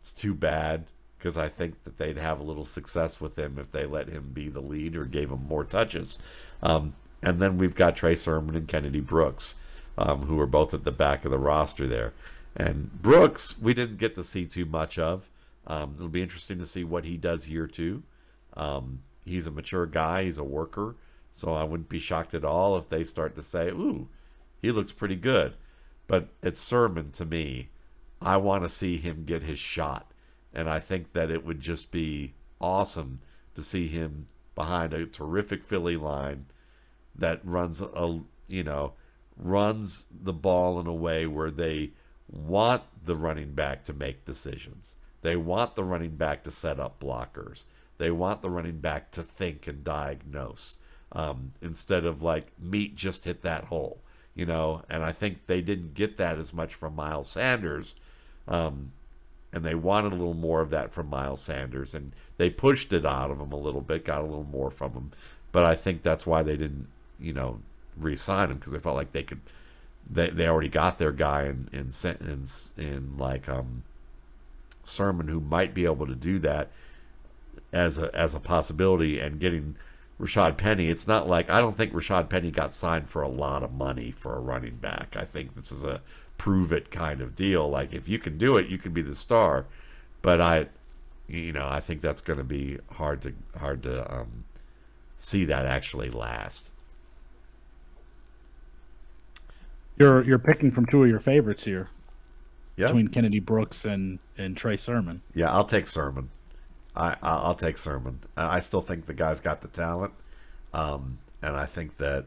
It's 0.00 0.12
too 0.12 0.34
bad 0.34 0.86
because 1.16 1.38
I 1.38 1.48
think 1.48 1.84
that 1.84 1.96
they'd 1.96 2.16
have 2.16 2.40
a 2.40 2.44
little 2.44 2.64
success 2.64 3.20
with 3.20 3.38
him 3.38 3.56
if 3.56 3.70
they 3.70 3.86
let 3.86 4.08
him 4.08 4.32
be 4.32 4.48
the 4.48 4.60
lead 4.60 4.96
or 4.96 5.04
gave 5.04 5.30
him 5.30 5.46
more 5.46 5.64
touches. 5.64 6.18
Um, 6.60 6.94
and 7.22 7.40
then 7.40 7.56
we've 7.56 7.76
got 7.76 7.94
Trey 7.94 8.16
Sermon 8.16 8.56
and 8.56 8.66
Kennedy 8.66 9.00
Brooks, 9.00 9.56
um, 9.96 10.22
who 10.22 10.40
are 10.40 10.46
both 10.46 10.74
at 10.74 10.82
the 10.82 10.90
back 10.90 11.24
of 11.24 11.30
the 11.30 11.38
roster 11.38 11.86
there. 11.86 12.12
And 12.56 12.90
Brooks, 13.00 13.58
we 13.58 13.74
didn't 13.74 13.98
get 13.98 14.14
to 14.16 14.24
see 14.24 14.46
too 14.46 14.66
much 14.66 14.98
of. 14.98 15.30
Um, 15.66 15.92
it'll 15.94 16.08
be 16.08 16.22
interesting 16.22 16.58
to 16.58 16.66
see 16.66 16.84
what 16.84 17.04
he 17.04 17.16
does 17.16 17.48
year 17.48 17.66
two. 17.66 18.02
Um, 18.54 19.00
he's 19.24 19.46
a 19.46 19.50
mature 19.50 19.86
guy, 19.86 20.24
he's 20.24 20.38
a 20.38 20.44
worker, 20.44 20.96
so 21.30 21.54
I 21.54 21.64
wouldn't 21.64 21.88
be 21.88 21.98
shocked 21.98 22.34
at 22.34 22.44
all 22.44 22.76
if 22.76 22.88
they 22.88 23.04
start 23.04 23.36
to 23.36 23.42
say, 23.42 23.68
"Ooh, 23.68 24.08
he 24.60 24.72
looks 24.72 24.92
pretty 24.92 25.16
good." 25.16 25.54
But 26.06 26.28
it's 26.42 26.60
Sermon 26.60 27.12
to 27.12 27.24
me. 27.24 27.68
I 28.20 28.36
want 28.36 28.64
to 28.64 28.68
see 28.68 28.96
him 28.96 29.24
get 29.24 29.42
his 29.42 29.58
shot, 29.58 30.10
and 30.52 30.68
I 30.68 30.80
think 30.80 31.12
that 31.12 31.30
it 31.30 31.44
would 31.44 31.60
just 31.60 31.92
be 31.92 32.34
awesome 32.60 33.20
to 33.54 33.62
see 33.62 33.88
him 33.88 34.26
behind 34.54 34.92
a 34.92 35.06
terrific 35.06 35.62
Philly 35.62 35.96
line 35.96 36.46
that 37.14 37.40
runs 37.44 37.80
a 37.80 38.20
you 38.48 38.64
know 38.64 38.94
runs 39.36 40.06
the 40.10 40.32
ball 40.32 40.80
in 40.80 40.86
a 40.86 40.94
way 40.94 41.26
where 41.26 41.50
they 41.50 41.92
want 42.30 42.82
the 43.04 43.16
running 43.16 43.52
back 43.52 43.84
to 43.84 43.92
make 43.92 44.24
decisions. 44.24 44.96
They 45.22 45.36
want 45.36 45.74
the 45.74 45.84
running 45.84 46.16
back 46.16 46.44
to 46.44 46.50
set 46.50 46.80
up 46.80 47.00
blockers. 47.00 47.64
They 47.98 48.10
want 48.10 48.40
the 48.40 48.50
running 48.50 48.78
back 48.78 49.10
to 49.12 49.22
think 49.22 49.66
and 49.66 49.84
diagnose 49.84 50.78
um, 51.12 51.52
instead 51.60 52.04
of 52.04 52.22
like 52.22 52.46
meat 52.58 52.96
just 52.96 53.24
hit 53.24 53.42
that 53.42 53.64
hole, 53.64 54.00
you 54.34 54.46
know. 54.46 54.82
And 54.88 55.02
I 55.02 55.12
think 55.12 55.46
they 55.46 55.60
didn't 55.60 55.94
get 55.94 56.16
that 56.16 56.38
as 56.38 56.54
much 56.54 56.74
from 56.74 56.96
Miles 56.96 57.28
Sanders, 57.28 57.94
um, 58.48 58.92
and 59.52 59.64
they 59.64 59.74
wanted 59.74 60.12
a 60.12 60.16
little 60.16 60.34
more 60.34 60.60
of 60.60 60.70
that 60.70 60.92
from 60.92 61.08
Miles 61.08 61.42
Sanders, 61.42 61.94
and 61.94 62.12
they 62.38 62.48
pushed 62.48 62.92
it 62.92 63.04
out 63.04 63.30
of 63.30 63.40
him 63.40 63.52
a 63.52 63.58
little 63.58 63.80
bit, 63.80 64.04
got 64.04 64.22
a 64.22 64.26
little 64.26 64.44
more 64.44 64.70
from 64.70 64.92
him. 64.92 65.10
But 65.52 65.64
I 65.64 65.74
think 65.74 66.02
that's 66.02 66.26
why 66.26 66.42
they 66.42 66.56
didn't, 66.56 66.86
you 67.18 67.32
know, 67.32 67.60
re-sign 67.98 68.50
him 68.50 68.58
because 68.58 68.72
they 68.72 68.78
felt 68.78 68.96
like 68.96 69.12
they 69.12 69.24
could 69.24 69.40
they 70.10 70.30
they 70.30 70.46
already 70.46 70.68
got 70.68 70.98
their 70.98 71.12
guy 71.12 71.44
in 71.44 71.68
in 71.72 71.90
in, 72.04 72.44
in 72.76 73.14
like 73.16 73.48
um 73.48 73.84
Sermon 74.84 75.28
who 75.28 75.40
might 75.40 75.72
be 75.74 75.84
able 75.84 76.06
to 76.06 76.14
do 76.14 76.38
that 76.40 76.70
as 77.72 77.98
a 77.98 78.14
as 78.14 78.34
a 78.34 78.40
possibility 78.40 79.20
and 79.20 79.40
getting 79.40 79.76
Rashad 80.20 80.56
Penny. 80.56 80.88
It's 80.88 81.06
not 81.06 81.28
like 81.28 81.48
I 81.48 81.60
don't 81.60 81.76
think 81.76 81.92
Rashad 81.92 82.28
Penny 82.28 82.50
got 82.50 82.74
signed 82.74 83.08
for 83.08 83.22
a 83.22 83.28
lot 83.28 83.62
of 83.62 83.72
money 83.72 84.10
for 84.10 84.36
a 84.36 84.40
running 84.40 84.76
back. 84.76 85.16
I 85.16 85.24
think 85.24 85.54
this 85.54 85.72
is 85.72 85.84
a 85.84 86.02
prove 86.36 86.72
it 86.72 86.90
kind 86.90 87.20
of 87.20 87.36
deal. 87.36 87.68
Like 87.68 87.92
if 87.92 88.08
you 88.08 88.18
can 88.18 88.38
do 88.38 88.56
it, 88.56 88.68
you 88.68 88.78
can 88.78 88.92
be 88.92 89.02
the 89.02 89.14
star. 89.14 89.66
But 90.22 90.40
I, 90.40 90.66
you 91.28 91.52
know, 91.52 91.66
I 91.68 91.80
think 91.80 92.00
that's 92.00 92.20
going 92.20 92.38
to 92.38 92.44
be 92.44 92.78
hard 92.92 93.22
to 93.22 93.34
hard 93.58 93.82
to 93.84 94.12
um, 94.12 94.44
see 95.16 95.44
that 95.46 95.66
actually 95.66 96.10
last. 96.10 96.69
You're 99.96 100.22
you're 100.24 100.38
picking 100.38 100.70
from 100.70 100.86
two 100.86 101.02
of 101.02 101.08
your 101.08 101.18
favorites 101.20 101.64
here. 101.64 101.88
Yeah. 102.76 102.86
Between 102.86 103.08
Kennedy 103.08 103.40
Brooks 103.40 103.84
and 103.84 104.18
and 104.38 104.56
Trey 104.56 104.76
Sermon. 104.76 105.22
Yeah, 105.34 105.52
I'll 105.52 105.64
take 105.64 105.86
Sermon. 105.86 106.30
I 106.96 107.16
I'll 107.22 107.54
take 107.54 107.78
Sermon. 107.78 108.20
I 108.36 108.60
still 108.60 108.80
think 108.80 109.06
the 109.06 109.14
guy's 109.14 109.40
got 109.40 109.60
the 109.60 109.68
talent, 109.68 110.12
um, 110.72 111.18
and 111.42 111.56
I 111.56 111.66
think 111.66 111.98
that 111.98 112.26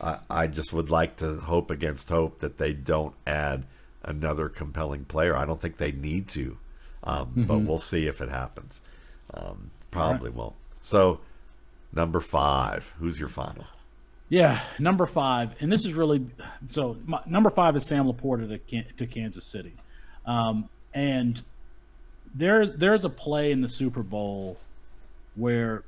I 0.00 0.18
I 0.30 0.46
just 0.46 0.72
would 0.72 0.90
like 0.90 1.16
to 1.16 1.34
hope 1.36 1.70
against 1.70 2.08
hope 2.08 2.38
that 2.40 2.58
they 2.58 2.72
don't 2.72 3.14
add 3.26 3.64
another 4.02 4.48
compelling 4.48 5.04
player. 5.04 5.36
I 5.36 5.44
don't 5.44 5.60
think 5.60 5.78
they 5.78 5.92
need 5.92 6.28
to, 6.28 6.58
um, 7.02 7.26
mm-hmm. 7.28 7.42
but 7.44 7.58
we'll 7.58 7.78
see 7.78 8.06
if 8.06 8.20
it 8.20 8.28
happens. 8.28 8.82
Um, 9.32 9.70
probably 9.90 10.30
right. 10.30 10.38
won't. 10.38 10.54
So, 10.80 11.20
number 11.92 12.20
five, 12.20 12.92
who's 12.98 13.18
your 13.18 13.28
final? 13.28 13.66
Yeah, 14.28 14.60
number 14.78 15.06
five, 15.06 15.54
and 15.60 15.70
this 15.70 15.84
is 15.84 15.92
really 15.92 16.26
so. 16.66 16.96
My, 17.04 17.20
number 17.26 17.50
five 17.50 17.76
is 17.76 17.84
Sam 17.84 18.06
LaPorta 18.06 18.60
to, 18.68 18.82
to 18.94 19.06
Kansas 19.06 19.44
City, 19.44 19.74
um, 20.24 20.68
and 20.94 21.40
there's 22.34 22.72
there's 22.72 23.04
a 23.04 23.10
play 23.10 23.52
in 23.52 23.60
the 23.60 23.68
Super 23.68 24.02
Bowl 24.02 24.58
where 25.36 25.82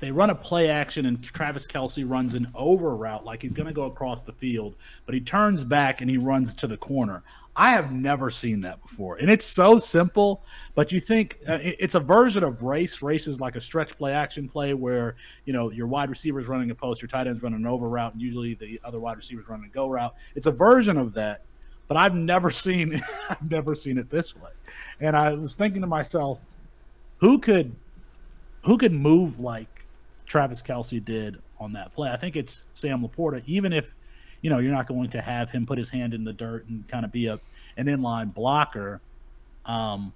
they 0.00 0.10
run 0.10 0.30
a 0.30 0.34
play 0.34 0.70
action 0.70 1.06
and 1.06 1.22
Travis 1.22 1.66
Kelce 1.66 2.08
runs 2.08 2.34
an 2.34 2.48
over 2.54 2.94
route 2.96 3.24
like 3.24 3.42
he's 3.42 3.52
going 3.52 3.66
to 3.66 3.72
go 3.72 3.84
across 3.84 4.22
the 4.22 4.32
field, 4.32 4.74
but 5.06 5.14
he 5.14 5.20
turns 5.20 5.64
back 5.64 6.00
and 6.00 6.10
he 6.10 6.16
runs 6.16 6.54
to 6.54 6.66
the 6.66 6.76
corner. 6.76 7.22
I 7.58 7.70
have 7.70 7.90
never 7.90 8.30
seen 8.30 8.60
that 8.60 8.80
before. 8.80 9.16
And 9.16 9.28
it's 9.28 9.44
so 9.44 9.80
simple, 9.80 10.44
but 10.76 10.92
you 10.92 11.00
think 11.00 11.40
uh, 11.46 11.58
it's 11.60 11.96
a 11.96 12.00
version 12.00 12.44
of 12.44 12.62
race. 12.62 13.02
Race 13.02 13.26
is 13.26 13.40
like 13.40 13.56
a 13.56 13.60
stretch 13.60 13.98
play 13.98 14.12
action 14.12 14.48
play 14.48 14.74
where, 14.74 15.16
you 15.44 15.52
know, 15.52 15.70
your 15.72 15.88
wide 15.88 16.08
receiver 16.08 16.38
is 16.38 16.46
running 16.46 16.70
a 16.70 16.74
post, 16.76 17.02
your 17.02 17.08
tight 17.08 17.26
end's 17.26 17.42
running 17.42 17.58
an 17.58 17.66
over 17.66 17.88
route, 17.88 18.12
and 18.12 18.22
usually 18.22 18.54
the 18.54 18.80
other 18.84 19.00
wide 19.00 19.16
receiver 19.16 19.40
is 19.40 19.48
running 19.48 19.66
a 19.66 19.74
go 19.74 19.88
route. 19.88 20.14
It's 20.36 20.46
a 20.46 20.52
version 20.52 20.96
of 20.96 21.14
that, 21.14 21.42
but 21.88 21.96
I've 21.96 22.14
never 22.14 22.50
seen 22.52 23.02
I've 23.28 23.50
never 23.50 23.74
seen 23.74 23.98
it 23.98 24.08
this 24.08 24.36
way. 24.36 24.50
And 25.00 25.16
I 25.16 25.32
was 25.32 25.56
thinking 25.56 25.80
to 25.80 25.88
myself, 25.88 26.38
who 27.16 27.40
could 27.40 27.74
who 28.64 28.78
could 28.78 28.92
move 28.92 29.38
like 29.38 29.84
Travis 30.26 30.62
Kelce 30.62 31.04
did 31.04 31.40
on 31.58 31.72
that 31.74 31.94
play? 31.94 32.10
I 32.10 32.16
think 32.16 32.36
it's 32.36 32.64
Sam 32.74 33.02
LaPorta, 33.02 33.42
even 33.46 33.72
if 33.72 33.94
you 34.40 34.50
know, 34.50 34.58
you're 34.58 34.72
not 34.72 34.86
going 34.86 35.10
to 35.10 35.20
have 35.20 35.50
him 35.50 35.66
put 35.66 35.78
his 35.78 35.90
hand 35.90 36.14
in 36.14 36.24
the 36.24 36.32
dirt 36.32 36.68
and 36.68 36.86
kind 36.88 37.04
of 37.04 37.12
be 37.12 37.26
a 37.26 37.40
an 37.76 37.86
inline 37.86 38.32
blocker. 38.32 39.00
Um, 39.66 40.12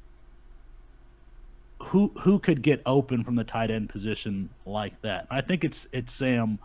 who 1.80 2.12
who 2.20 2.38
could 2.38 2.62
get 2.62 2.80
open 2.86 3.24
from 3.24 3.34
the 3.34 3.44
tight 3.44 3.70
end 3.70 3.88
position 3.88 4.50
like 4.64 5.00
that? 5.02 5.26
I 5.30 5.40
think 5.40 5.64
it's 5.64 5.88
it's 5.92 6.12
Sam 6.12 6.58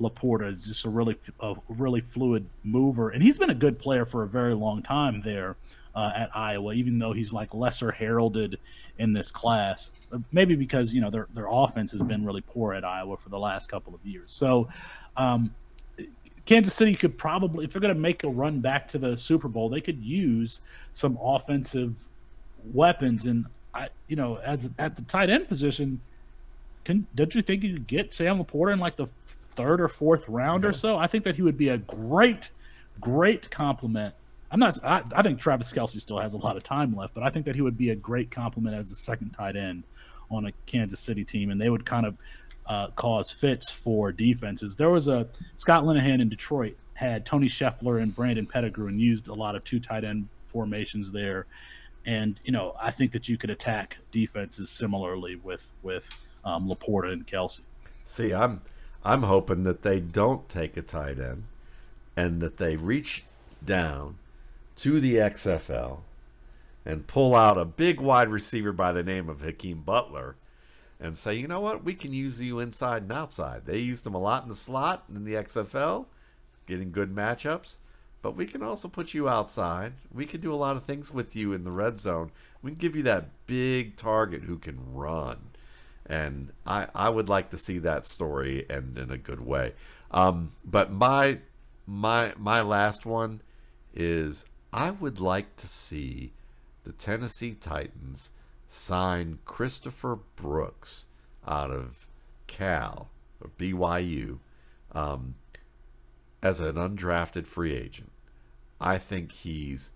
LaPorta 0.00 0.52
is 0.52 0.64
just 0.64 0.84
a 0.84 0.88
really 0.88 1.16
a 1.40 1.54
really 1.68 2.00
fluid 2.00 2.48
mover, 2.62 3.10
and 3.10 3.22
he's 3.22 3.38
been 3.38 3.50
a 3.50 3.54
good 3.54 3.78
player 3.78 4.06
for 4.06 4.22
a 4.22 4.28
very 4.28 4.54
long 4.54 4.82
time 4.82 5.22
there 5.22 5.56
uh, 5.94 6.12
at 6.14 6.30
Iowa, 6.34 6.74
even 6.74 6.98
though 6.98 7.12
he's 7.12 7.32
like 7.32 7.54
lesser 7.54 7.90
heralded 7.90 8.58
in 8.98 9.12
this 9.12 9.30
class. 9.30 9.90
Maybe 10.32 10.54
because 10.54 10.94
you 10.94 11.00
know 11.00 11.10
their 11.10 11.26
their 11.34 11.48
offense 11.50 11.92
has 11.92 12.02
been 12.02 12.24
really 12.24 12.42
poor 12.42 12.74
at 12.74 12.84
Iowa 12.84 13.16
for 13.16 13.28
the 13.28 13.38
last 13.38 13.68
couple 13.68 13.94
of 13.94 14.04
years. 14.04 14.30
So. 14.30 14.68
Um, 15.16 15.54
Kansas 16.46 16.72
City 16.72 16.94
could 16.94 17.18
probably, 17.18 17.66
if 17.66 17.72
they're 17.72 17.80
going 17.80 17.92
to 17.92 18.00
make 18.00 18.24
a 18.24 18.28
run 18.28 18.60
back 18.60 18.88
to 18.88 18.98
the 18.98 19.18
Super 19.18 19.48
Bowl, 19.48 19.68
they 19.68 19.82
could 19.82 20.02
use 20.02 20.62
some 20.94 21.18
offensive 21.20 21.94
weapons. 22.72 23.26
And 23.26 23.44
I, 23.74 23.90
you 24.06 24.16
know, 24.16 24.36
as 24.36 24.70
at 24.78 24.96
the 24.96 25.02
tight 25.02 25.28
end 25.28 25.46
position, 25.46 26.00
can 26.84 27.06
don't 27.14 27.34
you 27.34 27.42
think 27.42 27.64
you 27.64 27.74
could 27.74 27.86
get 27.86 28.14
Sam 28.14 28.42
LaPorta 28.42 28.72
in 28.72 28.78
like 28.78 28.96
the 28.96 29.08
third 29.58 29.80
or 29.80 29.88
fourth 29.88 30.28
round 30.28 30.62
yeah. 30.62 30.70
or 30.70 30.72
so? 30.72 30.96
I 30.96 31.06
think 31.06 31.24
that 31.24 31.36
he 31.36 31.42
would 31.42 31.58
be 31.58 31.68
a 31.68 31.78
great, 31.78 32.50
great 33.00 33.50
compliment. 33.50 34.14
I'm 34.50 34.60
not. 34.60 34.82
I, 34.82 35.02
I 35.14 35.22
think 35.22 35.38
Travis 35.38 35.72
Kelce 35.72 36.00
still 36.00 36.18
has 36.18 36.32
a 36.32 36.38
lot 36.38 36.56
of 36.56 36.62
time 36.62 36.96
left, 36.96 37.14
but 37.14 37.22
I 37.22 37.30
think 37.30 37.44
that 37.44 37.54
he 37.54 37.60
would 37.60 37.76
be 37.76 37.90
a 37.90 37.96
great 37.96 38.30
compliment 38.30 38.74
as 38.76 38.88
the 38.88 38.96
second 38.96 39.30
tight 39.30 39.56
end 39.56 39.84
on 40.30 40.46
a 40.46 40.52
Kansas 40.66 41.00
City 41.00 41.24
team, 41.24 41.50
and 41.50 41.60
they 41.60 41.68
would 41.68 41.84
kind 41.84 42.06
of 42.06 42.16
uh, 42.66 42.88
cause 42.96 43.30
fits 43.30 43.70
for 43.70 44.12
defenses. 44.12 44.76
There 44.76 44.90
was 44.90 45.08
a 45.08 45.26
Scott 45.56 45.84
Linehan 45.84 46.20
in 46.20 46.28
Detroit 46.28 46.76
had 46.98 47.24
Tony 47.24 47.46
Scheffler 47.46 48.02
and 48.02 48.14
Brandon 48.14 48.44
Pettigrew 48.44 48.88
and 48.88 49.00
used 49.00 49.28
a 49.28 49.34
lot 49.34 49.54
of 49.54 49.62
two 49.62 49.78
tight 49.78 50.02
end 50.02 50.28
formations 50.46 51.12
there. 51.12 51.46
And 52.04 52.40
you 52.42 52.50
know, 52.50 52.74
I 52.80 52.90
think 52.90 53.12
that 53.12 53.28
you 53.28 53.38
could 53.38 53.50
attack 53.50 53.98
defenses 54.10 54.70
similarly 54.70 55.36
with 55.36 55.70
with 55.82 56.08
um, 56.44 56.68
LaPorta 56.68 57.12
and 57.12 57.26
Kelce. 57.26 57.60
See, 58.04 58.34
I'm 58.34 58.62
I'm 59.04 59.22
hoping 59.22 59.62
that 59.64 59.82
they 59.82 60.00
don't 60.00 60.48
take 60.48 60.76
a 60.76 60.82
tight 60.82 61.18
end, 61.18 61.44
and 62.16 62.40
that 62.40 62.56
they 62.56 62.76
reach 62.76 63.24
down 63.64 64.16
to 64.76 65.00
the 65.00 65.16
XFL 65.16 65.98
and 66.84 67.06
pull 67.06 67.34
out 67.34 67.58
a 67.58 67.64
big 67.64 68.00
wide 68.00 68.28
receiver 68.28 68.72
by 68.72 68.92
the 68.92 69.02
name 69.02 69.28
of 69.28 69.40
Hakeem 69.40 69.82
Butler 69.82 70.36
and 71.00 71.16
say, 71.16 71.34
you 71.34 71.46
know 71.46 71.60
what, 71.60 71.84
we 71.84 71.94
can 71.94 72.12
use 72.12 72.40
you 72.40 72.58
inside 72.58 73.02
and 73.02 73.12
outside. 73.12 73.66
They 73.66 73.78
used 73.78 74.06
him 74.06 74.14
a 74.14 74.18
lot 74.18 74.42
in 74.42 74.48
the 74.48 74.54
slot 74.56 75.04
in 75.14 75.24
the 75.24 75.34
XFL, 75.34 76.06
getting 76.66 76.90
good 76.90 77.14
matchups. 77.14 77.78
But 78.20 78.34
we 78.34 78.46
can 78.46 78.62
also 78.62 78.88
put 78.88 79.14
you 79.14 79.28
outside. 79.28 79.92
We 80.12 80.26
can 80.26 80.40
do 80.40 80.52
a 80.52 80.56
lot 80.56 80.76
of 80.76 80.84
things 80.84 81.12
with 81.12 81.36
you 81.36 81.52
in 81.52 81.62
the 81.62 81.70
red 81.70 82.00
zone. 82.00 82.32
We 82.62 82.72
can 82.72 82.78
give 82.78 82.96
you 82.96 83.04
that 83.04 83.46
big 83.46 83.96
target 83.96 84.42
who 84.42 84.58
can 84.58 84.92
run. 84.92 85.50
And 86.08 86.52
I, 86.66 86.86
I 86.94 87.08
would 87.10 87.28
like 87.28 87.50
to 87.50 87.58
see 87.58 87.78
that 87.78 88.06
story 88.06 88.64
end 88.70 88.96
in 88.96 89.10
a 89.10 89.18
good 89.18 89.44
way. 89.44 89.74
Um, 90.10 90.52
but 90.64 90.90
my 90.90 91.38
my 91.86 92.32
my 92.36 92.60
last 92.62 93.04
one 93.04 93.42
is 93.94 94.46
I 94.72 94.90
would 94.90 95.20
like 95.20 95.56
to 95.56 95.66
see 95.66 96.32
the 96.84 96.92
Tennessee 96.92 97.52
Titans 97.52 98.30
sign 98.68 99.38
Christopher 99.44 100.18
Brooks 100.36 101.08
out 101.46 101.70
of 101.70 102.06
Cal 102.46 103.08
or 103.40 103.50
BYU 103.58 104.38
um, 104.92 105.34
as 106.42 106.60
an 106.60 106.76
undrafted 106.76 107.46
free 107.46 107.74
agent. 107.74 108.12
I 108.80 108.98
think 108.98 109.32
he's 109.32 109.92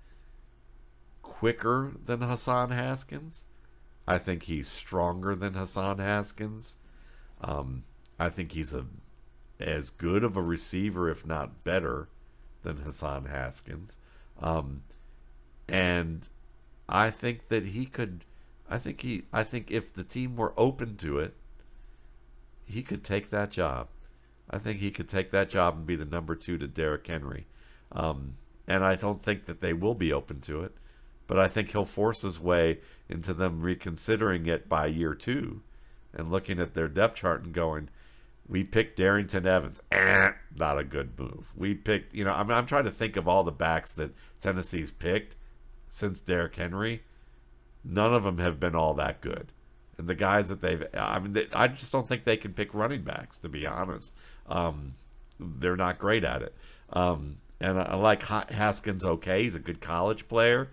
quicker 1.23 1.93
than 2.05 2.23
Hassan 2.23 2.71
Haskins. 2.71 3.45
I 4.07 4.19
think 4.19 4.45
he's 4.45 4.69
stronger 4.69 5.35
than 5.35 5.55
Hassan 5.55 5.99
Haskins. 5.99 6.77
Um, 7.41 7.85
I 8.19 8.29
think 8.29 8.53
he's 8.53 8.73
a 8.73 8.87
as 9.61 9.91
good 9.91 10.25
of 10.25 10.37
a 10.37 10.43
receiver, 10.43 11.09
if 11.09 11.25
not 11.25 11.63
better, 11.63 12.09
than 12.63 12.79
Hassan 12.79 13.27
Haskins. 13.27 13.99
Um, 14.41 14.83
and 15.69 16.27
I 16.89 17.11
think 17.11 17.49
that 17.49 17.67
he 17.67 17.87
could 17.87 18.25
I 18.69 18.79
think 18.79 19.03
he 19.03 19.25
I 19.33 19.45
think 19.45 19.71
if 19.71 19.93
the 19.93 20.05
team 20.05 20.37
were 20.37 20.55
open 20.57 20.97
to 20.99 21.19
it, 21.19 21.35
he 22.65 22.83
could 22.83 23.05
take 23.05 23.31
that 23.31 23.51
job. 23.51 23.89
I 24.51 24.59
think 24.59 24.81
he 24.81 24.91
could 24.91 25.09
take 25.09 25.31
that 25.31 25.49
job 25.49 25.77
and 25.77 25.87
be 25.87 25.97
the 25.97 26.05
number 26.05 26.35
two 26.35 26.59
to 26.59 26.67
Derrick 26.67 27.07
Henry. 27.07 27.47
Um, 27.93 28.37
and 28.67 28.85
I 28.85 28.95
don't 28.95 29.21
think 29.21 29.47
that 29.47 29.61
they 29.61 29.73
will 29.73 29.95
be 29.95 30.13
open 30.13 30.41
to 30.43 30.63
it, 30.63 30.75
but 31.27 31.39
I 31.39 31.49
think 31.49 31.70
he'll 31.70 31.85
force 31.85 32.23
his 32.23 32.41
way 32.41 32.79
into 33.09 33.35
them 33.35 33.61
reconsidering 33.61 34.47
it 34.47 34.68
by 34.68 34.87
year 34.87 35.14
two 35.14 35.62
and 36.14 36.31
looking 36.31 36.61
at 36.61 36.75
their 36.75 36.89
depth 36.89 37.16
chart 37.16 37.45
and 37.45 37.53
going, 37.53 37.89
we 38.47 38.64
picked 38.64 38.99
Darrynton 38.99 39.47
Evans. 39.47 39.83
Eh, 39.91 40.33
not 40.55 40.79
a 40.79 40.85
good 40.85 41.18
move. 41.18 41.53
We 41.57 41.75
picked, 41.75 42.14
you 42.14 42.25
know, 42.25 42.33
I'm, 42.33 42.51
I'm 42.51 42.66
trying 42.66 42.85
to 42.85 42.91
think 42.91 43.16
of 43.16 43.27
all 43.27 43.45
the 43.45 43.51
backs 43.53 43.93
that 43.93 44.14
Tennessee's 44.41 44.91
picked 44.91 45.37
since 45.89 46.20
Derrick 46.20 46.57
Henry 46.57 47.03
none 47.85 48.12
of 48.14 48.25
them 48.25 48.39
have 48.39 48.61
been 48.61 48.75
all 48.75 48.95
that 48.95 49.20
good. 49.20 49.53
And 49.99 50.09
the 50.09 50.14
guys 50.14 50.49
that 50.49 50.61
they've, 50.61 50.85
I 50.95 51.18
mean, 51.18 51.33
they, 51.33 51.47
I 51.53 51.68
just 51.68 51.93
don't 51.93 52.09
think 52.09 52.25
they 52.25 52.37
can 52.37 52.55
pick 52.55 52.75
running 52.75 53.03
backs, 53.03 53.39
to 53.39 53.49
be 53.49 53.66
honest. 53.66 54.12
Um, 54.47 54.95
they're 55.39 55.77
not 55.77 55.99
great 55.99 56.25
at 56.25 56.43
it. 56.43 56.55
Um, 56.91 57.39
and 57.61 57.79
I, 57.79 57.83
I, 57.83 57.95
like 57.95 58.23
Haskins 58.23 59.05
okay. 59.05 59.43
He's 59.43 59.55
a 59.55 59.61
good 59.61 59.81
college 59.81 60.29
player. 60.29 60.70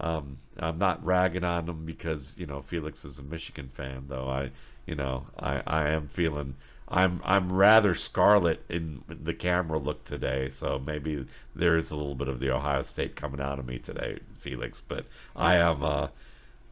Um, 0.00 0.38
I'm 0.58 0.78
not 0.78 1.04
ragging 1.04 1.44
on 1.44 1.68
him 1.68 1.84
because, 1.84 2.36
you 2.38 2.46
know, 2.46 2.62
Felix 2.62 3.04
is 3.04 3.18
a 3.18 3.22
Michigan 3.22 3.68
fan, 3.68 4.04
though. 4.08 4.28
I, 4.28 4.50
you 4.86 4.94
know, 4.94 5.26
I, 5.38 5.62
I 5.66 5.88
am 5.90 6.08
feeling. 6.08 6.54
I'm 6.90 7.20
I'm 7.22 7.52
rather 7.52 7.92
scarlet 7.94 8.64
in 8.70 9.04
the 9.08 9.34
camera 9.34 9.78
look 9.78 10.04
today, 10.04 10.48
so 10.48 10.78
maybe 10.78 11.26
there 11.54 11.76
is 11.76 11.90
a 11.90 11.96
little 11.96 12.14
bit 12.14 12.28
of 12.28 12.40
the 12.40 12.50
Ohio 12.50 12.80
State 12.80 13.14
coming 13.14 13.42
out 13.42 13.58
of 13.58 13.66
me 13.66 13.78
today, 13.78 14.20
Felix. 14.38 14.80
But 14.80 15.04
I 15.36 15.56
am 15.56 15.84
uh, 15.84 16.08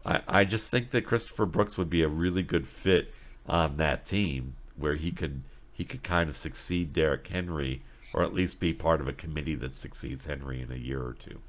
I, 0.06 0.20
I 0.26 0.44
just 0.44 0.70
think 0.70 0.90
that 0.92 1.04
Christopher 1.04 1.44
Brooks 1.44 1.76
would 1.76 1.90
be 1.90 2.02
a 2.02 2.08
really 2.08 2.42
good 2.42 2.66
fit 2.66 3.12
on 3.48 3.76
that 3.76 4.06
team 4.06 4.54
where 4.76 4.94
he 4.94 5.10
could 5.10 5.42
he 5.72 5.84
could 5.84 6.02
kind 6.02 6.30
of 6.30 6.36
succeed 6.36 6.92
Derrick 6.92 7.26
Henry 7.26 7.82
or 8.12 8.22
at 8.22 8.32
least 8.32 8.60
be 8.60 8.72
part 8.72 9.00
of 9.00 9.08
a 9.08 9.12
committee 9.12 9.56
that 9.56 9.74
succeeds 9.74 10.26
Henry 10.26 10.62
in 10.62 10.72
a 10.72 10.76
year 10.76 11.02
or 11.02 11.12
two. 11.12 11.40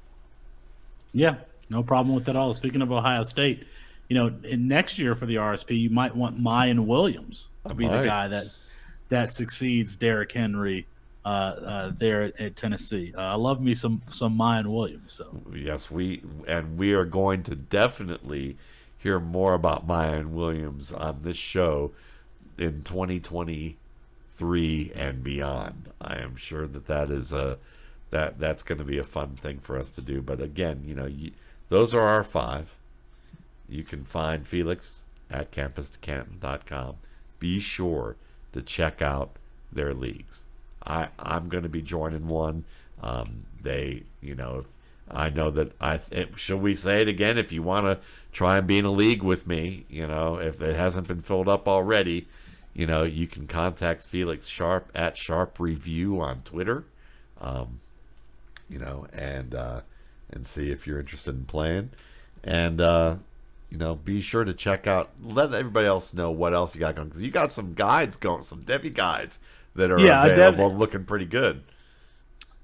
Yeah, 1.14 1.36
no 1.70 1.82
problem 1.82 2.14
with 2.14 2.26
that 2.26 2.36
all. 2.36 2.52
Speaking 2.54 2.82
of 2.82 2.92
Ohio 2.92 3.22
State, 3.22 3.66
you 4.08 4.14
know, 4.14 4.34
in 4.44 4.68
next 4.68 4.98
year 4.98 5.14
for 5.14 5.26
the 5.26 5.36
RSP, 5.36 5.78
you 5.78 5.90
might 5.90 6.16
want 6.16 6.40
Miyan 6.40 6.86
Williams 6.86 7.50
to 7.66 7.74
be 7.74 7.86
the 7.86 8.02
guy 8.02 8.28
that's 8.28 8.62
that 9.10 9.32
succeeds 9.32 9.96
Derrick 9.96 10.32
Henry 10.32 10.86
uh, 11.24 11.28
uh, 11.28 11.92
there 11.96 12.22
at, 12.22 12.40
at 12.40 12.56
Tennessee. 12.56 13.12
Uh, 13.16 13.20
I 13.20 13.34
love 13.34 13.60
me 13.60 13.74
some 13.74 14.02
some 14.06 14.36
Miyan 14.38 14.66
Williams. 14.66 15.12
So 15.12 15.42
yes, 15.54 15.90
we 15.90 16.22
and 16.46 16.78
we 16.78 16.92
are 16.92 17.04
going 17.04 17.42
to 17.44 17.54
definitely 17.54 18.56
hear 18.96 19.20
more 19.20 19.54
about 19.54 19.86
Miyan 19.86 20.30
Williams 20.30 20.92
on 20.92 21.20
this 21.22 21.36
show 21.36 21.92
in 22.56 22.82
2023 22.82 24.92
and 24.94 25.22
beyond. 25.22 25.90
I 26.00 26.16
am 26.16 26.34
sure 26.36 26.66
that 26.66 26.86
that 26.86 27.10
is 27.10 27.32
a 27.32 27.58
that 28.10 28.38
that's 28.38 28.62
going 28.62 28.78
to 28.78 28.84
be 28.84 28.98
a 28.98 29.04
fun 29.04 29.36
thing 29.36 29.58
for 29.58 29.78
us 29.78 29.90
to 29.90 30.00
do. 30.00 30.22
But 30.22 30.40
again, 30.40 30.82
you 30.86 30.94
know, 30.94 31.06
you, 31.06 31.32
those 31.68 31.94
are 31.94 32.02
our 32.02 32.24
five. 32.24 32.74
You 33.68 33.84
can 33.84 34.04
find 34.04 34.46
Felix 34.46 35.04
at 35.30 35.50
campus 35.50 35.96
Be 37.38 37.60
sure 37.60 38.16
to 38.52 38.62
check 38.62 39.02
out 39.02 39.30
their 39.70 39.92
leagues. 39.92 40.46
I 40.86 41.08
I'm 41.18 41.48
going 41.48 41.64
to 41.64 41.68
be 41.68 41.82
joining 41.82 42.28
one. 42.28 42.64
Um, 43.02 43.44
they, 43.62 44.04
you 44.20 44.34
know, 44.34 44.64
I 45.10 45.30
know 45.30 45.50
that 45.50 45.72
I 45.80 46.00
should 46.36 46.60
we 46.60 46.74
say 46.74 47.02
it 47.02 47.08
again. 47.08 47.38
If 47.38 47.52
you 47.52 47.62
want 47.62 47.86
to 47.86 47.98
try 48.32 48.58
and 48.58 48.66
be 48.66 48.78
in 48.78 48.84
a 48.84 48.90
league 48.90 49.22
with 49.22 49.46
me, 49.46 49.84
you 49.88 50.06
know, 50.06 50.36
if 50.36 50.62
it 50.62 50.76
hasn't 50.76 51.08
been 51.08 51.22
filled 51.22 51.48
up 51.48 51.68
already, 51.68 52.26
you 52.74 52.86
know, 52.86 53.02
you 53.02 53.26
can 53.26 53.46
contact 53.46 54.06
Felix 54.06 54.46
Sharpe 54.46 54.90
at 54.94 55.16
Sharpe 55.16 55.58
Review 55.58 56.20
on 56.20 56.42
Twitter, 56.42 56.84
um, 57.40 57.80
you 58.68 58.78
know, 58.78 59.06
and 59.12 59.54
uh, 59.54 59.80
and 60.30 60.46
see 60.46 60.70
if 60.70 60.86
you're 60.86 61.00
interested 61.00 61.34
in 61.34 61.44
playing, 61.44 61.90
and 62.44 62.80
uh, 62.80 63.16
you 63.70 63.78
know, 63.78 63.94
be 63.94 64.20
sure 64.20 64.44
to 64.44 64.54
check 64.54 64.86
out. 64.86 65.10
Let 65.22 65.52
everybody 65.52 65.86
else 65.86 66.14
know 66.14 66.30
what 66.30 66.54
else 66.54 66.74
you 66.74 66.80
got 66.80 66.96
going 66.96 67.08
because 67.08 67.22
you 67.22 67.30
got 67.30 67.52
some 67.52 67.74
guides 67.74 68.16
going, 68.16 68.42
some 68.42 68.62
Devy 68.62 68.92
guides 68.92 69.38
that 69.74 69.90
are 69.90 70.00
yeah, 70.00 70.24
available, 70.26 70.72
looking 70.74 71.04
pretty 71.04 71.26
good. 71.26 71.62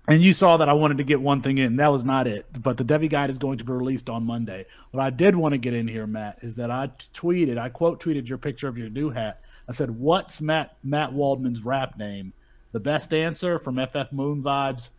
And 0.06 0.20
you 0.20 0.34
saw 0.34 0.58
that 0.58 0.68
I 0.68 0.74
wanted 0.74 0.98
to 0.98 1.04
get 1.04 1.20
one 1.20 1.40
thing 1.40 1.56
in. 1.56 1.76
That 1.76 1.90
was 1.90 2.04
not 2.04 2.26
it. 2.26 2.46
But 2.52 2.76
the 2.76 2.84
Devy 2.84 3.08
Guide 3.08 3.30
is 3.30 3.38
going 3.38 3.56
to 3.58 3.64
be 3.64 3.72
released 3.72 4.10
on 4.10 4.26
Monday. 4.26 4.66
What 4.90 5.02
I 5.02 5.08
did 5.08 5.34
want 5.34 5.52
to 5.52 5.58
get 5.58 5.72
in 5.72 5.88
here, 5.88 6.06
Matt, 6.06 6.40
is 6.42 6.56
that 6.56 6.70
I 6.70 6.90
tweeted, 7.14 7.56
I 7.56 7.70
quote 7.70 8.02
tweeted 8.02 8.28
your 8.28 8.36
picture 8.36 8.68
of 8.68 8.76
your 8.76 8.90
new 8.90 9.10
hat. 9.10 9.40
I 9.66 9.72
said, 9.72 9.90
What's 9.90 10.42
Matt 10.42 10.76
Matt 10.82 11.12
Waldman's 11.12 11.64
rap 11.64 11.96
name? 11.98 12.34
The 12.72 12.80
best 12.80 13.14
answer 13.14 13.58
from 13.58 13.76
FF 13.76 14.12
Moon 14.12 14.42
Vibes, 14.42 14.90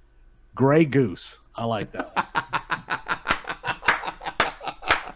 Gray 0.56 0.86
Goose. 0.86 1.40
I 1.56 1.66
like 1.66 1.92
that. 1.94 2.36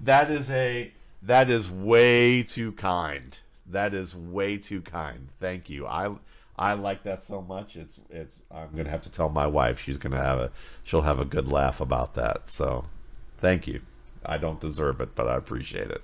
that 0.00 0.30
is 0.30 0.50
a 0.50 0.92
that 1.22 1.48
is 1.50 1.70
way 1.70 2.42
too 2.42 2.72
kind. 2.72 3.38
That 3.66 3.94
is 3.94 4.14
way 4.14 4.58
too 4.58 4.82
kind. 4.82 5.28
Thank 5.40 5.70
you. 5.70 5.86
I 5.86 6.14
I 6.56 6.74
like 6.74 7.02
that 7.04 7.22
so 7.22 7.42
much. 7.42 7.76
It's 7.76 7.98
it's. 8.10 8.36
I'm 8.50 8.70
gonna 8.76 8.90
have 8.90 9.02
to 9.02 9.10
tell 9.10 9.28
my 9.28 9.46
wife. 9.46 9.80
She's 9.80 9.98
gonna 9.98 10.22
have 10.22 10.38
a. 10.38 10.50
She'll 10.84 11.02
have 11.02 11.18
a 11.18 11.24
good 11.24 11.50
laugh 11.50 11.80
about 11.80 12.14
that. 12.14 12.50
So, 12.50 12.84
thank 13.38 13.66
you. 13.66 13.80
I 14.24 14.38
don't 14.38 14.60
deserve 14.60 15.00
it, 15.00 15.14
but 15.14 15.28
I 15.28 15.36
appreciate 15.36 15.90
it. 15.90 16.02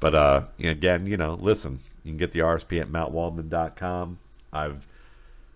But 0.00 0.14
uh, 0.14 0.42
again, 0.58 1.06
you 1.06 1.16
know, 1.16 1.34
listen. 1.40 1.80
You 2.04 2.12
can 2.12 2.18
get 2.18 2.32
the 2.32 2.38
RSP 2.40 2.80
at 2.80 2.88
mattwaldman.com. 2.88 4.18
I've 4.52 4.86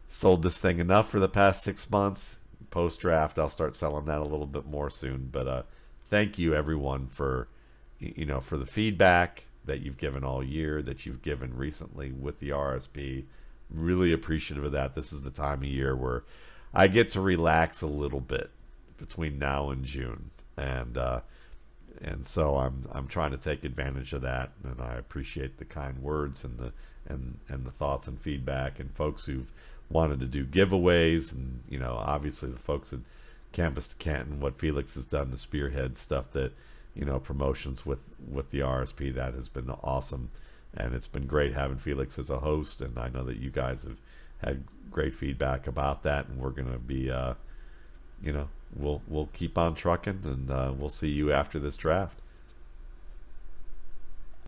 sold 0.09 0.43
this 0.43 0.61
thing 0.61 0.80
enough 0.80 1.09
for 1.09 1.18
the 1.18 1.28
past 1.28 1.62
six 1.62 1.89
months. 1.91 2.37
Post 2.73 3.01
draft, 3.01 3.39
I'll 3.39 3.49
start 3.49 3.77
selling 3.77 4.07
that 4.07 4.20
a 4.20 4.25
little 4.25 4.47
bit 4.47 4.66
more 4.66 4.91
soon. 4.91 5.29
But 5.31 5.47
uh, 5.47 5.62
thank 6.11 6.39
you 6.39 6.55
everyone 6.55 7.07
for 7.07 7.47
you 8.01 8.27
know 8.27 8.41
for 8.41 8.57
the 8.57 8.66
feedback 8.66 9.45
that 9.64 9.81
you've 9.81 9.99
given 9.99 10.25
all 10.25 10.43
year, 10.43 10.83
that 10.83 11.07
you've 11.07 11.23
given 11.23 11.57
recently 11.57 12.11
with 12.11 12.41
the 12.41 12.49
RSP 12.49 13.25
really 13.70 14.12
appreciative 14.12 14.64
of 14.64 14.73
that. 14.73 14.95
This 14.95 15.12
is 15.12 15.23
the 15.23 15.31
time 15.31 15.59
of 15.59 15.68
year 15.68 15.95
where 15.95 16.25
I 16.75 16.89
get 16.89 17.11
to 17.11 17.20
relax 17.20 17.83
a 17.83 17.87
little 17.87 18.20
bit 18.20 18.51
between 18.99 19.39
now 19.39 19.70
and 19.70 19.85
June, 19.85 20.31
and 20.57 20.97
uh, 20.97 21.20
and 22.01 22.27
so 22.27 22.57
I'm 22.57 22.89
I'm 22.93 23.07
trying 23.07 23.33
to 23.33 23.37
take 23.37 23.64
advantage 23.64 24.12
of 24.12 24.23
that, 24.23 24.53
and 24.64 24.81
I 24.81 24.95
appreciate 24.95 25.59
the 25.59 25.64
kind 25.64 25.99
words 25.99 26.45
and 26.45 26.59
the 26.59 26.73
and 27.07 27.39
and 27.49 27.66
the 27.66 27.70
thoughts 27.70 28.09
and 28.09 28.20
feedback 28.20 28.81
and 28.81 28.95
folks 28.95 29.27
who've 29.27 29.53
wanted 29.93 30.20
to 30.20 30.26
do 30.26 30.45
giveaways, 30.45 31.32
and 31.32 31.62
you 31.68 31.78
know 31.78 31.95
obviously 31.97 32.51
the 32.51 32.59
folks 32.59 32.93
at 32.93 33.01
Campus 33.53 33.86
to 33.88 33.97
Canton, 33.97 34.40
what 34.40 34.59
Felix 34.59 34.95
has 34.95 35.05
done, 35.05 35.30
the 35.30 35.36
spearhead 35.36 35.99
stuff 35.99 36.30
that 36.32 36.53
you 36.95 37.05
know 37.05 37.18
promotions 37.18 37.84
with 37.84 38.01
with 38.26 38.51
the 38.51 38.61
RSP 38.61 39.14
that 39.14 39.34
has 39.34 39.49
been 39.49 39.70
awesome 39.82 40.30
and 40.74 40.95
it's 40.95 41.07
been 41.07 41.26
great 41.26 41.55
having 41.55 41.76
Felix 41.76 42.18
as 42.18 42.30
a 42.30 42.38
host. 42.38 42.80
And 42.80 42.99
I 42.99 43.09
know 43.09 43.24
that 43.24 43.36
you 43.38 43.51
guys 43.51 43.82
have 43.82 43.99
had 44.38 44.64
great 44.90 45.14
feedback 45.14 45.66
about 45.66 46.03
that, 46.03 46.28
and 46.28 46.38
we're 46.38 46.51
gonna 46.51 46.78
be, 46.78 47.11
uh, 47.11 47.34
you 48.22 48.32
know, 48.32 48.49
we'll 48.74 49.03
we'll 49.07 49.28
keep 49.32 49.59
on 49.59 49.74
trucking, 49.74 50.20
and 50.24 50.51
uh, 50.51 50.72
we'll 50.76 50.88
see 50.88 51.11
you 51.11 51.32
after 51.32 51.59
this 51.59 51.76
draft. 51.76 52.20